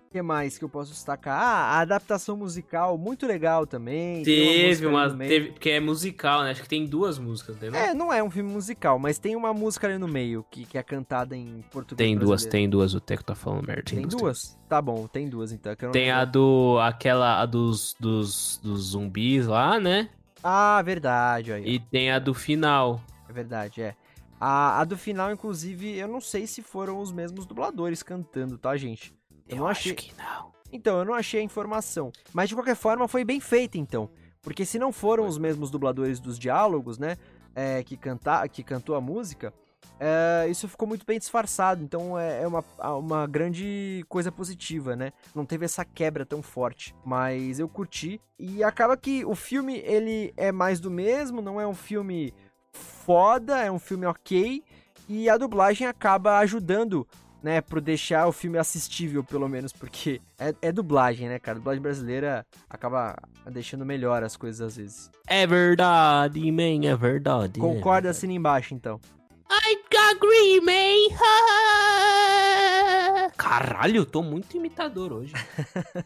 [0.09, 1.39] O que mais que eu posso destacar?
[1.39, 4.23] Ah, a adaptação musical, muito legal também.
[4.23, 6.49] Teve uma, uma teve, porque é musical, né?
[6.49, 7.79] Acho que tem duas músicas, entendeu?
[7.79, 10.79] É, não é um filme musical, mas tem uma música ali no meio que, que
[10.79, 12.07] é cantada em português.
[12.07, 12.25] Tem brasileiro.
[12.25, 13.83] duas, tem duas, o Teco tá falando merda.
[13.83, 14.19] Tem, tem duas?
[14.19, 14.59] duas?
[14.67, 15.75] Tá bom, tem duas então.
[15.91, 20.09] tem a do, aquela, a dos, dos, dos zumbis lá, né?
[20.43, 21.53] Ah, verdade.
[21.53, 22.99] Aí, e tem a do final.
[23.29, 23.95] É verdade, é.
[24.39, 28.75] A, a do final, inclusive, eu não sei se foram os mesmos dubladores cantando, tá,
[28.75, 29.18] gente?
[29.49, 29.91] Eu, achei...
[29.93, 30.51] acho que não.
[30.71, 32.11] Então, eu não achei a informação.
[32.33, 34.09] Mas de qualquer forma, foi bem feita, então.
[34.41, 37.17] Porque se não foram os mesmos dubladores dos diálogos, né?
[37.55, 38.47] É, que, canta...
[38.47, 39.53] que cantou a música,
[39.99, 41.83] é, isso ficou muito bem disfarçado.
[41.83, 42.63] Então é, é uma,
[42.95, 45.11] uma grande coisa positiva, né?
[45.35, 46.95] Não teve essa quebra tão forte.
[47.03, 48.21] Mas eu curti.
[48.37, 52.33] E acaba que o filme, ele é mais do mesmo, não é um filme
[52.71, 54.63] foda, é um filme ok.
[55.07, 57.05] E a dublagem acaba ajudando
[57.41, 61.57] né, pro deixar o filme assistível, pelo menos, porque é, é dublagem, né, cara?
[61.57, 63.17] A dublagem brasileira acaba
[63.49, 65.11] deixando melhor as coisas às vezes.
[65.27, 67.59] É verdade, man, é verdade.
[67.59, 68.11] Concorda, é.
[68.11, 68.99] assina embaixo, então.
[69.51, 69.77] I
[70.11, 71.15] agree, man.
[73.37, 75.33] Caralho, eu tô muito imitador hoje.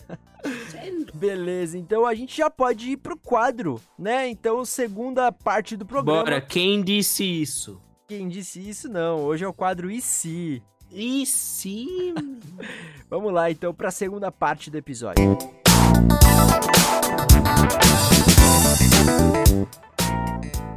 [1.13, 4.27] Beleza, então a gente já pode ir pro quadro, né?
[4.27, 6.23] Então, segunda parte do programa.
[6.23, 7.81] Bora, quem disse isso?
[8.07, 10.61] Quem disse isso não, hoje é o quadro E se?
[10.93, 12.13] E sim.
[13.09, 15.37] Vamos lá então para a segunda parte do episódio.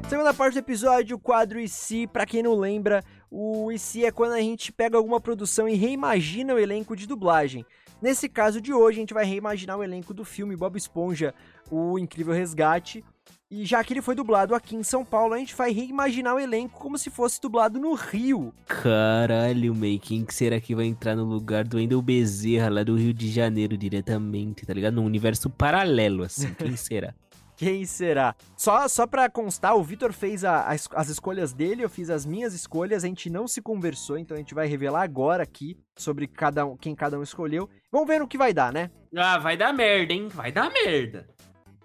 [0.09, 4.33] Segunda parte do episódio, o quadro IC, para quem não lembra, o IC é quando
[4.33, 7.67] a gente pega alguma produção e reimagina o elenco de dublagem.
[8.01, 11.35] Nesse caso de hoje, a gente vai reimaginar o elenco do filme Bob Esponja,
[11.71, 13.05] O Incrível Resgate,
[13.49, 16.41] e já que ele foi dublado aqui em São Paulo, a gente vai reimaginar o
[16.41, 18.53] elenco como se fosse dublado no Rio.
[18.67, 22.97] Caralho, May, quem que será que vai entrar no lugar do Endel Bezerra, lá do
[22.97, 24.95] Rio de Janeiro, diretamente, tá ligado?
[24.95, 27.15] Num universo paralelo, assim, quem será?
[27.57, 28.35] Quem será?
[28.57, 32.27] Só, só pra constar, o Vitor fez a, as, as escolhas dele, eu fiz as
[32.27, 36.27] minhas escolhas, a gente não se conversou, então a gente vai revelar agora aqui sobre
[36.27, 37.71] cada um, quem cada um escolheu.
[37.91, 38.91] Vamos ver no que vai dar, né?
[39.17, 40.29] Ah, vai dar merda, hein?
[40.29, 41.36] Vai dar merda.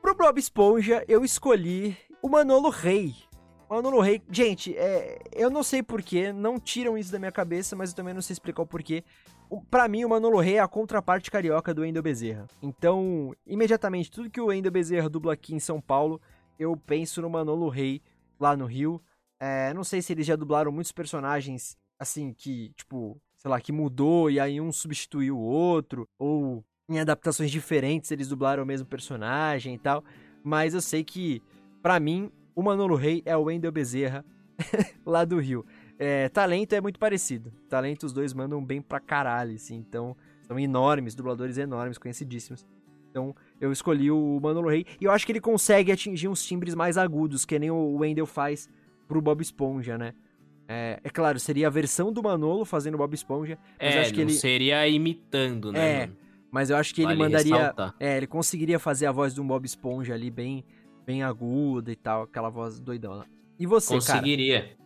[0.02, 3.14] Pro Bob Esponja, eu escolhi o Manolo Rey.
[3.70, 7.92] Manolo Rey, gente, é, eu não sei porquê, não tiram isso da minha cabeça, mas
[7.92, 9.04] eu também não sei explicar o porquê.
[9.70, 12.48] Para mim, o Manolo Rey é a contraparte carioca do Wendel Bezerra.
[12.64, 16.20] Então, imediatamente, tudo que o Wendel Bezerra dubla aqui em São Paulo,
[16.58, 18.02] eu penso no Manolo Rey
[18.40, 19.00] lá no Rio.
[19.40, 23.72] É, não sei se eles já dublaram muitos personagens, assim, que, tipo, sei lá, que
[23.72, 28.88] mudou e aí um substituiu o outro, ou em adaptações diferentes eles dublaram o mesmo
[28.88, 30.04] personagem e tal.
[30.44, 31.42] Mas eu sei que,
[31.82, 34.26] para mim, o Manolo Rey é o Wendel Bezerra
[35.06, 35.66] lá do Rio.
[35.98, 37.54] É, talento é muito parecido.
[37.70, 39.76] Talento os dois mandam bem pra caralho, assim.
[39.76, 42.66] Então, são enormes, dubladores enormes, conhecidíssimos.
[43.12, 44.86] Então, eu escolhi o Manolo Rey.
[45.00, 48.26] E eu acho que ele consegue atingir uns timbres mais agudos, que nem o Wendel
[48.26, 48.70] faz
[49.08, 50.14] pro Bob Esponja, né?
[50.68, 53.60] É, é claro, seria a versão do Manolo fazendo Bob Esponja.
[53.80, 55.92] Mas é, acho que ele seria imitando, né?
[55.92, 56.18] É, mano?
[56.52, 57.56] Mas eu acho que ele vale mandaria.
[57.56, 57.96] Ressaltar.
[58.00, 60.66] É, ele conseguiria fazer a voz de um Bob Esponja ali bem,
[61.06, 63.26] bem aguda e tal, aquela voz doidona.
[63.58, 64.62] E você, conseguiria.
[64.62, 64.82] cara?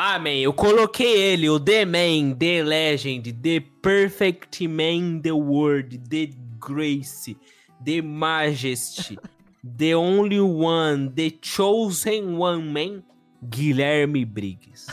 [0.00, 5.98] Ah, man, eu coloquei ele, o The Man, The Legend, The Perfect Man, The World,
[5.98, 6.30] The
[6.60, 7.36] Grace,
[7.84, 9.18] The Majesty,
[9.76, 13.02] The Only One, The Chosen One Man,
[13.42, 14.86] Guilherme Briggs.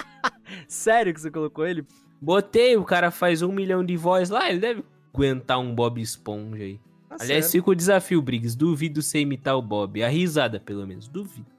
[0.66, 1.84] Sério que você colocou ele?
[2.18, 6.64] Botei, o cara faz um milhão de voz lá, ele deve aguentar um Bob Esponja
[6.64, 6.80] aí.
[7.08, 7.52] Tá Aliás, certo.
[7.52, 8.56] fica o desafio, Briggs.
[8.56, 10.02] Duvido você imitar o Bob.
[10.02, 11.08] A risada, pelo menos.
[11.08, 11.50] Duvido.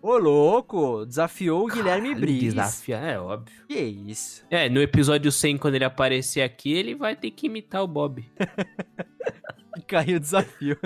[0.00, 2.54] Ô, louco, desafiou o Guilherme Caralho, Briggs.
[2.54, 3.64] Desafiar, é óbvio.
[3.66, 4.44] Que isso.
[4.48, 8.24] É, no episódio 100, quando ele aparecer aqui, ele vai ter que imitar o Bob.
[9.88, 10.78] Caiu o desafio.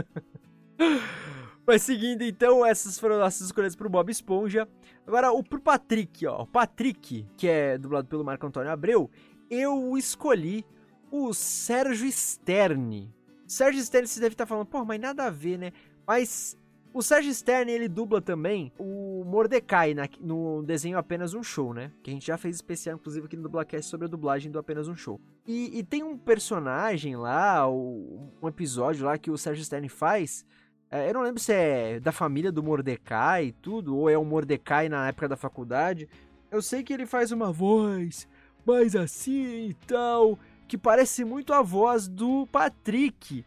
[1.67, 4.67] Mas seguindo, então, essas foram as escolhas pro Bob Esponja.
[5.07, 6.43] Agora, o pro Patrick, ó.
[6.43, 9.11] O Patrick, que é dublado pelo Marco Antônio Abreu,
[9.51, 10.65] eu escolhi
[11.13, 13.15] o Sérgio Sterne.
[13.47, 15.73] Sérgio Sterne, você deve estar falando, pô, mas nada a ver, né?
[16.07, 16.57] Mas
[16.95, 21.93] o Sérgio Sterne, ele dubla também o Mordecai na- no desenho Apenas um Show, né?
[22.03, 24.89] Que a gente já fez especial, inclusive, aqui no Dublacast sobre a dublagem do Apenas
[24.89, 25.21] um Show.
[25.47, 30.45] E, e tem um personagem lá, um episódio lá que o Sérgio Sterne faz.
[30.91, 34.25] é, eu não lembro se é da família do Mordecai e tudo, ou é o
[34.25, 36.09] Mordecai na época da faculdade.
[36.51, 38.27] Eu sei que ele faz uma voz
[38.67, 40.39] mais assim e tal,
[40.73, 43.45] que parece muito a voz do Patrick.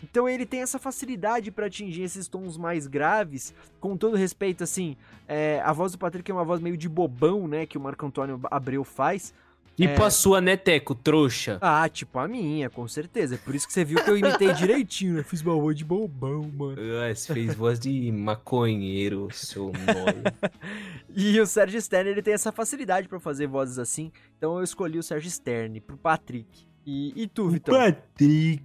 [0.00, 4.96] Então ele tem essa facilidade pra atingir esses tons mais graves, com todo respeito, assim,
[5.26, 8.06] é, a voz do Patrick é uma voz meio de bobão, né, que o Marco
[8.06, 9.34] Antônio Abreu faz.
[9.76, 10.06] Tipo É.
[10.06, 10.92] a sua, né, Teco?
[10.94, 11.58] Trouxa.
[11.60, 13.36] Ah, tipo a minha, com certeza.
[13.36, 15.22] É por isso que você viu que eu imitei direitinho, né?
[15.22, 16.76] Fiz uma voz de bobão, mano.
[17.00, 20.34] Ah, você fez voz de maconheiro, seu nóia.
[21.16, 24.12] E o Sérgio Sterne, ele tem essa facilidade pra fazer vozes assim.
[24.36, 26.67] Então eu escolhi o Sérgio Sterne pro Patrick.
[26.90, 27.74] E, e tu, Vitão?
[27.78, 28.62] Patrick.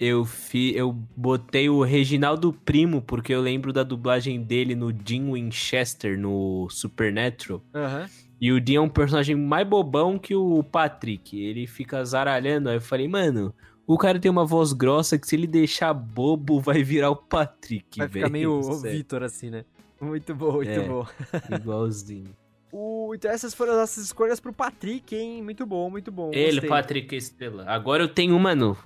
[0.00, 5.32] Eu, fi, eu botei o Reginaldo Primo, porque eu lembro da dublagem dele no Dean
[5.32, 7.62] Winchester, no Supernatural.
[7.74, 8.08] Aham.
[8.40, 11.38] E o Dean é um personagem mais bobão que o Patrick.
[11.38, 12.70] Ele fica zaralhando.
[12.70, 13.54] Aí eu falei, mano,
[13.86, 17.98] o cara tem uma voz grossa que se ele deixar bobo, vai virar o Patrick,
[17.98, 18.32] Vai ficar velho.
[18.32, 18.78] meio o.
[18.80, 19.64] Vitor assim, né?
[20.00, 20.86] Muito bom, muito É.
[20.88, 21.06] bom.
[21.54, 22.34] Igualzinho.
[22.78, 25.42] O- então essas foram as nossas escolhas pro Patrick, hein?
[25.42, 26.30] Muito bom, muito bom.
[26.32, 26.68] Ele, gostei.
[26.68, 27.64] Patrick Estrela.
[27.66, 28.76] Agora eu tenho uma no.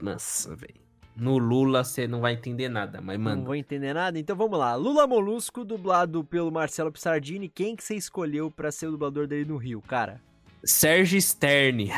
[0.00, 0.74] Nossa, velho.
[1.16, 3.44] No Lula você não vai entender nada, mas, Não mano.
[3.44, 4.74] vou entender nada, então vamos lá.
[4.76, 7.48] Lula Molusco, dublado pelo Marcelo Pissardini.
[7.48, 10.20] Quem que você escolheu pra ser o dublador dele no Rio, cara?
[10.64, 11.90] Sérgio Stern.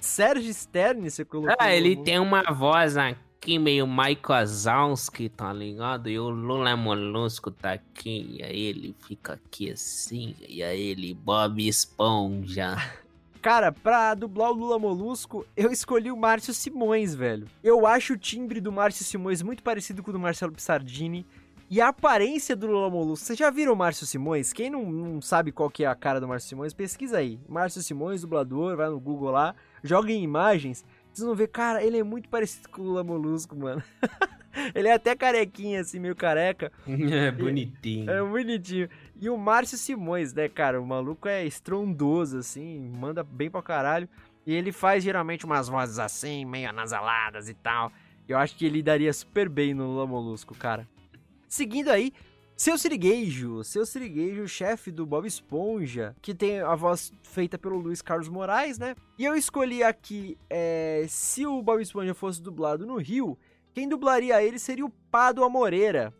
[0.00, 1.54] Sérgio Sterne, você colocou?
[1.58, 6.08] Ah, ele tem uma voz aqui meio Michael Wazowski, tá ligado?
[6.08, 11.14] E o Lula Molusco tá aqui, e aí ele fica aqui assim, e aí ele
[11.14, 12.76] Bob Esponja.
[13.40, 17.46] Cara, pra dublar o Lula Molusco, eu escolhi o Márcio Simões, velho.
[17.62, 21.24] Eu acho o timbre do Márcio Simões muito parecido com o do Marcelo Pissardini.
[21.70, 23.26] E a aparência do Lula Molusco.
[23.26, 24.54] Vocês já viram o Márcio Simões?
[24.54, 27.38] Quem não, não sabe qual que é a cara do Márcio Simões, pesquisa aí.
[27.46, 29.54] Márcio Simões, dublador, vai no Google lá,
[29.84, 30.82] joga em imagens.
[31.18, 33.82] Vocês vão ver, cara, ele é muito parecido com o Lula Molusco, mano.
[34.72, 36.70] ele é até carequinha, assim, meio careca.
[36.86, 38.08] é bonitinho.
[38.08, 38.88] É bonitinho.
[39.20, 40.80] E o Márcio Simões, né, cara?
[40.80, 44.08] O maluco é estrondoso, assim, manda bem pra caralho.
[44.46, 47.90] E ele faz geralmente umas vozes assim, meio anasaladas e tal.
[48.28, 50.86] Eu acho que ele daria super bem no Lula Molusco, cara.
[51.48, 52.12] Seguindo aí,
[52.58, 53.62] seu Sirigueijo.
[53.62, 58.80] Seu Sirigueijo, chefe do Bob Esponja, que tem a voz feita pelo Luiz Carlos Moraes,
[58.80, 58.96] né?
[59.16, 63.38] E eu escolhi aqui, é, se o Bob Esponja fosse dublado no Rio,
[63.72, 66.12] quem dublaria ele seria o Pado Moreira.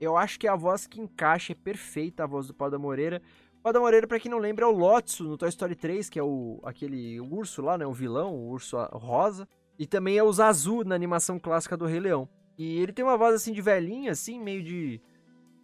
[0.00, 3.22] Eu acho que a voz que encaixa é perfeita, a voz do Pada Moreira.
[3.60, 6.18] O Pada Moreira, pra quem não lembra, é o Lotso no Toy Story 3, que
[6.18, 7.86] é o aquele urso lá, né?
[7.86, 9.48] O vilão, o urso rosa.
[9.78, 12.28] E também é o Zazu na animação clássica do Rei Leão.
[12.58, 15.00] E ele tem uma voz assim de velhinho, assim, meio de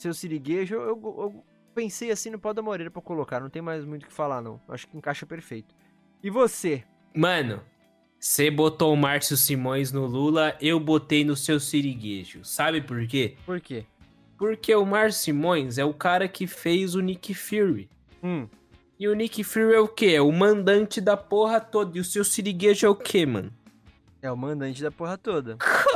[0.03, 0.75] seu siriguejo.
[0.75, 4.13] Eu, eu- pensei assim no Pada Moreira pra colocar, não tem mais muito o que
[4.13, 4.61] falar, não.
[4.69, 5.75] Acho que encaixa perfeito.
[6.23, 6.85] E você?
[7.17, 7.63] Mano,
[8.21, 12.45] você botou o Márcio Simões no Lula, eu botei no seu siriguejo.
[12.45, 13.37] Sabe por quê?
[13.47, 13.87] Por quê?
[14.37, 17.89] Porque o Márcio Simões é o cara que fez o Nick Fury.
[18.23, 18.47] Hum.
[19.01, 20.09] E o Nick Fury é o quê?
[20.17, 21.97] É o mandante da porra toda.
[21.97, 23.53] E o seu siriguejo é o quê, mano?
[24.21, 25.57] É o mandante da porra toda.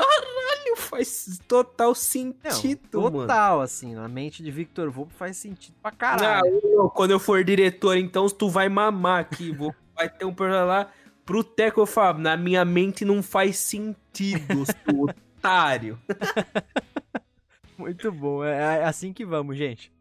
[0.86, 3.20] Faz total Não, sentido, mano.
[3.20, 6.60] total, assim, na mente de Victor Volpe faz sentido pra caralho.
[6.62, 9.50] Não, quando eu for diretor, então tu vai mamar aqui.
[9.56, 10.90] Vou, vai ter um personagem lá.
[11.24, 15.98] Pro Teco eu falo, na minha mente não faz sentido, seu otário.
[17.76, 19.92] Muito bom, é, é assim que vamos, gente.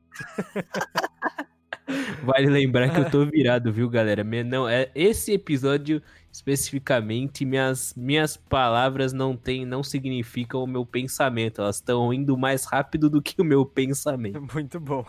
[2.26, 4.24] Vale lembrar que eu tô virado, viu, galera?
[4.24, 11.62] Não, é esse episódio especificamente, minhas, minhas palavras não tem, não significam o meu pensamento.
[11.62, 14.42] Elas estão indo mais rápido do que o meu pensamento.
[14.54, 15.06] Muito bom.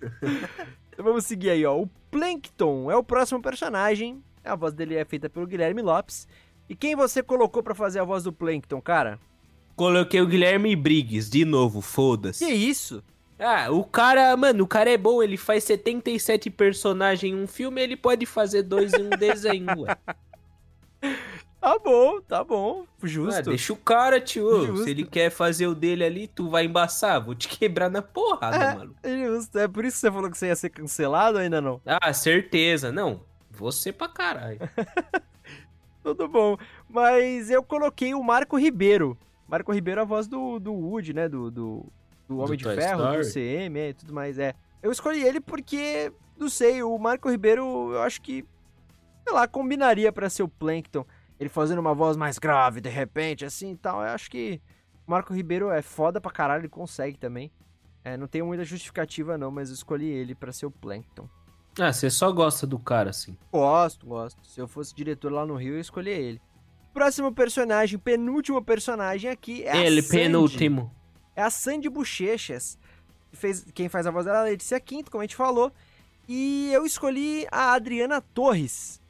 [0.90, 1.78] então vamos seguir aí, ó.
[1.78, 4.22] O Plankton é o próximo personagem.
[4.42, 6.26] A voz dele é feita pelo Guilherme Lopes.
[6.66, 9.18] E quem você colocou pra fazer a voz do Plankton, cara?
[9.76, 12.44] Coloquei o Guilherme Briggs, de novo, foda-se.
[12.44, 13.02] Que isso?
[13.38, 17.82] Ah, o cara, mano, o cara é bom, ele faz 77 personagens em um filme,
[17.82, 19.96] ele pode fazer dois em um desenho, ué.
[21.60, 22.84] Tá bom, tá bom.
[22.84, 23.42] Ah, Justo.
[23.44, 24.66] deixa o cara, tio.
[24.66, 24.84] Justo.
[24.84, 27.24] Se ele quer fazer o dele ali, tu vai embaçar.
[27.24, 28.94] Vou te quebrar na porrada, mano.
[29.02, 29.58] É justo.
[29.58, 31.80] É por isso que você falou que você ia ser cancelado ainda não?
[31.86, 32.92] Ah, certeza.
[32.92, 34.58] Não, você pra caralho.
[36.04, 36.58] Tudo bom.
[36.86, 39.16] Mas eu coloquei o Marco Ribeiro.
[39.48, 41.30] Marco Ribeiro é a voz do, do Woody, né?
[41.30, 41.86] Do, do,
[42.28, 43.32] do Homem de Toy Ferro, do Story.
[43.32, 44.38] CM é, e tudo mais.
[44.38, 44.54] É.
[44.82, 48.44] Eu escolhi ele porque, não sei, o Marco Ribeiro, eu acho que,
[49.24, 51.06] sei lá, combinaria pra ser o Plankton.
[51.38, 54.02] Ele fazendo uma voz mais grave, de repente, assim e tal.
[54.02, 54.60] Eu acho que
[55.06, 57.50] o Marco Ribeiro é foda pra caralho, ele consegue também.
[58.04, 61.28] É, não tenho muita justificativa não, mas eu escolhi ele pra ser o Plankton.
[61.80, 63.36] Ah, você só gosta do cara, assim.
[63.50, 64.46] Gosto, gosto.
[64.46, 66.40] Se eu fosse diretor lá no Rio, eu escolheria ele.
[66.92, 70.94] Próximo personagem, penúltimo personagem aqui é a ele, penúltimo.
[71.36, 72.78] É a Sandy Bochechas.
[73.32, 75.72] Fez, quem faz a voz dela é a Letícia Quinto, como a gente falou.
[76.28, 79.00] E eu escolhi a Adriana Torres.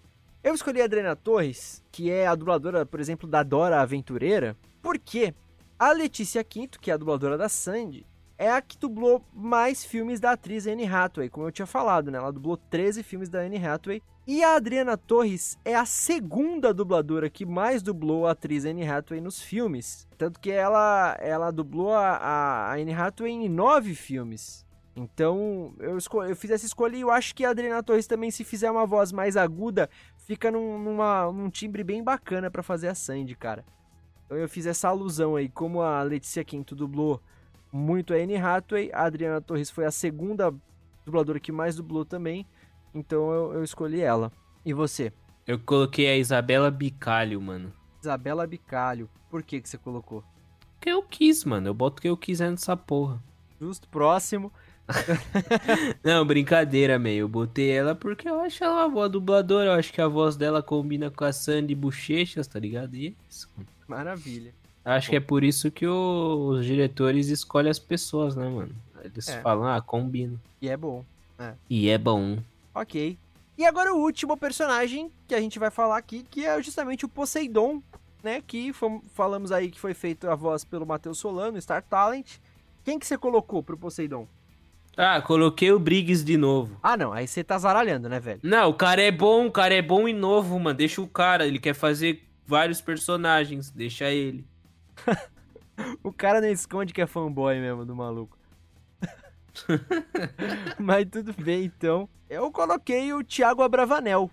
[0.43, 5.33] Eu escolhi a Adriana Torres, que é a dubladora, por exemplo, da Dora Aventureira, porque
[5.79, 8.07] a Letícia Quinto, que é a dubladora da Sandy,
[8.37, 12.19] é a que dublou mais filmes da atriz Anne Hathaway, como eu tinha falado, né?
[12.19, 14.03] Ela dublou 13 filmes da Anne Hathaway.
[14.27, 19.21] E a Adriana Torres é a segunda dubladora que mais dublou a atriz Anne Hathaway
[19.21, 20.09] nos filmes.
[20.17, 24.65] Tanto que ela, ela dublou a, a Anne Hathaway em nove filmes.
[24.97, 28.45] Então, eu, eu fiz essa escolha e eu acho que a Adriana Torres também, se
[28.45, 32.95] fizer uma voz mais aguda, fica num, numa- num timbre bem bacana pra fazer a
[32.95, 33.65] Sandy, cara.
[34.25, 37.21] Então eu fiz essa alusão aí, como a Letícia Quinto dublou
[37.71, 40.55] muito a Anne Hathaway, a Adriana Torres foi a segunda
[41.05, 42.47] dubladora que mais dublou também,
[42.95, 44.31] então eu, eu escolhi ela.
[44.65, 45.13] E você?
[45.47, 47.73] Eu coloquei a Isabela Bicalho, mano.
[48.01, 50.23] Isabela Bicalho, por que que você colocou?
[50.81, 51.69] Que eu quis, mano.
[51.69, 53.23] Eu boto o que eu quiser nessa porra.
[53.61, 54.53] Justo, próximo.
[56.05, 57.21] Não, brincadeira, meio.
[57.23, 59.71] Eu botei ela porque eu acho ela uma boa dubladora.
[59.71, 62.95] Eu acho que a voz dela combina com a Sandy Bochechas, tá ligado?
[62.95, 63.69] E é isso, mano.
[63.89, 64.53] Maravilha.
[64.85, 68.75] Acho que é por isso que os diretores escolhem as pessoas, né, mano?
[69.03, 69.41] Eles É.
[69.41, 70.39] falam, ah, combina.
[70.61, 71.03] E é bom.
[71.39, 71.55] É.
[71.71, 72.39] E é bom.
[72.75, 73.19] Ok.
[73.57, 77.09] E agora o último personagem que a gente vai falar aqui, que é justamente o
[77.09, 77.81] Poseidon,
[78.23, 78.43] né?
[78.45, 82.39] Que fom- falamos aí que foi feito a voz pelo Matheus Solano, Star Talent.
[82.85, 84.27] Quem que você colocou pro Poseidon?
[84.97, 86.79] Ah, coloquei o Briggs de novo.
[86.83, 87.13] Ah, não.
[87.13, 88.41] Aí você tá zaralhando, né, velho?
[88.43, 90.77] Não, o cara é bom, o cara é bom e novo, mano.
[90.77, 94.45] Deixa o cara, ele quer fazer vários personagens, deixa ele.
[96.05, 98.39] O cara não esconde que é fanboy mesmo do maluco.
[100.79, 102.09] Mas tudo bem, então.
[102.29, 104.31] Eu coloquei o Thiago Abravanel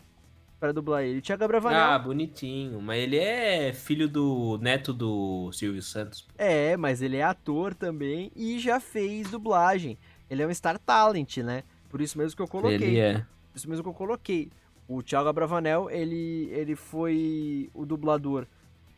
[0.60, 1.22] pra dublar ele.
[1.22, 2.80] Thiago Abravanel Ah, bonitinho.
[2.81, 6.27] Mas ele é filho do neto do Silvio Santos.
[6.38, 9.98] É, mas ele é ator também e já fez dublagem.
[10.30, 11.64] Ele é um Star Talent, né?
[11.89, 12.76] Por isso mesmo que eu coloquei.
[12.76, 13.14] Ele é.
[13.52, 14.52] Por isso mesmo que eu coloquei.
[14.88, 18.45] O Thiago Abravanel, ele, ele foi o dublador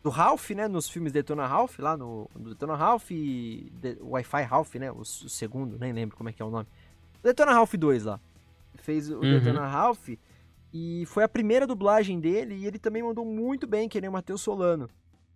[0.04, 0.68] do Ralph, né?
[0.68, 4.92] Nos filmes Detona Ralph, lá no, no Detona Ralph e De- Wi-Fi Ralph, né?
[4.92, 6.68] O, o segundo, nem lembro como é que é o nome.
[7.24, 8.20] Detona Ralph 2 lá.
[8.76, 9.22] Fez o Uhum.
[9.40, 10.10] Detona Ralph
[10.74, 14.14] e foi a primeira dublagem dele e ele também mandou muito bem, que nem o
[14.14, 14.90] Matheus Solano.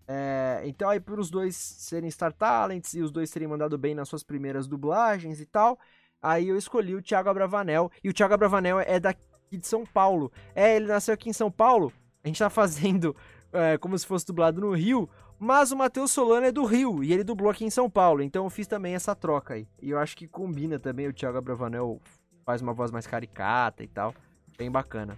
[0.08, 3.94] É, então aí por os dois serem Star Talents e os dois terem mandado bem
[3.94, 5.78] nas suas primeiras dublagens e tal,
[6.22, 7.92] aí eu escolhi o Thiago Abravanel.
[8.04, 9.22] E o Thiago Abravanel é daqui
[9.52, 10.32] de São Paulo.
[10.56, 11.92] É, ele nasceu aqui em São Paulo.
[12.24, 13.16] A gente tá fazendo
[13.52, 15.10] é, como se fosse dublado no Rio,
[15.40, 18.22] mas o Matheus Solano é do Rio e ele dublou aqui em São Paulo.
[18.22, 19.68] Então eu fiz também essa troca aí.
[19.82, 22.02] E eu acho que combina também o Thiago Abravanel
[22.46, 24.14] faz uma voz mais caricata e tal.
[24.58, 25.18] Bem bacana.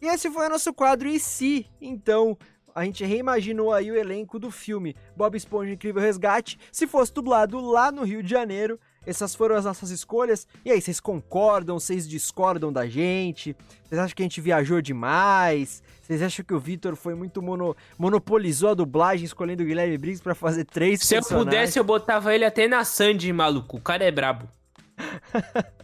[0.00, 2.36] E esse foi o nosso quadro e se, então,
[2.74, 7.60] a gente reimaginou aí o elenco do filme Bob Esponja Incrível Resgate, se fosse dublado
[7.60, 8.80] lá no Rio de Janeiro.
[9.06, 10.46] Essas foram as nossas escolhas.
[10.64, 11.78] E aí, vocês concordam?
[11.78, 13.56] Vocês discordam da gente?
[13.84, 15.82] Vocês acham que a gente viajou demais?
[16.00, 17.76] Vocês acham que o Vitor foi muito mono...
[17.98, 22.34] monopolizou a dublagem, escolhendo o Guilherme Briggs pra fazer três Se eu pudesse, eu botava
[22.34, 23.76] ele até na Sandy, maluco.
[23.76, 24.48] O cara é brabo.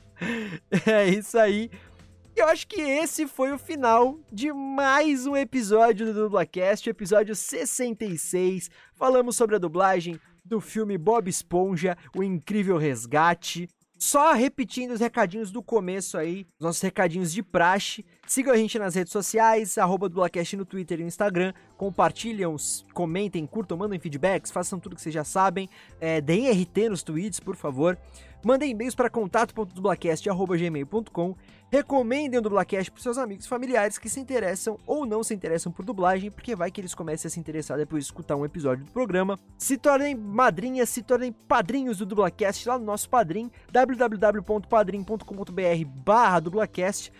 [0.84, 1.70] É isso aí.
[2.36, 7.34] E eu acho que esse foi o final de mais um episódio do Dublacast, episódio
[7.34, 8.70] 66.
[8.94, 13.68] Falamos sobre a dublagem do filme Bob Esponja, O Incrível Resgate.
[14.00, 18.04] Só repetindo os recadinhos do começo aí, os nossos recadinhos de praxe.
[18.28, 21.52] Sigam a gente nas redes sociais, arroba Dublacast no Twitter e no Instagram.
[21.76, 25.68] Compartilham, s- comentem, curtam, mandem feedbacks, façam tudo que vocês já sabem.
[26.00, 27.98] É, deem RT nos tweets, por favor.
[28.44, 31.34] Mandem e-mails para contato.dublacast.gmail.com
[31.70, 35.70] Recomendem o Dublacast para seus amigos e familiares que se interessam ou não se interessam
[35.70, 38.86] por dublagem, porque vai que eles comecem a se interessar depois de escutar um episódio
[38.86, 39.38] do programa.
[39.58, 47.12] Se tornem madrinhas, se tornem padrinhos do Dublacast lá no nosso padrim, www.padrim.com.br barra Dublacast.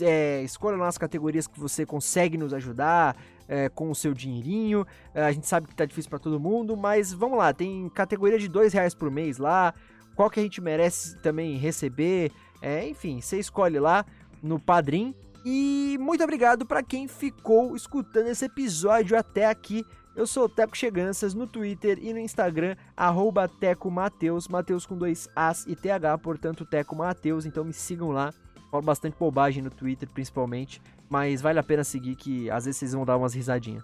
[0.00, 3.16] É, escolha lá as categorias que você consegue nos ajudar
[3.46, 4.84] é, com o seu dinheirinho.
[5.14, 8.38] É, a gente sabe que tá difícil para todo mundo, mas vamos lá, tem categoria
[8.38, 9.74] de dois reais por mês lá.
[10.14, 12.32] Qual que a gente merece também receber?
[12.60, 14.04] É, enfim, você escolhe lá
[14.42, 15.14] no Padrim.
[15.44, 19.84] E muito obrigado para quem ficou escutando esse episódio até aqui.
[20.14, 24.96] Eu sou o Teco Cheganças no Twitter e no Instagram, arroba Teco Mateus, Mateus com
[24.96, 28.32] dois As e TH, portanto Teco Mateus, então me sigam lá.
[28.70, 32.92] Falo bastante bobagem no Twitter, principalmente, mas vale a pena seguir que às vezes vocês
[32.92, 33.82] vão dar umas risadinhas.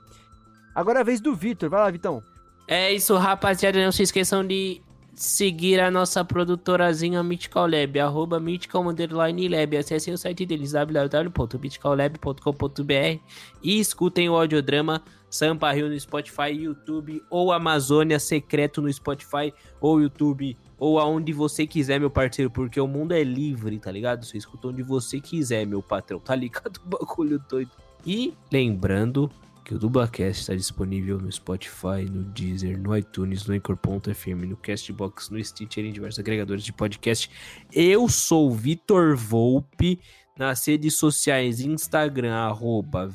[0.75, 2.23] Agora é a vez do Vitor, vai lá, Vitão.
[2.69, 4.83] É isso, rapaziada, não se esqueçam de
[5.19, 9.77] seguir a nossa produtorazinha Mythical Lab, arroba Mythical Lab.
[9.77, 13.20] Acessem o site deles, www.mythicallab.com.br
[13.61, 20.01] e escutem o audiodrama Sampa Rio no Spotify, YouTube ou Amazônia Secreto no Spotify ou
[20.01, 24.24] YouTube ou aonde você quiser, meu parceiro, porque o mundo é livre, tá ligado?
[24.24, 26.81] Você escuta onde você quiser, meu patrão, tá ligado?
[26.86, 27.73] O bagulho doido.
[28.07, 29.28] E lembrando
[29.69, 35.28] que o Dublacast está disponível no Spotify, no Deezer, no iTunes, no Anchor.fm, no Castbox,
[35.28, 37.31] no Stitcher e em diversos agregadores de podcast.
[37.70, 40.01] Eu sou Vitor Volpe,
[40.39, 43.12] nas redes sociais Instagram, arroba.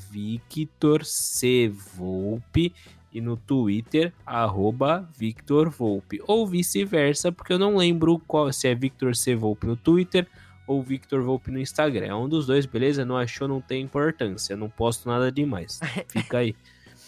[1.95, 2.73] Volpe,
[3.11, 8.75] e no Twitter, arroba Victor Volpe, ou vice-versa, porque eu não lembro qual se é
[8.75, 9.35] Victor C.
[9.35, 10.27] Volpe no Twitter
[10.68, 12.06] ou Victor Volpe no Instagram.
[12.07, 13.03] É um dos dois, beleza?
[13.06, 14.56] Não achou, não tem importância.
[14.56, 15.80] Não posto nada demais.
[16.10, 16.56] Fica aí.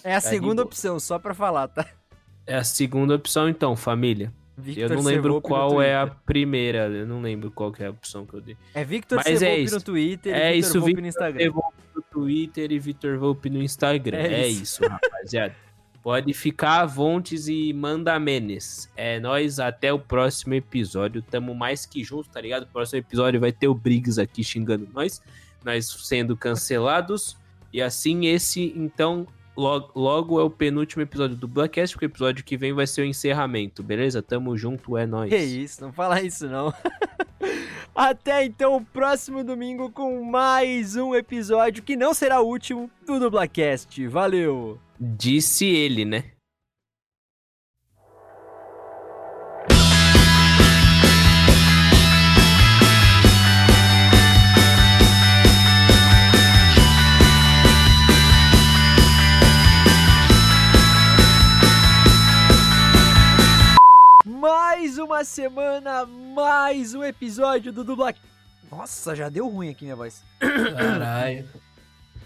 [0.04, 1.86] é a Tá segunda opção, só pra falar, tá?
[2.46, 4.32] É a segunda opção, então, família.
[4.58, 6.88] Victor eu não lembro qual é a primeira.
[6.88, 8.56] Eu não lembro qual que é a opção que eu dei.
[8.74, 9.76] É Victor Mas é isso.
[9.76, 11.52] no Twitter É e Victor isso, Volpe Victor no Instagram.
[11.94, 14.18] No Twitter e Victor Volpe no Instagram.
[14.18, 14.64] É É, isso.
[14.84, 15.56] isso, rapaziada.
[16.06, 18.88] Pode ficar à vontes e manda menes.
[18.96, 21.20] É nós até o próximo episódio.
[21.20, 22.62] Tamo mais que junto, tá ligado?
[22.62, 25.20] O próximo episódio vai ter o Briggs aqui xingando nós.
[25.64, 27.36] Nós sendo cancelados.
[27.74, 29.26] E assim, esse, então,
[29.58, 33.02] logo, logo é o penúltimo episódio do Blackcast, porque o episódio que vem vai ser
[33.02, 34.22] o encerramento, beleza?
[34.22, 35.32] Tamo junto, é nóis.
[35.32, 36.72] Que isso, não fala isso não.
[37.96, 43.20] Até então, o próximo domingo com mais um episódio que não será o último do
[43.20, 44.06] Dublacast.
[44.08, 44.85] Valeu!
[44.98, 46.32] Disse ele, né?
[64.26, 68.26] Mais uma semana, mais um episódio do Dublacast.
[68.72, 70.24] Nossa, já deu ruim aqui minha voz.
[70.40, 71.50] Caralho.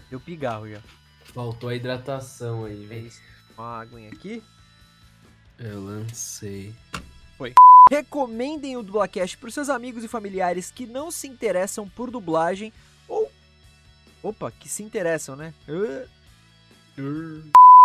[0.08, 0.80] Deu pigarro já.
[1.32, 3.06] Faltou a hidratação aí, É velho.
[3.06, 3.20] isso.
[3.56, 4.42] Uma aguinha aqui.
[5.58, 6.74] Eu lancei.
[7.90, 12.72] Recomendem o Dublacast para seus amigos e familiares que não se interessam por dublagem
[13.08, 13.30] ou.
[14.22, 15.52] Opa, que se interessam, né?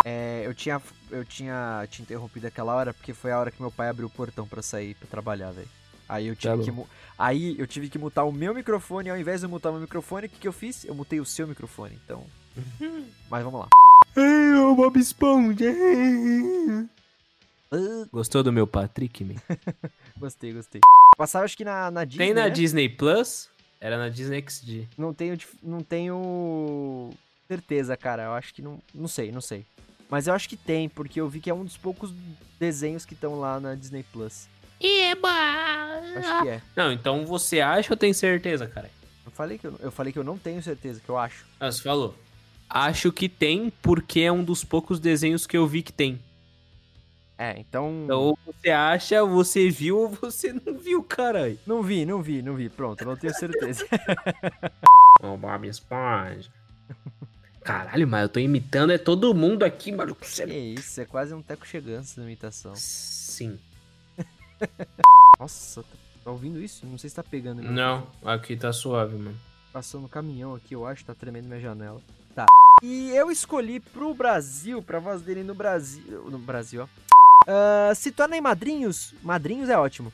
[0.04, 3.72] É, eu tinha, eu tinha te interrompido aquela hora porque foi a hora que meu
[3.72, 5.68] pai abriu o portão pra sair pra trabalhar, velho.
[6.08, 6.86] Aí eu tive Tá que
[7.18, 9.82] aí eu tive que mutar o meu microfone, ao invés de eu mutar o meu
[9.82, 10.84] microfone, o que, que eu fiz?
[10.84, 12.24] Eu mutei o seu microfone, então.
[13.30, 13.68] Mas vamos lá.
[14.16, 15.74] Ei, o Bob Esponja.
[18.12, 19.34] Gostou do meu Patrick, man?
[20.16, 20.80] Gostei, gostei.
[21.16, 22.24] Passava acho que na, na Disney.
[22.24, 22.50] Tem na né?
[22.50, 23.50] Disney Plus?
[23.78, 24.88] Era na Disney XD.
[24.96, 27.10] Não tenho, não tenho
[27.46, 28.24] certeza, cara.
[28.24, 29.66] Eu acho que não, não sei, não sei.
[30.08, 32.12] Mas eu acho que tem, porque eu vi que é um dos poucos
[32.58, 34.48] desenhos que estão lá na Disney Plus.
[34.80, 35.28] Eba!
[36.16, 36.62] Acho que é.
[36.74, 38.90] Não, então você acha ou tem certeza, cara?
[39.24, 41.44] Eu falei que eu, eu falei que eu não tenho certeza, que eu acho.
[41.60, 42.14] Ah, você falou.
[42.68, 46.20] Acho que tem, porque é um dos poucos desenhos que eu vi que tem.
[47.38, 48.02] É, então.
[48.04, 51.58] Então, ou você acha, você viu ou você não viu, caralho.
[51.66, 52.68] Não vi, não vi, não vi.
[52.68, 53.86] Pronto, não tenho certeza.
[55.20, 56.50] Ô, Bob Esponja.
[57.62, 60.20] Caralho, mas eu tô imitando é todo mundo aqui, maluco.
[60.20, 60.44] que Você...
[60.44, 62.72] isso, é quase um teco chegando na imitação.
[62.76, 63.58] Sim.
[65.38, 65.88] Nossa, tá,
[66.24, 66.86] tá ouvindo isso?
[66.86, 67.62] Não sei se tá pegando.
[67.62, 69.36] meu Não, aqui tá suave, mano.
[69.72, 72.00] Passou no caminhão aqui, eu acho, tá tremendo minha janela.
[72.36, 72.46] Tá.
[72.82, 76.28] E eu escolhi pro Brasil, pra voz dele no Brasil.
[76.30, 76.88] No Brasil, ó.
[77.46, 79.14] Ah, se tornem madrinhos.
[79.22, 80.12] Madrinhos é ótimo.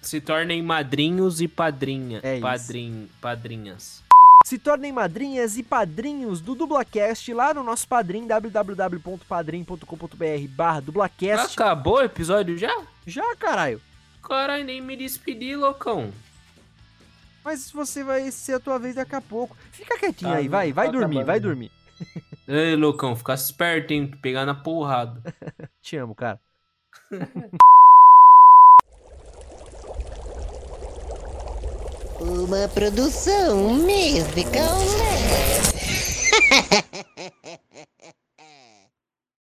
[0.00, 2.20] Se tornem madrinhos e padrinha.
[2.22, 2.42] É isso.
[2.42, 3.10] Padrin...
[3.20, 4.02] Padrinhas.
[4.46, 11.52] Se tornem madrinhas e padrinhos do Dublacast lá no nosso padrim, www.padrim.com.br barra Dublacast.
[11.52, 12.74] Acabou o episódio já?
[13.06, 13.78] Já, caralho.
[14.22, 16.10] Caralho, nem me despedi, loucão.
[17.48, 19.56] Mas você vai ser a tua vez daqui a pouco.
[19.72, 21.26] Fica quietinho Tá, aí, vai, vai tá dormir, acabando.
[21.26, 21.70] vai dormir.
[22.46, 24.10] Ei, loucão, fica esperto, hein?
[24.20, 25.22] Pegar na porrada.
[25.80, 26.38] Te amo, cara.
[32.20, 34.76] Uma produção musical.